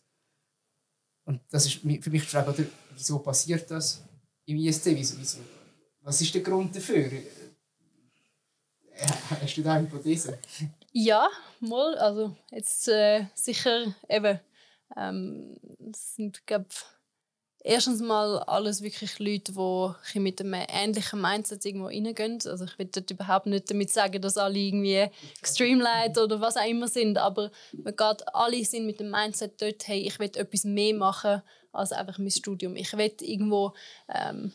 und 1.25 1.41
das 1.51 1.65
ist 1.65 1.77
für 1.77 1.87
mich 1.87 2.03
die 2.03 2.21
Frage, 2.21 2.51
oder, 2.51 2.65
wieso 2.95 3.19
passiert 3.21 3.71
das 3.71 4.03
im 4.45 4.59
ISC? 4.59 4.87
Wieso, 4.95 5.19
wieso, 5.19 5.39
was 6.03 6.21
ist 6.21 6.35
der 6.35 6.43
Grund 6.43 6.77
dafür? 6.77 7.07
Äh, 7.07 7.23
hast 9.41 9.57
du 9.57 9.63
da 9.63 9.73
eine 9.73 9.87
Hypothese? 9.87 10.39
Ja, 10.99 11.29
mal. 11.61 11.95
Also 11.99 12.35
jetzt 12.51 12.89
äh, 12.89 13.27
sicher 13.35 13.95
eben, 14.09 14.41
ähm, 14.97 15.55
sind, 15.93 16.47
glaube 16.47 16.69
erstens 17.63 18.01
mal 18.01 18.39
alles 18.45 18.81
wirklich 18.81 19.19
Leute, 19.19 19.53
die 19.53 20.19
mit 20.19 20.41
einem 20.41 20.55
ähnlichen 20.55 21.21
Mindset 21.21 21.67
irgendwo 21.67 21.89
reingehen. 21.89 22.39
Also 22.47 22.65
ich 22.65 22.79
will 22.79 22.89
dort 22.91 23.11
überhaupt 23.11 23.45
nicht 23.45 23.71
damit 23.71 23.91
sagen, 23.91 24.23
dass 24.23 24.39
alle 24.39 24.59
irgendwie 24.59 25.11
Extreme 25.39 25.83
Light 25.83 26.17
oder 26.17 26.41
was 26.41 26.57
auch 26.57 26.67
immer 26.67 26.89
sind, 26.89 27.19
aber 27.19 27.51
man 27.73 27.95
geht, 27.95 28.35
alle 28.35 28.65
sind 28.65 28.87
mit 28.87 28.99
dem 28.99 29.11
Mindset 29.11 29.61
dort, 29.61 29.87
hey, 29.87 30.01
ich 30.01 30.19
will 30.19 30.31
etwas 30.35 30.65
mehr 30.65 30.95
machen 30.95 31.43
als 31.73 31.93
einfach 31.93 32.17
mein 32.17 32.31
Studium. 32.31 32.75
Ich 32.75 32.97
will 32.97 33.13
irgendwo 33.21 33.75
ähm, 34.09 34.51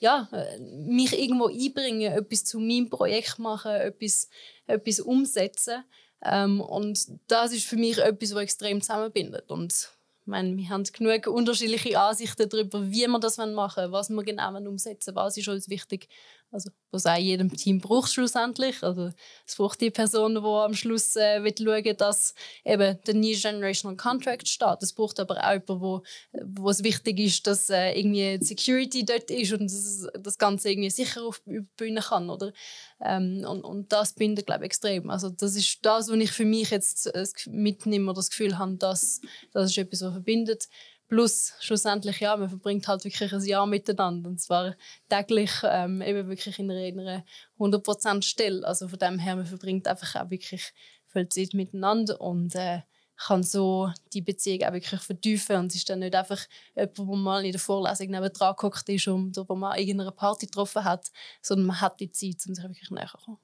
ja, 0.00 0.28
mich 0.58 1.18
irgendwo 1.18 1.46
einbringen, 1.46 2.12
etwas 2.12 2.44
zu 2.44 2.58
meinem 2.58 2.90
Projekt 2.90 3.38
machen, 3.38 3.72
etwas, 3.72 4.28
etwas 4.66 5.00
umsetzen. 5.00 5.84
Ähm, 6.22 6.60
und 6.60 6.98
das 7.28 7.52
ist 7.52 7.66
für 7.66 7.76
mich 7.76 7.98
etwas, 7.98 8.34
was 8.34 8.42
extrem 8.42 8.80
zusammenbindet. 8.80 9.50
Und 9.50 9.90
meine, 10.30 10.56
wir 10.56 10.68
haben 10.70 10.84
genug 10.84 11.26
unterschiedliche 11.26 12.00
Ansichten 12.00 12.48
darüber, 12.48 12.90
wie 12.90 13.06
wir 13.06 13.18
das 13.18 13.36
machen 13.36 13.52
wollen, 13.56 13.92
was 13.92 14.08
wir 14.08 14.22
genau 14.22 14.56
umsetzen 14.56 15.14
was 15.14 15.36
ist 15.36 15.48
uns 15.48 15.68
wichtig. 15.68 16.08
Also, 16.52 16.70
was 16.90 17.06
auch 17.06 17.16
jedem 17.16 17.54
Team 17.56 17.80
braucht 17.80 18.12
schlussendlich. 18.12 18.82
Also, 18.82 19.10
es 19.46 19.54
braucht 19.54 19.80
die 19.80 19.90
Person, 19.90 20.34
die 20.34 20.40
am 20.40 20.74
Schluss 20.74 21.14
äh, 21.14 21.44
will 21.44 21.54
schauen 21.56 21.96
dass 21.96 22.34
eben 22.64 22.98
der 23.06 23.14
New 23.14 23.36
Generational 23.36 23.96
Contract 23.96 24.48
steht. 24.48 24.82
Es 24.82 24.92
braucht 24.92 25.20
aber 25.20 25.36
auch 25.44 25.52
jemanden, 25.52 25.80
wo, 25.80 26.02
wo 26.42 26.70
es 26.70 26.82
wichtig 26.82 27.20
ist, 27.20 27.46
dass 27.46 27.70
äh, 27.70 27.92
irgendwie 27.92 28.44
Security 28.44 29.04
dort 29.04 29.30
ist 29.30 29.52
und 29.52 29.62
dass 29.62 30.08
das 30.18 30.38
Ganze 30.38 30.70
irgendwie 30.70 30.90
sicher 30.90 31.22
auf 31.22 31.40
die 31.46 31.60
Bühne 31.76 32.00
kann. 32.00 32.28
Oder? 32.28 32.52
Ähm, 33.00 33.44
und, 33.48 33.62
und 33.62 33.92
das 33.92 34.14
bindet, 34.14 34.46
glaube 34.46 34.64
ich, 34.64 34.66
extrem. 34.66 35.08
Also, 35.08 35.30
das 35.30 35.54
ist 35.54 35.78
das, 35.82 36.08
was 36.08 36.16
ich 36.16 36.32
für 36.32 36.44
mich 36.44 36.70
jetzt 36.70 37.06
äh, 37.14 37.26
mitnehme 37.46 38.10
oder 38.10 38.18
das 38.18 38.30
Gefühl 38.30 38.58
habe, 38.58 38.74
dass 38.76 39.20
das 39.52 39.70
ist 39.70 39.78
etwas, 39.78 40.02
was 40.02 40.12
verbindet. 40.12 40.68
Plus, 41.10 41.54
schlussendlich, 41.58 42.20
ja, 42.20 42.36
man 42.36 42.48
verbringt 42.48 42.86
halt 42.86 43.02
wirklich 43.02 43.32
ein 43.32 43.44
Jahr 43.44 43.66
miteinander. 43.66 44.30
Und 44.30 44.40
zwar 44.40 44.76
täglich 45.08 45.50
ähm, 45.64 46.00
eben 46.02 46.28
wirklich 46.28 46.56
in 46.60 46.70
einer, 46.70 47.24
100% 47.58 48.22
Stelle. 48.22 48.64
Also 48.64 48.86
von 48.86 49.00
dem 49.00 49.18
her, 49.18 49.34
man 49.34 49.44
verbringt 49.44 49.88
einfach 49.88 50.14
auch 50.14 50.30
wirklich 50.30 50.72
viel 51.08 51.28
Zeit 51.28 51.52
miteinander 51.52 52.20
und 52.20 52.54
äh, 52.54 52.82
kann 53.16 53.42
so 53.42 53.90
die 54.12 54.22
Beziehung 54.22 54.62
auch 54.62 54.72
wirklich 54.72 55.00
vertiefen. 55.00 55.56
Und 55.56 55.72
es 55.72 55.78
ist 55.78 55.90
dann 55.90 55.98
nicht 55.98 56.14
einfach 56.14 56.46
jemand, 56.76 56.98
der 56.98 57.04
mal 57.04 57.44
in 57.44 57.50
der 57.50 57.60
Vorlesung 57.60 58.06
neben 58.08 58.32
dran 58.32 58.54
gehockt 58.56 58.88
ist 58.88 59.08
und 59.08 59.36
wo 59.48 59.56
man 59.56 59.76
irgendeine 59.76 60.12
Party 60.12 60.46
getroffen 60.46 60.84
hat, 60.84 61.10
sondern 61.42 61.66
man 61.66 61.80
hat 61.80 61.98
die 61.98 62.12
Zeit, 62.12 62.36
um 62.46 62.54
sich 62.54 62.62
wirklich 62.62 62.88
näher 62.92 63.10
zu 63.10 63.18
kommen. 63.18 63.38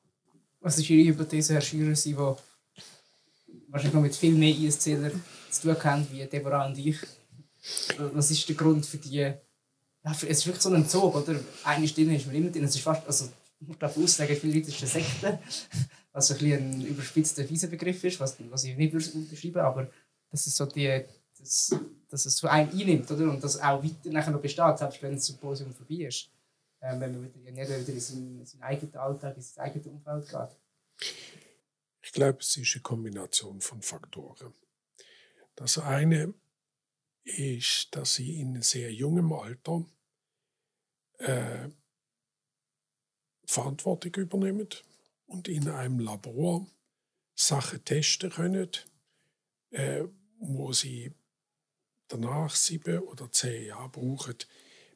Was 0.60 0.78
ist 0.78 0.88
Ihre 0.88 1.08
Hypothese, 1.08 1.54
Herr 1.54 1.60
Schürer, 1.60 1.94
die 1.94 2.16
wahrscheinlich 2.16 3.94
noch 3.94 4.02
mit 4.02 4.14
viel 4.14 4.36
mehr 4.36 4.54
ISCler 4.54 5.10
zu 5.50 5.62
tun 5.62 5.82
haben 5.82 6.06
wie 6.12 6.24
Deborah 6.26 6.66
und 6.66 6.78
ich? 6.78 6.98
Was 8.12 8.30
ist 8.30 8.48
der 8.48 8.56
Grund 8.56 8.84
für 8.86 8.98
die. 8.98 9.16
Ja, 9.16 9.40
es 10.12 10.22
ist 10.22 10.46
wirklich 10.46 10.62
so 10.62 10.70
ein 10.70 10.88
Zug, 10.88 11.14
oder? 11.14 11.40
Eine 11.64 11.88
Stimme 11.88 12.16
ist 12.16 12.26
man 12.26 12.36
immer 12.36 12.50
drin. 12.50 12.64
Es 12.64 12.76
ist 12.76 12.82
fast, 12.82 13.06
also, 13.06 13.28
ich 13.60 13.78
glaube, 13.78 14.00
Aussagen 14.00 14.36
viele 14.36 14.54
Leute 14.54 14.68
ist 14.68 14.78
eine 14.78 14.88
Sekte, 14.88 15.38
was 16.12 16.30
ein, 16.30 16.52
ein 16.52 16.86
überspitzter, 16.86 17.44
fieser 17.44 17.66
Begriff 17.66 18.04
ist, 18.04 18.20
was, 18.20 18.36
was 18.50 18.64
ich 18.64 18.76
nicht 18.76 18.94
unterschreiben 18.94 19.60
aber 19.60 19.90
dass 20.30 20.46
es 20.46 20.56
so 20.56 20.66
die, 20.66 21.04
das, 21.38 21.74
dass 22.08 22.26
es 22.26 22.36
so 22.36 22.48
einen 22.48 22.70
einnimmt, 22.70 23.10
oder? 23.10 23.30
Und 23.30 23.42
das 23.42 23.60
auch 23.60 23.82
weiter 23.82 24.10
nachher 24.10 24.32
noch 24.32 24.40
besteht, 24.40 24.78
selbst 24.78 25.02
wenn 25.02 25.14
das 25.14 25.26
Symposium 25.26 25.74
vorbei 25.74 26.06
ist. 26.06 26.30
Ähm, 26.82 27.00
wenn 27.00 27.12
man 27.12 27.22
wieder, 27.22 27.50
jeder 27.50 27.80
wieder 27.80 27.92
in 27.92 28.00
seinen, 28.00 28.40
in 28.40 28.46
seinen 28.46 28.62
eigenen 28.62 28.96
Alltag, 28.96 29.36
in 29.36 29.42
sein 29.42 29.64
eigenes 29.64 29.86
Umfeld 29.86 30.28
geht. 30.28 31.08
Ich 32.02 32.12
glaube, 32.12 32.38
es 32.40 32.56
ist 32.56 32.74
eine 32.74 32.82
Kombination 32.82 33.60
von 33.60 33.82
Faktoren. 33.82 34.52
Das 35.54 35.78
eine 35.78 36.34
ist, 37.26 37.94
dass 37.94 38.14
sie 38.14 38.40
in 38.40 38.62
sehr 38.62 38.92
jungem 38.92 39.32
Alter 39.32 39.84
äh, 41.18 41.68
Verantwortung 43.46 44.14
übernehmen 44.14 44.68
und 45.26 45.48
in 45.48 45.68
einem 45.68 45.98
Labor 45.98 46.66
Sachen 47.34 47.84
testen 47.84 48.30
können, 48.30 48.70
äh, 49.70 50.04
wo 50.38 50.72
sie 50.72 51.12
danach 52.08 52.54
sieben 52.54 53.00
oder 53.00 53.30
zehn 53.30 53.66
Jahre 53.66 53.90
brauchen, 53.90 54.36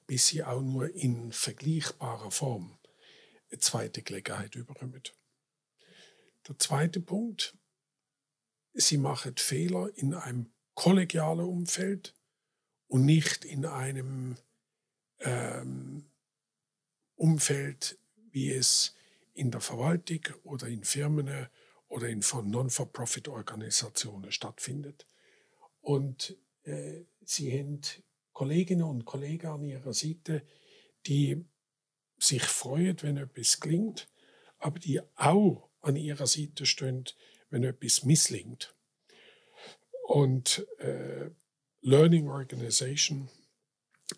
bis 0.07 0.29
sie 0.29 0.45
auch 0.45 0.63
nur 0.63 0.95
in 0.95 1.33
vergleichbarer 1.33 2.31
Form 2.31 2.79
eine 3.51 3.59
zweite 3.59 4.03
Gelegenheit 4.03 4.55
überkommen. 4.55 5.03
Der 6.49 6.59
zweite 6.59 7.01
Punkt, 7.01 7.57
sie 8.73 8.99
machen 8.99 9.37
Fehler 9.37 9.91
in 9.97 10.15
einem 10.15 10.53
kollegialen 10.75 11.47
Umfeld, 11.47 12.15
und 12.91 13.05
nicht 13.05 13.45
in 13.45 13.65
einem 13.67 14.37
ähm, 15.21 16.11
Umfeld, 17.15 17.99
wie 18.33 18.51
es 18.51 18.97
in 19.33 19.53
der 19.53 19.61
Verwaltung 19.61 20.23
oder 20.43 20.67
in 20.67 20.83
Firmen 20.83 21.49
oder 21.87 22.09
in 22.09 22.25
Non-for-Profit-Organisationen 22.45 24.33
stattfindet. 24.33 25.07
Und 25.81 26.37
äh, 26.65 27.03
sie 27.25 27.57
haben 27.57 27.81
Kolleginnen 28.33 28.83
und 28.83 29.05
Kollegen 29.05 29.47
an 29.47 29.63
ihrer 29.63 29.95
Seite, 29.95 30.45
die 31.07 31.45
sich 32.19 32.43
freuen, 32.43 33.01
wenn 33.03 33.19
etwas 33.19 33.61
klingt, 33.61 34.09
aber 34.59 34.81
die 34.81 35.01
auch 35.15 35.71
an 35.81 35.95
ihrer 35.95 36.27
Seite 36.27 36.67
stehen, 36.67 37.05
wenn 37.51 37.63
etwas 37.63 38.05
misslingt. 38.05 38.75
Und 40.09 40.67
äh, 40.79 41.31
Learning 41.83 42.29
Organization 42.29 43.31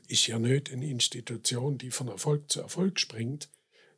ist 0.09 0.27
ja 0.27 0.39
nicht 0.39 0.73
eine 0.73 0.89
Institution, 0.89 1.79
die 1.79 1.91
von 1.91 2.09
Erfolg 2.09 2.51
zu 2.51 2.61
Erfolg 2.61 2.99
springt, 2.99 3.51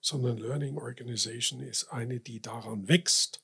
sondern 0.02 0.36
Learning 0.36 0.76
Organization 0.76 1.60
ist 1.60 1.84
eine, 1.84 2.20
die 2.20 2.42
daran 2.42 2.88
wächst, 2.88 3.42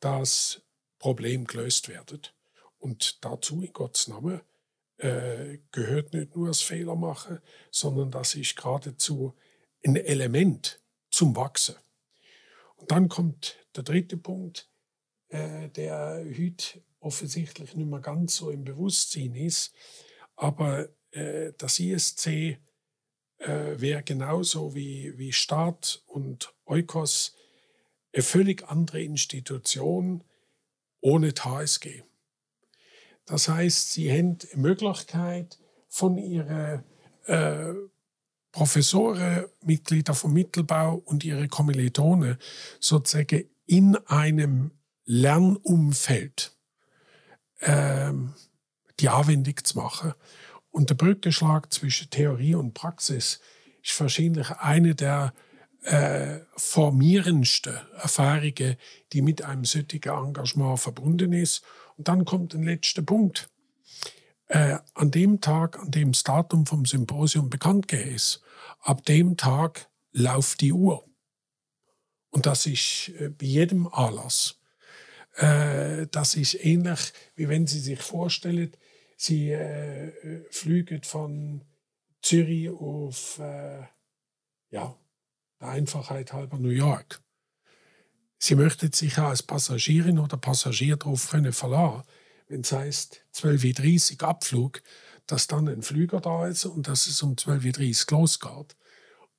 dass 0.00 0.62
Problem 0.98 1.44
gelöst 1.44 1.88
wird. 1.88 2.34
Und 2.78 3.22
dazu 3.24 3.60
in 3.60 3.72
Gottes 3.74 4.08
Namen 4.08 4.40
äh, 4.96 5.58
gehört 5.70 6.14
nicht 6.14 6.34
nur 6.34 6.46
das 6.46 6.62
Fehlermachen, 6.62 7.40
sondern 7.70 8.10
das 8.10 8.34
ist 8.34 8.56
geradezu 8.56 9.34
ein 9.84 9.96
Element 9.96 10.80
zum 11.10 11.36
Wachsen. 11.36 11.76
Und 12.76 12.90
dann 12.90 13.10
kommt 13.10 13.58
der 13.76 13.82
dritte 13.82 14.16
Punkt, 14.16 14.70
äh, 15.28 15.68
der 15.68 16.24
heute 16.24 16.82
offensichtlich 17.02 17.74
nicht 17.74 17.88
mehr 17.88 18.00
ganz 18.00 18.36
so 18.36 18.50
im 18.50 18.64
Bewusstsein 18.64 19.34
ist, 19.34 19.74
aber 20.36 20.88
äh, 21.10 21.52
das 21.58 21.78
ISC 21.78 22.26
äh, 22.26 22.58
wäre 23.76 24.02
genauso 24.02 24.74
wie, 24.74 25.16
wie 25.18 25.32
Staat 25.32 26.02
und 26.06 26.54
Eukos 26.64 27.36
eine 28.12 28.22
völlig 28.22 28.68
andere 28.68 29.02
Institution 29.02 30.24
ohne 31.00 31.32
HSG. 31.32 32.02
Das 33.26 33.48
heißt, 33.48 33.92
sie 33.92 34.10
haben 34.10 34.38
die 34.38 34.56
Möglichkeit, 34.56 35.58
von 35.88 36.16
ihren 36.16 36.84
äh, 37.26 37.74
Professoren, 38.50 39.44
Mitglieder 39.62 40.14
vom 40.14 40.32
Mittelbau 40.32 41.02
und 41.04 41.22
ihre 41.22 41.48
Kommilitonen 41.48 42.38
sozusagen 42.80 43.44
in 43.66 43.96
einem 44.06 44.70
Lernumfeld 45.04 46.56
ähm, 47.62 48.34
die 49.00 49.08
Anwendung 49.08 49.56
zu 49.62 49.78
machen. 49.78 50.12
Und 50.70 50.90
der 50.90 50.94
Brückenschlag 50.94 51.72
zwischen 51.72 52.10
Theorie 52.10 52.54
und 52.54 52.74
Praxis 52.74 53.40
ist 53.82 54.00
wahrscheinlich 54.00 54.50
eine 54.52 54.94
der 54.94 55.32
äh, 55.82 56.40
formierendsten 56.56 57.76
Erfahrungen, 57.96 58.76
die 59.12 59.22
mit 59.22 59.42
einem 59.42 59.64
solchen 59.64 60.02
Engagement 60.02 60.80
verbunden 60.80 61.32
ist. 61.32 61.62
Und 61.96 62.08
dann 62.08 62.24
kommt 62.24 62.54
ein 62.54 62.62
letzter 62.62 63.02
Punkt. 63.02 63.48
Äh, 64.46 64.78
an 64.94 65.10
dem 65.10 65.40
Tag, 65.40 65.78
an 65.78 65.90
dem 65.90 66.12
das 66.12 66.24
Datum 66.24 66.66
vom 66.66 66.84
Symposium 66.84 67.50
bekannt 67.50 67.92
ist, 67.92 68.42
ab 68.80 69.04
dem 69.06 69.36
Tag 69.36 69.88
läuft 70.12 70.60
die 70.60 70.72
Uhr. 70.72 71.04
Und 72.30 72.46
das 72.46 72.66
ist 72.66 73.10
äh, 73.18 73.28
bei 73.28 73.46
jedem 73.46 73.86
Anlass. 73.88 74.61
Äh, 75.36 76.06
das 76.08 76.34
ist 76.34 76.54
ähnlich, 76.54 77.12
wie 77.34 77.48
wenn 77.48 77.66
Sie 77.66 77.80
sich 77.80 78.00
vorstellen, 78.00 78.72
Sie 79.16 79.50
äh, 79.50 80.44
fliegen 80.50 81.02
von 81.02 81.64
Zürich 82.22 82.70
auf, 82.70 83.38
äh, 83.38 83.82
ja, 84.70 84.96
der 85.60 85.68
Einfachheit 85.68 86.32
halber 86.32 86.58
New 86.58 86.70
York. 86.70 87.20
Sie 88.38 88.56
möchten 88.56 88.92
sich 88.92 89.18
auch 89.18 89.28
als 89.28 89.42
Passagierin 89.42 90.18
oder 90.18 90.36
Passagier 90.36 90.96
darauf 90.96 91.30
können 91.30 91.52
verlassen, 91.52 92.02
wenn 92.48 92.62
es 92.62 92.72
heißt 92.72 93.24
12.30 93.34 94.20
Uhr 94.20 94.28
Abflug, 94.28 94.82
dass 95.26 95.46
dann 95.46 95.68
ein 95.68 95.82
Flüger 95.82 96.20
da 96.20 96.48
ist 96.48 96.64
und 96.64 96.88
dass 96.88 97.06
es 97.06 97.22
um 97.22 97.34
12.30 97.34 98.12
Uhr 98.12 98.18
losgeht. 98.18 98.76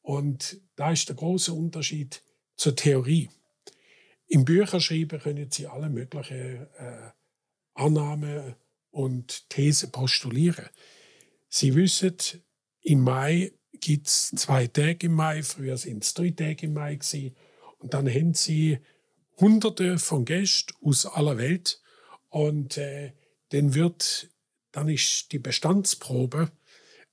Und 0.02 0.62
da 0.76 0.92
ist 0.92 1.10
der 1.10 1.18
große 1.18 1.52
Unterschied 1.52 2.24
zur 2.56 2.76
Theorie. 2.76 3.30
Im 4.34 4.46
Bücherschreiben 4.46 5.20
können 5.20 5.52
Sie 5.52 5.68
alle 5.68 5.90
möglichen 5.90 6.66
äh, 6.80 7.12
Annahmen 7.76 8.56
und 8.90 9.48
Thesen 9.48 9.92
postulieren. 9.92 10.66
Sie 11.50 11.76
wissen, 11.76 12.18
im 12.82 13.02
Mai 13.02 13.52
gibt 13.74 14.08
es 14.08 14.32
zwei 14.32 14.66
Tage 14.66 15.06
im 15.06 15.14
Mai, 15.14 15.44
früher 15.44 15.78
sind 15.78 16.04
es 16.04 16.16
drei 16.16 16.32
Tage 16.32 16.66
im 16.66 16.74
Mai 16.74 16.96
gewesen, 16.96 17.36
und 17.78 17.94
dann 17.94 18.10
haben 18.10 18.34
Sie 18.34 18.80
Hunderte 19.40 20.00
von 20.00 20.26
Gästen 20.26 20.74
aus 20.82 21.06
aller 21.06 21.38
Welt 21.38 21.80
und 22.30 22.78
äh, 22.78 23.12
dann 23.50 23.76
wird, 23.76 24.32
dann 24.72 24.90
ist 24.90 25.32
die 25.32 25.38
Bestandsprobe, 25.38 26.50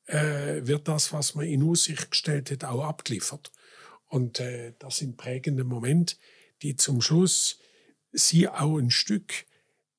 äh, 0.07 0.63
wird 0.63 0.89
das, 0.89 1.13
was 1.13 1.35
man 1.35 1.45
in 1.45 1.65
Aussicht 1.65 2.13
gestellt 2.13 2.51
hat, 2.51 2.65
auch 2.65 2.83
abgeliefert. 2.83 3.53
Und 4.07 4.41
äh, 4.41 4.73
das 4.79 4.97
sind 4.97 5.19
prägende 5.19 5.65
Momente, 5.65 6.17
die 6.63 6.77
zum 6.77 7.01
Schluss 7.01 7.59
sie 8.13 8.49
auch 8.49 8.79
ein 8.79 8.91
Stück 8.91 9.47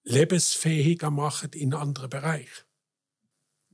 lebensfähiger 0.03 1.12
machen 1.12 1.51
in 1.53 1.74
anderen 1.74 2.09
Bereichen. 2.09 2.66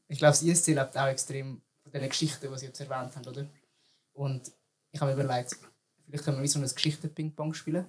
Ich 0.08 0.20
glaube, 0.20 0.32
das 0.32 0.44
ISC 0.44 0.68
lebt 0.68 0.98
auch 0.98 1.08
extrem 1.08 1.62
von 1.84 1.92
den 1.92 2.10
Geschichten, 2.10 2.52
die 2.52 2.60
Sie 2.60 2.66
jetzt 2.66 2.80
erwähnt 2.80 3.16
haben, 3.16 3.28
oder? 3.28 3.48
Und 4.14 4.52
ich 4.92 5.02
habe 5.02 5.14
mir 5.14 5.24
überlegt, 5.24 5.58
vielleicht 6.06 6.24
können 6.24 6.38
wir 6.38 6.44
wie 6.44 6.48
so 6.48 6.60
ein 6.60 6.68
Geschichten-Ping-Pong 6.68 7.54
spielen. 7.54 7.86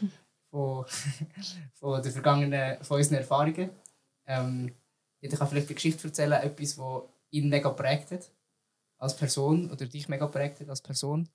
von, 0.50 0.86
von, 1.74 2.02
der 2.02 2.12
vergangenen, 2.12 2.82
von 2.84 2.98
unseren 2.98 3.18
Erfahrungen. 3.18 3.70
Ähm, 4.26 4.72
jeder 5.20 5.36
kann 5.36 5.48
vielleicht 5.48 5.68
eine 5.68 5.74
Geschichte 5.74 6.06
erzählen, 6.06 6.32
etwas, 6.32 6.76
das 6.76 7.02
ihn 7.30 7.48
mega 7.48 7.70
prägt 7.70 8.12
hat 8.12 8.30
als 8.98 9.16
Person 9.16 9.70
oder 9.70 9.86
dich 9.86 10.08
mega 10.08 10.26
prägt 10.26 10.60
hat 10.60 10.68
als 10.68 10.80
Person. 10.80 11.28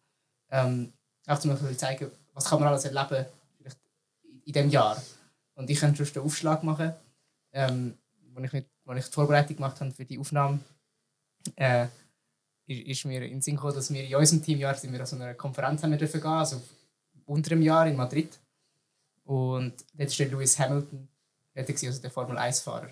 Ähm, 0.50 0.94
auch 1.28 1.40
zum 1.40 1.52
Beispiel 1.52 1.78
zeigen, 1.78 2.12
was 2.34 2.46
kann 2.46 2.60
man 2.60 2.70
alles 2.70 2.86
erleben 2.86 3.26
vielleicht 3.58 3.78
in 4.46 4.54
diesem 4.54 4.70
Jahr. 4.70 5.02
Und 5.56 5.70
ich 5.70 5.80
könnte 5.80 6.04
einen 6.04 6.26
Aufschlag 6.26 6.64
machen, 6.64 6.94
ähm, 7.52 7.98
wo 8.34 8.42
ich, 8.42 8.54
ich 8.54 8.66
die 9.06 9.12
Vorbereitung 9.12 9.56
gemacht 9.58 9.80
habe 9.80 9.92
für 9.92 10.06
die 10.06 10.18
Aufnahme. 10.18 10.60
Äh, 11.56 11.88
ist, 12.70 13.06
mir 13.06 13.24
in 13.24 13.32
den 13.32 13.42
Sinn 13.42 13.56
gekommen, 13.56 13.74
dass 13.74 13.92
wir 13.92 14.04
in 14.04 14.16
unserem 14.16 14.44
Teamjahr 14.44 14.76
sind 14.76 14.94
wir 14.94 15.00
an 15.00 15.06
so 15.06 15.16
einer 15.16 15.34
Konferenz 15.34 15.82
haben 15.82 15.98
dürfen 15.98 16.22
gehen, 16.22 16.30
also 16.30 16.62
unter 17.26 17.52
einem 17.52 17.64
Jahr 17.64 17.88
in 17.88 17.96
Madrid. 17.96 18.40
Und 19.24 19.74
dort 19.94 20.20
war 20.20 20.26
Lewis 20.28 20.60
Hamilton, 20.60 21.08
also 21.56 22.02
der 22.02 22.12
Formel 22.12 22.38
1-Fahrer. 22.38 22.90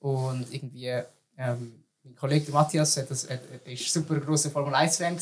Und 0.00 0.52
irgendwie, 0.52 1.02
ähm, 1.36 1.84
mein 2.02 2.16
Kollege 2.16 2.50
Matthias 2.52 2.96
hat 2.96 3.10
das, 3.10 3.28
ist 3.64 3.92
super 3.92 4.18
großer 4.18 4.50
Formel 4.50 4.74
1-Fan 4.74 5.18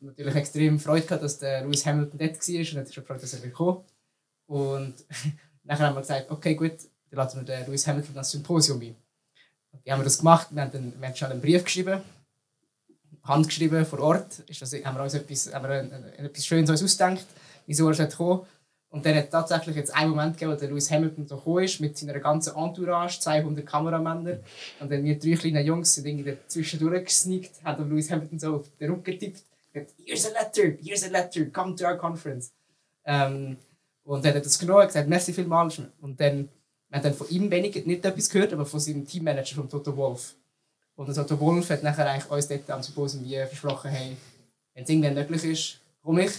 natürlich 0.00 0.34
extrem 0.34 0.78
Freude 0.78 1.06
gehabt, 1.06 1.22
dass 1.22 1.38
der 1.38 1.62
Lewis 1.62 1.84
Hamilton 1.84 2.18
dort 2.18 2.48
war 2.48 2.72
und 2.72 2.76
hat 2.78 2.86
sich 2.86 2.96
gefreut, 2.96 3.22
dass 3.22 3.34
er 3.34 3.42
willkommen 3.42 3.84
Und 4.46 4.94
nachher 5.64 5.86
haben 5.86 5.94
wir 5.94 6.00
gesagt, 6.00 6.30
okay, 6.30 6.54
gut, 6.54 6.78
dann 7.10 7.16
lassen 7.18 7.40
wir 7.40 7.44
den 7.44 7.66
Lewis 7.66 7.86
Hamilton 7.86 8.14
das 8.14 8.30
Symposium 8.30 8.80
ein. 8.80 8.96
Und 9.72 9.84
die 9.84 9.92
haben 9.92 10.00
wir 10.00 10.04
das 10.04 10.18
gemacht, 10.18 10.48
wir 10.50 10.62
haben, 10.62 10.72
dann, 10.72 11.00
wir 11.00 11.08
haben 11.08 11.16
schon 11.16 11.30
einen 11.30 11.40
Brief 11.40 11.64
geschrieben, 11.64 12.00
handgeschrieben 13.24 13.84
vor 13.84 14.00
Ort, 14.00 14.38
ist 14.40 14.62
das, 14.62 14.72
haben 14.72 14.96
wir 14.96 15.02
uns 15.02 15.14
etwas, 15.14 15.52
haben 15.52 15.64
wir 15.64 15.70
ein, 15.70 15.92
ein, 15.92 16.24
etwas 16.26 16.46
Schönes 16.46 16.70
ausgedacht, 16.70 17.26
wieso 17.66 17.90
er 17.90 18.08
kommen 18.08 18.46
und 18.90 19.04
dann 19.04 19.16
hat 19.16 19.30
tatsächlich 19.30 19.76
jetzt 19.76 19.94
einen 19.94 20.10
Moment 20.10 20.38
gegeben, 20.38 20.52
wo 20.52 20.56
der 20.56 20.70
Lewis 20.70 20.90
Hamilton 20.90 21.26
so 21.26 21.36
gekommen 21.36 21.64
ist, 21.64 21.78
mit 21.78 21.98
seiner 21.98 22.18
ganzen 22.20 22.56
Entourage, 22.56 23.20
200 23.20 23.66
Kameramänner. 23.66 24.38
Und 24.80 24.90
dann 24.90 25.04
wir 25.04 25.18
drei 25.18 25.34
kleine 25.34 25.60
Jungs 25.60 25.94
sind 25.94 26.06
irgendwie 26.06 26.30
dazwischen 26.30 26.78
gesneakt, 27.04 27.62
haben 27.64 27.88
Lewis 27.88 28.10
Hamilton 28.10 28.38
so 28.38 28.56
auf 28.56 28.66
den 28.80 28.90
Rücken 28.90 29.04
getippt 29.04 29.42
here's 30.04 30.26
a 30.26 30.30
letter, 30.30 30.76
here's 30.82 31.04
a 31.04 31.08
letter, 31.08 31.46
come 31.46 31.74
to 31.76 31.84
our 31.84 31.96
conference. 31.96 32.52
Ähm, 33.04 33.56
und 34.04 34.24
dann 34.24 34.30
hat 34.30 34.36
er 34.36 34.42
das 34.42 34.58
genommen 34.58 34.82
und 34.82 34.86
gesagt, 34.86 35.08
merci 35.08 35.32
vielmals. 35.32 35.80
Und 36.00 36.20
dann, 36.20 36.48
haben 36.90 37.02
dann 37.02 37.14
von 37.14 37.28
ihm 37.28 37.50
wenig, 37.50 37.84
nicht 37.84 38.04
etwas 38.04 38.30
gehört, 38.30 38.52
aber 38.52 38.64
von 38.64 38.80
seinem 38.80 39.06
Teammanager, 39.06 39.56
von 39.56 39.68
Toto 39.68 39.96
Wolf. 39.96 40.34
Und 40.94 41.14
Toto 41.14 41.38
Wolf 41.38 41.70
hat 41.70 41.82
nachher 41.82 42.10
eigentlich 42.10 42.30
uns 42.30 42.48
dort 42.48 42.70
am 42.70 42.82
Symposium 42.82 43.24
wie 43.24 43.36
versprochen, 43.36 43.90
hey, 43.90 44.16
wenn 44.74 44.84
es 44.84 44.90
irgendwann 44.90 45.14
möglich 45.14 45.44
ist, 45.44 45.80
komme 46.02 46.24
ich. 46.24 46.32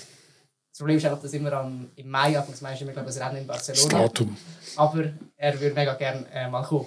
Das 0.72 0.80
Problem 0.80 0.98
ist 0.98 1.06
einfach, 1.06 1.22
dass 1.22 1.34
immer 1.34 1.54
am, 1.54 1.90
im 1.96 2.10
Mai, 2.10 2.38
Anfangs 2.38 2.62
Mai, 2.62 2.74
ist 2.74 2.82
immer, 2.82 2.92
glaube 2.92 3.10
ich, 3.10 3.20
Rennen 3.20 3.38
in 3.38 3.48
Barcelona. 3.48 4.04
Datum. 4.04 4.38
Aber 4.76 5.14
er 5.36 5.60
würde 5.60 5.76
mega 5.76 5.94
gerne 5.94 6.26
äh, 6.32 6.50
mal 6.50 6.64
kommen. 6.64 6.86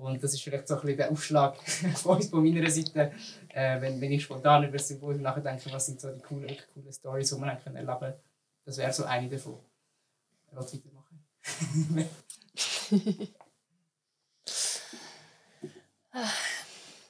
Und 0.00 0.22
das 0.22 0.34
ist 0.34 0.42
vielleicht 0.42 0.66
so 0.66 0.74
ein 0.74 0.80
bisschen 0.80 0.96
der 0.96 1.10
Aufschlag 1.10 1.56
von 1.96 2.16
uns, 2.16 2.28
von 2.28 2.42
meiner 2.42 2.70
Seite, 2.70 3.12
äh, 3.48 3.80
wenn, 3.80 4.00
wenn 4.00 4.12
ich 4.12 4.22
spontan 4.22 4.64
über 4.64 4.78
das 4.78 4.88
Symposium 4.88 5.22
nachdenke, 5.22 5.72
was 5.72 5.86
sind 5.86 6.00
so 6.00 6.10
die 6.10 6.20
coolen, 6.20 6.48
echt 6.48 6.68
coolen 6.72 6.92
Stories, 6.92 7.30
die 7.30 7.36
man 7.36 7.50
erleben 7.50 7.86
kann. 7.86 8.14
Das 8.64 8.78
wäre 8.78 8.92
so 8.92 9.04
eine 9.04 9.28
davon. 9.28 9.58
Ich 10.46 10.56
will 10.56 10.82
weitermachen. 10.82 11.24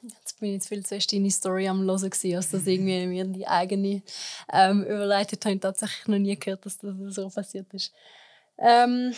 Jetzt 0.02 0.40
bin 0.40 0.48
ich 0.48 0.54
jetzt 0.54 0.68
viel 0.68 0.82
zu 0.82 0.94
fest 0.94 1.12
deine 1.12 1.30
Story 1.30 1.68
am 1.68 1.82
Hören, 1.82 2.04
als 2.04 2.50
das 2.50 2.66
irgendwie 2.66 3.06
mir 3.06 3.24
die 3.26 3.46
eigene 3.46 4.02
ähm, 4.50 4.82
überleitet 4.84 5.44
habe. 5.44 5.54
Ich 5.54 5.60
tatsächlich 5.60 6.08
noch 6.08 6.18
nie 6.18 6.38
gehört, 6.38 6.64
dass 6.64 6.78
das 6.78 6.94
so 7.14 7.28
passiert 7.28 7.72
ist. 7.74 7.92
Ähm, 8.58 9.12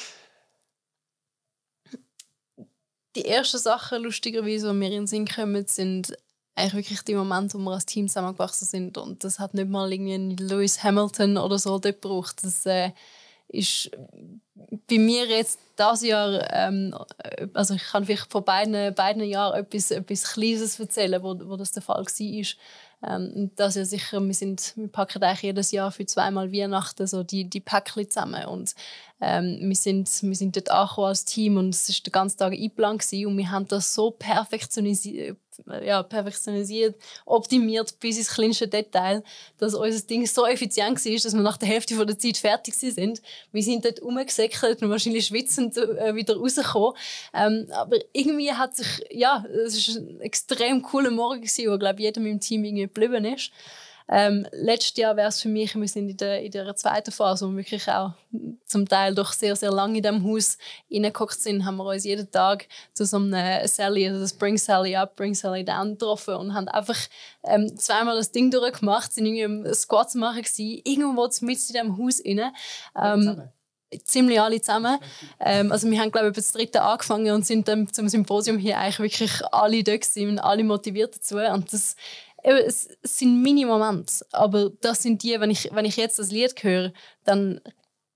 die 3.16 3.26
ersten 3.26 3.58
Sachen, 3.58 4.02
lustigerweise, 4.02 4.68
die 4.68 4.74
mir 4.74 4.86
in 4.86 4.92
den 4.92 5.06
Sinn 5.06 5.26
kommen, 5.26 5.66
sind 5.66 6.16
eigentlich 6.54 6.74
wirklich 6.74 7.02
die 7.02 7.14
Momente, 7.14 7.58
wo 7.58 7.62
wir 7.62 7.72
als 7.72 7.86
Team 7.86 8.08
zusammengewachsen 8.08 8.66
sind. 8.66 8.98
Und 8.98 9.24
das 9.24 9.38
hat 9.38 9.54
nicht 9.54 9.68
mal 9.68 9.90
irgendwie 9.92 10.36
Lewis 10.42 10.82
Hamilton 10.82 11.38
oder 11.38 11.58
so 11.58 11.78
dort 11.78 12.00
gebraucht. 12.00 12.44
Das 12.44 12.66
äh, 12.66 12.90
ist 13.48 13.90
bei 14.88 14.98
mir 14.98 15.26
jetzt 15.26 15.58
das 15.76 16.02
Jahr, 16.02 16.46
ähm, 16.52 16.94
also 17.54 17.74
ich 17.74 17.82
kann 17.82 18.04
vielleicht 18.04 18.30
von 18.30 18.44
beiden, 18.44 18.94
beiden 18.94 19.24
Jahren 19.24 19.60
etwas, 19.60 19.90
etwas 19.90 20.24
Kleines 20.32 20.78
erzählen, 20.78 21.22
wo, 21.22 21.38
wo 21.44 21.56
das 21.56 21.72
der 21.72 21.82
Fall 21.82 22.04
war. 22.04 22.46
Ähm, 23.06 23.50
das 23.56 23.74
ja 23.74 23.84
sicher, 23.84 24.20
wir, 24.20 24.34
sind, 24.34 24.74
wir 24.76 24.88
packen 24.88 25.22
eigentlich 25.22 25.42
jedes 25.42 25.72
Jahr 25.72 25.90
für 25.90 26.06
zweimal 26.06 26.52
Weihnachten 26.52 27.06
so 27.06 27.22
die, 27.22 27.48
die 27.48 27.60
Päckchen 27.60 28.08
zusammen. 28.08 28.44
Und 28.46 28.74
ähm, 29.20 29.58
wir, 29.60 29.76
sind, 29.76 30.08
wir 30.22 30.34
sind 30.34 30.56
dort 30.56 30.70
angekommen 30.70 31.08
als 31.08 31.24
Team 31.24 31.56
und 31.56 31.70
es 31.70 31.88
war 31.88 31.96
den 32.04 32.12
ganzen 32.12 32.38
Tag 32.38 32.52
eingeplant 32.52 33.12
und 33.12 33.36
wir 33.36 33.50
haben 33.50 33.68
das 33.68 33.94
so 33.94 34.10
perfektionisiert, 34.10 35.38
ja, 35.84 36.02
perfektionisiert, 36.02 36.96
optimiert 37.24 37.98
bis 38.00 38.18
ins 38.18 38.28
kleinste 38.28 38.68
Detail, 38.68 39.22
dass 39.58 39.74
unser 39.74 40.06
Ding 40.06 40.26
so 40.26 40.46
effizient 40.46 41.04
war, 41.04 41.12
dass 41.12 41.34
wir 41.34 41.40
nach 41.40 41.56
der 41.56 41.68
Hälfte 41.68 42.06
der 42.06 42.18
Zeit 42.18 42.36
fertig 42.36 42.74
sind. 42.74 43.22
Wir 43.52 43.62
sind 43.62 43.84
dort 43.84 44.02
rumgesäckelt 44.02 44.82
und 44.82 44.90
wahrscheinlich 44.90 45.26
schwitzend 45.26 45.76
äh, 45.76 46.14
wieder 46.14 46.36
rausgekommen. 46.36 46.96
Ähm, 47.34 47.66
aber 47.72 47.96
irgendwie 48.12 48.52
hat 48.52 48.76
sich, 48.76 48.86
ja, 49.10 49.44
es 49.66 49.88
war 49.88 50.02
ein 50.02 50.20
extrem 50.20 50.82
cooler 50.82 51.10
Morgen, 51.10 51.40
gewesen, 51.40 51.70
wo, 51.70 51.78
glaube 51.78 52.00
ich, 52.00 52.04
jeder 52.04 52.20
mit 52.20 52.32
dem 52.32 52.40
Team 52.40 52.64
irgendwie 52.64 52.82
geblieben 52.82 53.24
ist. 53.24 53.50
Ähm, 54.08 54.46
letztes 54.52 54.96
Jahr 54.96 55.16
wäre 55.16 55.28
es 55.28 55.40
für 55.40 55.48
mich, 55.48 55.74
wir 55.74 55.88
sind 55.88 56.08
in 56.08 56.16
der, 56.16 56.42
in 56.42 56.50
der 56.50 56.74
zweiten 56.76 57.12
Phase, 57.12 57.46
wo 57.46 57.50
wir 57.50 57.58
wirklich 57.58 57.88
auch 57.88 58.12
zum 58.66 58.88
Teil 58.88 59.14
doch 59.14 59.32
sehr, 59.32 59.56
sehr 59.56 59.70
lange 59.70 59.98
in 59.98 60.02
diesem 60.02 60.24
Haus 60.24 60.58
reingeguckt 60.90 61.40
sind, 61.40 61.64
haben 61.64 61.76
wir 61.76 61.84
uns 61.84 62.04
jeden 62.04 62.30
Tag 62.30 62.66
zu 62.94 63.04
so 63.04 63.18
einem 63.18 63.66
Sally, 63.66 64.08
also 64.08 64.20
das 64.20 64.32
Bring 64.32 64.58
Sally 64.58 64.96
Up, 64.96 65.16
Bring 65.16 65.34
Sally 65.34 65.64
Down 65.64 65.92
getroffen 65.92 66.34
und 66.34 66.54
haben 66.54 66.68
einfach 66.68 66.98
ähm, 67.44 67.76
zweimal 67.76 68.16
das 68.16 68.32
Ding 68.32 68.50
durchgemacht, 68.50 69.12
sind 69.12 69.26
irgendwie 69.26 69.42
im 69.66 69.74
Squats 69.74 70.14
machen 70.14 70.42
gewesen, 70.42 70.80
irgendwo 70.84 71.28
mit 71.40 71.42
in 71.42 71.66
diesem 71.66 71.98
Haus 71.98 72.22
rein. 72.24 72.52
Ähm, 73.00 73.42
ziemlich 74.04 74.40
alle 74.40 74.60
zusammen. 74.60 74.98
Ähm, 75.40 75.70
also 75.70 75.90
wir 75.90 76.00
haben 76.00 76.10
glaube 76.10 76.28
ich 76.28 76.34
das 76.34 76.52
dritte 76.52 76.82
angefangen 76.82 77.32
und 77.32 77.46
sind 77.46 77.68
dann 77.68 77.92
zum 77.92 78.08
Symposium 78.08 78.58
hier 78.58 78.78
eigentlich 78.78 78.98
wirklich 79.00 79.44
alle 79.52 79.82
da 79.82 79.96
gewesen, 79.96 80.38
alle 80.38 80.64
motiviert 80.64 81.16
dazu 81.16 81.36
und 81.36 81.72
das 81.72 81.96
es, 82.42 82.88
sind 83.02 83.42
meine 83.42 83.66
Momente, 83.66 84.26
aber 84.32 84.70
das 84.80 85.02
sind 85.02 85.22
die, 85.22 85.38
wenn 85.38 85.50
ich, 85.50 85.70
wenn 85.72 85.84
ich 85.84 85.96
jetzt 85.96 86.18
das 86.18 86.30
Lied 86.30 86.62
höre, 86.62 86.92
dann 87.24 87.60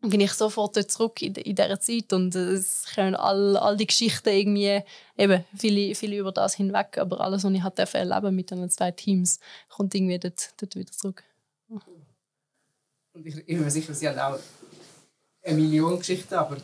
bin 0.00 0.20
ich 0.20 0.32
sofort 0.32 0.76
dort 0.76 0.90
zurück 0.90 1.22
in, 1.22 1.34
in 1.34 1.54
dieser 1.54 1.80
Zeit 1.80 2.12
und 2.12 2.34
es 2.34 2.86
können 2.94 3.14
all, 3.14 3.56
all 3.56 3.76
die 3.76 3.86
Geschichten 3.86 4.28
irgendwie, 4.28 4.82
eben, 5.16 5.44
viele, 5.56 5.94
viele 5.94 6.18
über 6.18 6.32
das 6.32 6.54
hinweg, 6.54 6.98
aber 6.98 7.20
alles, 7.20 7.44
was 7.44 7.52
ich 7.52 7.94
erleben 7.94 8.34
mit 8.34 8.50
den 8.50 8.68
zwei 8.70 8.90
Teams, 8.90 9.40
kommt 9.68 9.94
irgendwie 9.94 10.18
dort, 10.18 10.50
dort 10.60 10.76
wieder 10.76 10.92
zurück. 10.92 11.24
Und 11.68 13.26
ich, 13.26 13.36
ich 13.36 13.46
bin 13.46 13.60
mir 13.62 13.70
sicher, 13.70 13.94
sie 13.94 14.08
haben 14.08 14.18
auch 14.18 14.38
eine 15.42 15.56
Million 15.56 15.98
Geschichten, 15.98 16.34
aber 16.34 16.56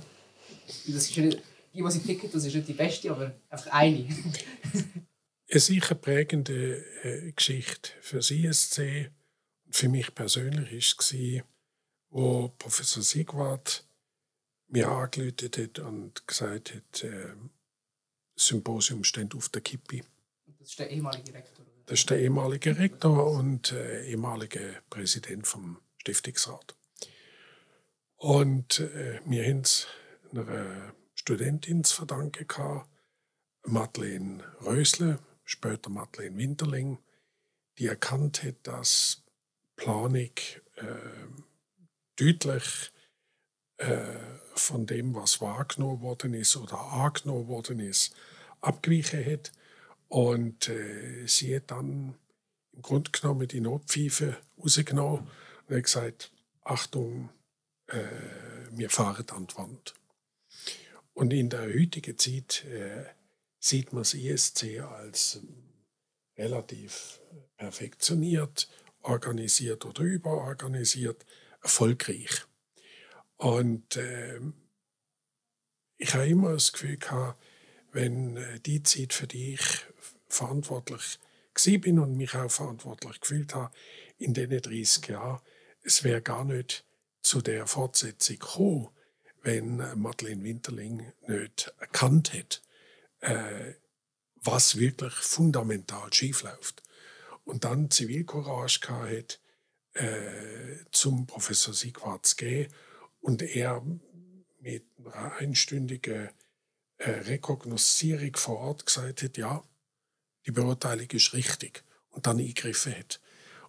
das 0.67 0.85
ist 0.87 1.17
nicht, 1.17 1.43
die, 1.73 1.83
die 1.83 1.91
sie 1.91 2.01
picken, 2.01 2.31
das 2.31 2.45
ist 2.45 2.55
nicht 2.55 2.69
die 2.69 2.75
beste, 2.75 3.11
aber 3.11 3.33
einfach 3.49 3.73
eine. 3.73 4.07
eine 5.53 5.61
sicher 5.61 5.95
prägende 5.95 6.85
äh, 7.03 7.33
Geschichte 7.33 7.93
für 8.01 8.17
das 8.17 8.31
ISC 8.31 9.11
und 9.67 9.77
für 9.77 9.89
mich 9.89 10.15
persönlich 10.15 10.97
war, 10.97 11.45
wo 12.11 12.49
Professor 12.59 13.03
Siegwart 13.03 13.87
mir 14.69 14.89
angelötet 14.89 15.59
hat 15.59 15.79
und 15.79 16.27
gesagt 16.27 16.75
hat, 16.75 17.05
äh, 17.05 17.35
das 18.35 18.47
Symposium 18.47 19.05
steht 19.05 19.35
auf 19.35 19.51
der 19.51 19.61
Kippe. 19.61 20.01
Das 20.59 20.71
ist 20.71 20.79
der 20.79 20.91
ehemalige 20.91 21.35
Rektor? 21.35 21.67
Das 21.85 21.99
ist 21.99 22.11
der 22.11 22.21
ehemalige 22.21 22.79
Rektor 22.79 23.31
und 23.33 23.73
äh, 23.73 24.07
ehemalige 24.07 24.83
Präsident 24.89 25.47
vom 25.47 25.79
Stiftungsrat. 25.99 26.75
Und 28.17 28.81
äh, 28.81 29.21
wir 29.27 29.45
haben 29.45 29.61
es 29.61 29.87
einer 30.31 30.95
Studentin 31.15 31.85
zu 31.85 31.97
verdanken 31.97 32.47
Madeleine 33.65 34.43
Rösle, 34.65 35.19
später 35.53 35.91
Madeleine 35.91 36.37
Winterling, 36.37 36.99
die 37.79 37.87
erkannt 37.87 38.43
hat, 38.43 38.57
dass 38.65 39.23
Planung 39.77 40.31
äh, 40.77 40.85
deutlich 42.17 42.93
äh, 43.79 44.17
von 44.55 44.87
dem, 44.87 45.15
was 45.15 45.41
wahrgenommen 45.41 46.01
worden 46.03 46.35
ist 46.35 46.57
oder 46.57 46.79
angenommen 46.79 47.49
worden 47.49 47.81
ist, 47.81 48.15
abgewichen 48.61 49.25
hat. 49.25 49.53
Und 50.09 50.69
äh, 50.69 51.27
sie 51.27 51.57
hat 51.57 51.71
dann 51.71 52.15
im 52.73 52.83
Grunde 52.83 53.11
genommen 53.11 53.49
die 53.49 53.61
Notpfeife 53.61 54.37
rausgenommen 54.59 55.29
und 55.69 55.77
hat 55.77 55.85
gesagt, 55.85 56.33
Achtung, 56.63 57.31
äh, 57.89 58.05
wir 58.71 58.91
fahren 58.91 59.29
an 59.31 59.47
die 59.47 59.57
Wand. 59.57 59.95
Und 61.15 61.33
in 61.33 61.51
der 61.51 61.63
heutigen 61.75 62.19
Zeit 62.19 62.65
äh, 62.65 63.05
sieht 63.63 63.93
man 63.93 64.03
das 64.03 64.15
ISC 64.15 64.81
als 64.81 65.37
ähm, 65.37 65.63
relativ 66.37 67.21
perfektioniert, 67.57 68.69
organisiert 69.03 69.85
oder 69.87 70.03
überorganisiert, 70.03 71.25
erfolgreich. 71.63 72.45
Und 73.37 73.97
äh, 73.97 74.41
ich 75.97 76.13
habe 76.15 76.27
immer 76.27 76.55
das 76.55 76.73
Gefühl 76.73 76.97
gehabt, 76.97 77.41
wenn 77.93 78.37
äh, 78.37 78.59
die 78.61 78.83
Zeit, 78.83 79.13
für 79.13 79.29
die 79.29 79.55
ich 79.55 79.87
verantwortlich 80.29 81.19
bin 81.65 82.01
und 82.01 82.17
mich 82.17 82.35
auch 82.35 82.51
verantwortlich 82.51 83.21
gefühlt 83.21 83.55
habe, 83.55 83.73
in 84.19 84.35
diesen 84.35 84.61
30 84.61 85.07
Jahren, 85.09 85.41
es 85.83 86.03
wäre 86.03 86.23
gar 86.23 86.45
nicht 86.45 86.85
zu 87.21 87.41
der 87.41 87.67
Fortsetzung 87.69 88.39
gekommen, 88.39 88.89
wenn 89.43 89.79
äh, 89.79 89.95
Madeleine 89.95 90.43
Winterling 90.43 91.13
nicht 91.29 91.73
erkannt 91.79 92.33
hätte, 92.33 92.59
äh, 93.23 93.75
was 94.37 94.79
wirklich 94.79 95.15
fundamental 95.15 96.13
schief 96.13 96.43
läuft. 96.43 96.83
Und 97.45 97.65
dann 97.65 97.91
Zivilcourage 97.91 98.81
hat, 98.89 99.41
äh, 99.95 100.85
zum 100.91 101.27
Professor 101.27 101.75
Siegwart 101.75 102.27
zu 102.27 102.37
gehen 102.37 102.73
und 103.21 103.43
er 103.43 103.83
mit 104.61 104.85
einer 105.05 105.37
einstündigen 105.37 106.31
äh, 106.99 107.11
Rekognoszierung 107.11 108.37
vor 108.37 108.59
Ort 108.59 108.87
gesagt 108.87 109.23
hat, 109.23 109.37
ja, 109.37 109.63
die 110.47 110.53
Beurteilung 110.53 111.09
ist 111.11 111.33
richtig 111.35 111.85
und 112.11 112.27
dann 112.27 112.39
eingegriffen 112.39 112.97
hat. 112.97 113.21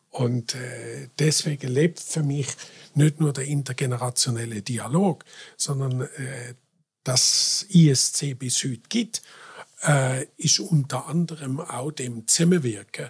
Und 0.10 0.54
äh, 0.54 1.10
deswegen 1.18 1.68
lebt 1.70 2.00
für 2.00 2.22
mich 2.22 2.48
nicht 2.94 3.20
nur 3.20 3.34
der 3.34 3.46
intergenerationelle 3.46 4.62
Dialog, 4.62 5.26
sondern 5.58 6.02
äh, 6.02 6.54
das 7.04 7.66
ISC 7.70 8.38
bis 8.38 8.64
heute 8.64 8.82
gibt 8.90 9.22
äh, 9.84 10.26
ist 10.38 10.60
unter 10.60 11.08
anderem 11.08 11.60
auch 11.60 11.92
dem 11.92 12.28
Zusammenwirken 12.28 13.10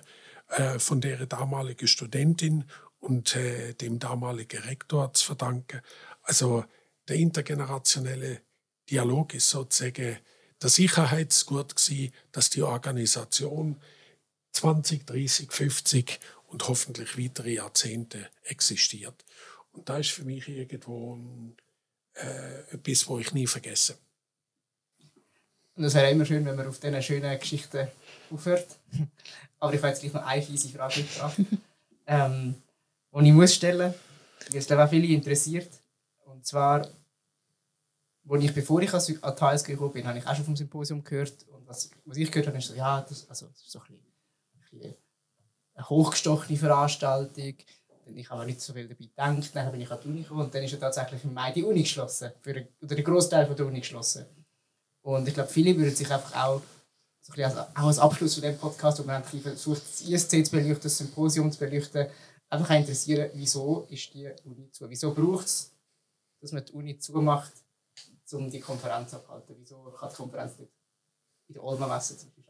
äh, 0.49 0.79
von 0.79 1.01
der 1.01 1.25
damaligen 1.25 1.87
Studentin 1.87 2.65
und 2.99 3.35
äh, 3.35 3.73
dem 3.73 3.99
damaligen 3.99 4.61
Rektor 4.61 5.13
zu 5.13 5.25
verdanken. 5.25 5.81
Also 6.23 6.65
der 7.07 7.17
intergenerationelle 7.17 8.41
Dialog 8.89 9.33
ist 9.33 9.49
sozusagen 9.49 10.17
der 10.61 10.69
Sicherheitsgurt 10.69 11.75
gewesen, 11.75 12.13
dass 12.31 12.49
die 12.49 12.63
Organisation 12.63 13.81
20, 14.53 15.05
30, 15.05 15.51
50 15.51 16.19
und 16.47 16.67
hoffentlich 16.67 17.17
weitere 17.17 17.55
Jahrzehnte 17.55 18.29
existiert. 18.43 19.25
Und 19.71 19.89
da 19.89 19.97
ist 19.97 20.11
für 20.11 20.23
mich 20.23 20.47
irgendwo 20.47 21.15
ein, 21.15 21.57
äh, 22.15 22.75
etwas, 22.75 23.07
wo 23.07 23.19
ich 23.19 23.33
nie 23.33 23.47
vergesse. 23.47 23.97
Und 25.75 25.83
es 25.85 25.95
wäre 25.95 26.11
immer 26.11 26.25
schön, 26.25 26.45
wenn 26.45 26.55
man 26.55 26.67
auf 26.67 26.79
diesen 26.79 27.01
schönen 27.01 27.39
Geschichten 27.39 27.87
aufhört. 28.31 28.77
Aber 29.59 29.73
ich 29.73 29.79
habe 29.79 29.89
jetzt 29.89 30.01
gleich 30.01 30.13
noch 30.13 30.25
eine 30.25 30.41
fiese 30.41 30.69
Frage 30.69 30.99
mitgebracht, 30.99 31.37
ähm, 32.05 32.55
die 33.13 33.27
ich 33.27 33.33
muss 33.33 33.55
stellen 33.55 33.93
weil 34.51 34.57
es 34.59 34.71
auch 34.71 34.89
viele 34.89 35.07
interessiert. 35.07 35.71
Und 36.25 36.45
zwar, 36.45 36.87
wo 38.23 38.35
ich, 38.35 38.53
bevor 38.53 38.81
ich 38.81 38.93
an 38.93 39.01
die 39.05 39.41
HSG 39.41 39.73
gekommen 39.73 39.93
bin, 39.93 40.07
habe 40.07 40.17
ich 40.17 40.27
auch 40.27 40.35
schon 40.35 40.45
vom 40.45 40.55
Symposium 40.55 41.03
gehört. 41.03 41.47
Und 41.49 41.67
was, 41.67 41.91
was 42.05 42.17
ich 42.17 42.31
gehört 42.31 42.47
habe, 42.47 42.57
ist 42.57 42.67
so, 42.67 42.75
ja, 42.75 43.01
das, 43.01 43.29
also, 43.29 43.47
das 43.47 43.61
ist 43.61 43.71
so 43.71 43.79
ein 43.79 43.85
bisschen, 43.85 44.05
ein 44.53 44.59
bisschen 44.79 44.95
eine 45.75 45.89
hochgestochene 45.89 46.57
Veranstaltung. 46.57 47.55
Ich 48.15 48.29
habe 48.29 48.45
nicht 48.45 48.61
so 48.61 48.73
viel 48.73 48.87
dabei 48.87 49.05
gedacht. 49.05 49.55
Dann 49.55 49.71
bin 49.71 49.81
ich 49.81 49.91
an 49.91 49.99
die 50.01 50.07
Uni 50.07 50.21
gekommen 50.23 50.41
und 50.41 50.53
dann 50.53 50.63
ist 50.63 50.71
ja 50.71 50.77
tatsächlich 50.77 51.23
im 51.23 51.33
Mai 51.33 51.51
die 51.51 51.63
Uni 51.63 51.81
geschlossen. 51.81 52.31
Für, 52.41 52.67
oder 52.81 52.95
der 52.95 53.03
Großteil 53.03 53.53
der 53.53 53.65
Uni 53.65 53.79
geschlossen. 53.79 54.25
Und 55.01 55.27
ich 55.27 55.33
glaube, 55.33 55.49
viele 55.49 55.75
würden 55.77 55.95
sich 55.95 56.09
einfach 56.11 56.35
auch, 56.35 56.61
so 57.21 57.33
ein 57.33 57.43
als, 57.43 57.57
auch 57.57 57.87
als 57.87 57.99
Abschluss 57.99 58.33
von 58.35 58.43
dem 58.43 58.57
Podcast, 58.57 58.99
wo 58.99 59.03
man 59.03 59.23
versucht, 59.23 59.81
das 59.81 60.01
ISC 60.01 60.45
zu 60.45 60.51
beleuchten, 60.51 60.83
das 60.83 60.97
Symposium 60.97 61.51
zu 61.51 61.59
beleuchten, 61.59 62.07
einfach 62.49 62.75
interessieren, 62.75 63.31
wieso 63.33 63.87
ist 63.89 64.13
die 64.13 64.29
Uni 64.45 64.69
zu? 64.71 64.89
Wieso 64.89 65.13
braucht 65.13 65.45
es, 65.45 65.73
dass 66.41 66.51
man 66.51 66.65
die 66.65 66.73
Uni 66.73 66.97
zumacht, 66.97 67.53
um 68.31 68.49
die 68.49 68.59
Konferenz 68.59 69.13
abzuhalten? 69.13 69.55
Wieso 69.59 69.83
kann 69.91 70.09
die 70.09 70.15
Konferenz 70.15 70.57
nicht 70.57 70.71
in 71.47 71.53
der 71.53 71.63
Olma 71.63 71.87
Messe 71.87 72.17
zum 72.17 72.29
Beispiel 72.29 72.42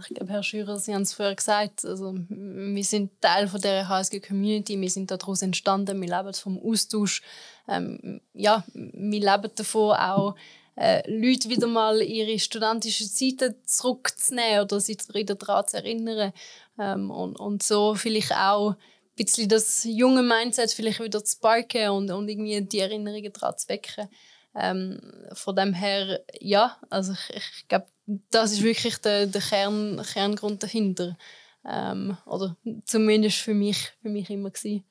ich 0.00 0.14
glaube, 0.14 0.32
Herr 0.32 0.42
Schürer, 0.42 0.78
Sie 0.78 0.94
haben 0.94 1.02
es 1.02 1.12
vorher 1.12 1.34
gesagt, 1.34 1.84
also 1.84 2.14
wir 2.28 2.84
sind 2.84 3.20
Teil 3.20 3.48
von 3.48 3.60
der 3.60 3.88
HSG-Community, 3.88 4.80
wir 4.80 4.90
sind 4.90 5.10
daraus 5.10 5.42
entstanden, 5.42 6.00
wir 6.00 6.08
leben 6.08 6.34
vom 6.34 6.58
Austausch. 6.62 7.22
Ähm, 7.68 8.20
ja, 8.32 8.64
wir 8.74 9.20
leben 9.20 9.50
davon 9.54 9.96
auch, 9.96 10.36
äh, 10.76 11.02
Leute 11.10 11.48
wieder 11.48 11.66
mal 11.66 12.00
ihre 12.00 12.38
studentische 12.38 13.10
Zeiten 13.10 13.54
zurückzunehmen 13.64 14.62
oder 14.62 14.80
sie 14.80 14.96
wieder 15.12 15.34
daran 15.34 15.66
zu 15.66 15.76
erinnern. 15.76 16.32
Ähm, 16.78 17.10
und, 17.10 17.38
und 17.38 17.62
so 17.62 17.94
vielleicht 17.94 18.32
auch 18.32 18.70
ein 18.70 18.76
bisschen 19.16 19.48
das 19.48 19.84
junge 19.84 20.22
Mindset 20.22 20.72
vielleicht 20.72 21.00
wieder 21.00 21.24
zu 21.24 21.36
sparken 21.36 21.90
und, 21.90 22.10
und 22.10 22.28
irgendwie 22.28 22.62
die 22.62 22.78
Erinnerungen 22.78 23.32
daran 23.32 23.58
zu 23.58 23.68
wecken. 23.68 24.08
Ähm, 24.54 25.00
von 25.32 25.54
dem 25.54 25.74
her, 25.74 26.24
ja, 26.40 26.76
also 26.88 27.12
ich, 27.12 27.46
ich 27.58 27.68
glaube, 27.68 27.86
das 28.30 28.52
ist 28.52 28.62
wirklich 28.62 28.98
der, 28.98 29.26
der 29.26 29.40
Kern, 29.40 30.02
Kerngrund 30.02 30.62
dahinter. 30.62 31.16
Ähm, 31.64 32.16
oder 32.26 32.56
zumindest 32.84 33.38
für 33.38 33.54
mich, 33.54 33.92
für 34.02 34.08
mich 34.08 34.30
immer 34.30 34.50
gewesen. 34.50 34.84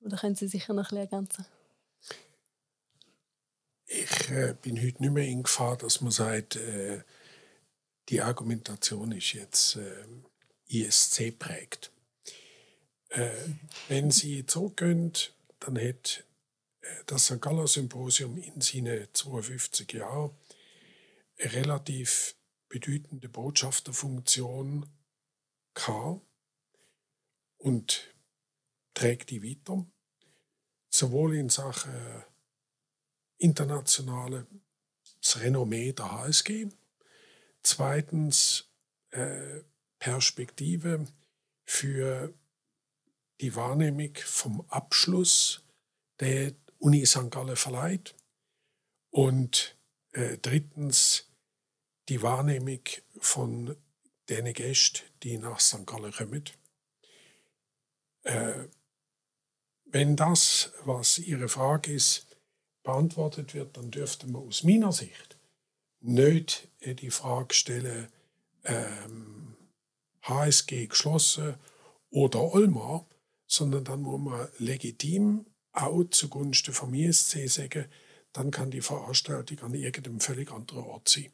da 0.00 0.16
können 0.16 0.34
Sie 0.34 0.48
sicher 0.48 0.74
noch 0.74 0.90
ein 0.90 0.98
ergänzen. 0.98 1.46
Ich 3.86 4.30
äh, 4.30 4.54
bin 4.60 4.76
heute 4.80 5.02
nicht 5.02 5.12
mehr 5.12 5.26
in 5.26 5.42
Gefahr, 5.42 5.76
dass 5.76 6.00
man 6.00 6.12
sagt, 6.12 6.56
äh, 6.56 7.02
die 8.08 8.20
Argumentation 8.20 9.10
ist 9.12 9.32
jetzt 9.32 9.76
äh, 9.76 10.04
ISC 10.68 11.36
prägt. 11.36 11.90
Äh, 13.08 13.30
wenn 13.88 14.10
Sie 14.12 14.46
zurückgehen, 14.46 15.12
dann 15.58 15.76
hat 15.76 16.24
äh, 16.82 16.86
das 17.06 17.26
St. 17.26 17.40
Galler 17.40 17.66
Symposium 17.66 18.38
in 18.38 18.60
seinen 18.60 19.08
52 19.12 19.92
Jahren 19.92 20.30
relativ 21.38 22.36
bedeutende 22.70 23.28
Botschafterfunktion 23.28 24.86
gehabt 25.74 26.22
und 27.58 28.14
trägt 28.94 29.28
die 29.30 29.42
weiter, 29.42 29.84
sowohl 30.88 31.36
in 31.36 31.50
Sachen 31.50 32.24
internationales 33.36 34.46
Renommee 35.36 35.92
der 35.92 36.12
HSG, 36.12 36.68
zweitens 37.62 38.70
äh, 39.10 39.62
Perspektive 39.98 41.06
für 41.64 42.32
die 43.40 43.54
Wahrnehmung 43.54 44.14
vom 44.16 44.62
Abschluss 44.68 45.62
der 46.20 46.54
Uni 46.78 47.04
St. 47.04 47.30
Gallen 47.30 47.56
verleiht 47.56 48.14
und 49.10 49.76
äh, 50.12 50.38
drittens 50.38 51.29
die 52.10 52.22
Wahrnehmung 52.22 52.80
von 53.20 53.76
den 54.28 54.52
Gästen, 54.52 55.02
die 55.22 55.38
nach 55.38 55.60
St. 55.60 55.86
Gallen 55.86 56.12
kommen. 56.12 56.44
Äh, 58.24 58.66
wenn 59.86 60.16
das, 60.16 60.72
was 60.84 61.18
Ihre 61.18 61.48
Frage 61.48 61.92
ist, 61.92 62.26
beantwortet 62.82 63.54
wird, 63.54 63.76
dann 63.76 63.90
dürfte 63.90 64.26
man 64.26 64.46
aus 64.46 64.62
meiner 64.62 64.92
Sicht 64.92 65.38
nicht 66.00 66.68
die 66.84 67.10
Frage 67.10 67.54
stellen, 67.54 68.08
ähm, 68.64 69.56
HSG 70.22 70.86
geschlossen 70.86 71.54
oder 72.10 72.54
Olmar, 72.54 73.06
sondern 73.46 73.84
dann 73.84 74.02
muss 74.02 74.20
man 74.20 74.48
legitim 74.58 75.46
auch 75.72 76.04
zugunsten 76.10 76.74
vom 76.74 76.94
ISC 76.94 77.48
sagen, 77.48 77.86
dann 78.32 78.50
kann 78.50 78.70
die 78.70 78.80
Veranstaltung 78.80 79.58
an 79.60 79.74
irgendeinem 79.74 80.20
völlig 80.20 80.50
anderen 80.50 80.84
Ort 80.84 81.08
sein. 81.08 81.32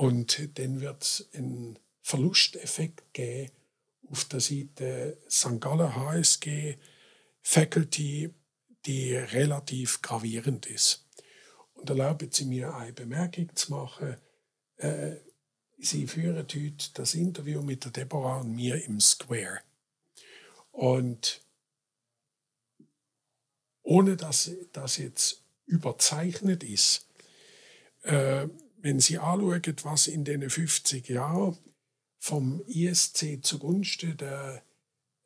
Und 0.00 0.58
dann 0.58 0.80
wird 0.80 1.02
es 1.02 1.28
einen 1.34 1.78
Verlusteffekt 2.00 3.12
geben 3.12 3.52
auf 4.08 4.24
der 4.24 4.40
Seite 4.40 5.18
St. 5.28 5.60
Gallen 5.60 5.94
HSG, 5.94 6.78
Faculty, 7.42 8.32
die 8.86 9.14
relativ 9.14 10.00
gravierend 10.00 10.64
ist. 10.64 11.06
Und 11.74 11.90
erlauben 11.90 12.32
Sie 12.32 12.46
mir 12.46 12.74
eine 12.74 12.94
Bemerkung 12.94 13.54
zu 13.54 13.72
machen. 13.72 14.16
Äh, 14.78 15.16
Sie 15.76 16.06
führen 16.06 16.38
heute 16.38 16.72
das 16.94 17.14
Interview 17.14 17.60
mit 17.60 17.84
der 17.84 17.92
Deborah 17.92 18.40
und 18.40 18.56
mir 18.56 18.82
im 18.82 19.00
Square. 19.00 19.60
Und 20.72 21.42
ohne 23.82 24.16
dass 24.16 24.50
das 24.72 24.96
jetzt 24.96 25.44
überzeichnet 25.66 26.64
ist, 26.64 27.06
äh, 28.04 28.48
wenn 28.82 29.00
Sie 29.00 29.18
anschauen, 29.18 29.76
was 29.82 30.06
in 30.06 30.24
den 30.24 30.48
50 30.48 31.08
Jahren 31.08 31.58
vom 32.18 32.62
ISC 32.66 33.38
zugunsten 33.42 34.16
der 34.16 34.62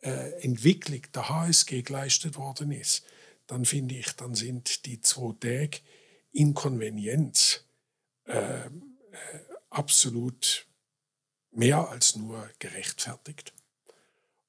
äh, 0.03 0.43
Entwicklung 0.43 1.03
der 1.15 1.29
HSG 1.29 1.83
geleistet 1.83 2.37
worden 2.37 2.73
ist, 2.73 3.05
dann 3.47 3.65
finde 3.65 3.97
ich, 3.97 4.13
dann 4.13 4.35
sind 4.35 4.87
die 4.87 5.01
zwei 5.01 5.35
Tage 5.41 5.79
Inkonvenienz 6.33 7.65
äh, 8.27 8.67
äh, 8.67 8.69
absolut 9.71 10.67
mehr 11.51 11.89
als 11.89 12.17
nur 12.17 12.51
gerechtfertigt. 12.59 13.53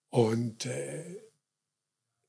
Und 0.09 0.65
äh, 0.65 1.21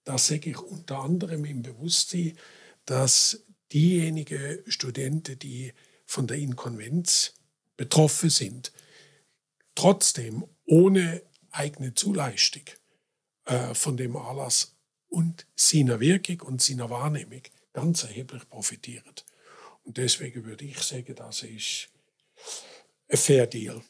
das 0.04 0.26
sage 0.26 0.50
ich 0.50 0.58
unter 0.58 0.98
anderem 0.98 1.44
im 1.44 1.62
Bewusstsein, 1.62 2.38
dass 2.84 3.44
diejenigen 3.72 4.60
Studenten, 4.70 5.38
die 5.38 5.72
von 6.06 6.26
der 6.26 6.38
Inkonvenz 6.38 7.34
betroffen 7.76 8.30
sind, 8.30 8.72
trotzdem 9.74 10.46
ohne 10.64 11.22
eigene 11.50 11.94
Zuleistung 11.94 12.64
äh, 13.44 13.74
von 13.74 13.96
dem 13.96 14.16
Anlass 14.16 14.74
und 15.08 15.46
seiner 15.54 16.00
Wirkung 16.00 16.40
und 16.42 16.62
seiner 16.62 16.88
Wahrnehmung 16.90 17.42
ganz 17.72 18.04
erheblich 18.04 18.48
profitiert. 18.48 19.24
Und 19.84 19.98
deswegen 19.98 20.44
würde 20.44 20.64
ich 20.64 20.80
sagen, 20.80 21.14
das 21.14 21.42
ist 21.42 21.88
ein 23.08 23.16
Fair 23.16 23.46
Deal. 23.46 23.82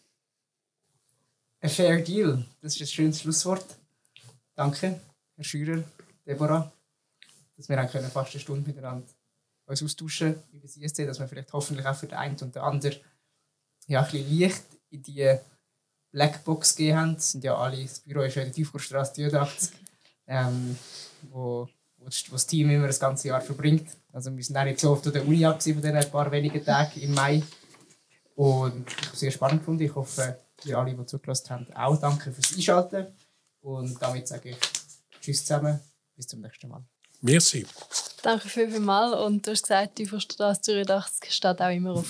Ein 1.60 1.70
Fair 1.70 2.00
Deal, 2.02 2.46
das 2.60 2.74
ist 2.74 2.82
ein 2.82 2.86
schönes 2.86 3.20
Schlusswort. 3.20 3.78
Danke, 4.54 5.00
Herr 5.36 5.44
Schürer, 5.44 5.84
Deborah, 6.26 6.72
dass 7.56 7.68
wir 7.68 7.88
fast 8.10 8.32
eine 8.32 8.40
Stunde 8.40 8.66
miteinander 8.68 9.06
uns 9.66 9.82
austauschen 9.82 10.36
über 10.52 10.62
das 10.62 10.76
ISC, 10.76 11.06
dass 11.06 11.18
wir 11.18 11.28
vielleicht 11.28 11.52
hoffentlich 11.52 11.86
auch 11.86 11.96
für 11.96 12.06
den 12.06 12.18
einen 12.18 12.36
und 12.40 12.54
den 12.54 12.62
anderen 12.62 12.96
ja, 13.86 14.02
ein 14.02 14.10
bisschen 14.10 14.30
Licht 14.30 14.64
in 14.90 15.02
die 15.02 15.36
Blackbox 16.12 16.76
gegeben 16.76 16.98
haben. 16.98 17.14
Das 17.14 17.32
sind 17.32 17.44
ja 17.44 17.56
alle, 17.56 17.82
das 17.82 18.00
Büro 18.00 18.20
ist 18.20 18.34
ja 18.36 18.42
in 18.42 18.48
der 18.48 18.54
Tiefkurstrasse 18.54 19.28
83 19.28 19.72
ähm, 20.26 20.76
wo, 21.30 21.68
wo, 21.98 22.04
das 22.06 22.46
Team 22.46 22.70
immer 22.70 22.86
das 22.86 23.00
ganze 23.00 23.28
Jahr 23.28 23.40
verbringt. 23.40 23.88
Also 24.12 24.34
wir 24.34 24.42
sind 24.42 24.56
auch 24.56 24.64
nicht 24.64 24.80
so 24.80 24.92
oft 24.92 25.06
an 25.06 25.12
der 25.12 25.26
Uni 25.26 25.44
ab 25.44 25.62
von 25.62 25.80
diesen 25.80 26.10
paar 26.10 26.30
wenigen 26.30 26.64
Tagen 26.64 27.00
im 27.00 27.14
Mai. 27.14 27.42
Und 28.34 28.88
ich 28.88 28.96
habe 28.96 29.12
es 29.12 29.20
sehr 29.20 29.30
spannend 29.30 29.60
gefunden. 29.60 29.82
Ich 29.82 29.94
hoffe, 29.94 30.38
ihr 30.64 30.78
alle, 30.78 30.94
die 30.94 31.06
zugelassen 31.06 31.50
haben, 31.50 31.72
auch 31.74 31.98
danke 31.98 32.32
fürs 32.32 32.54
Einschalten. 32.54 33.06
Und 33.60 34.00
damit 34.00 34.28
sage 34.28 34.50
ich 34.50 34.58
Tschüss 35.20 35.44
zusammen, 35.44 35.80
bis 36.14 36.26
zum 36.26 36.40
nächsten 36.40 36.68
Mal. 36.68 36.84
Merci. 37.20 37.66
Danke 38.22 38.48
vielmals 38.48 39.14
und 39.20 39.46
du 39.46 39.52
hast 39.52 39.62
gesagt, 39.62 39.98
die 39.98 40.06
Verstraße 40.06 40.60
Zürich 40.60 40.88
steht 41.28 41.60
auch 41.60 41.70
immer 41.70 41.92
auf. 41.92 42.08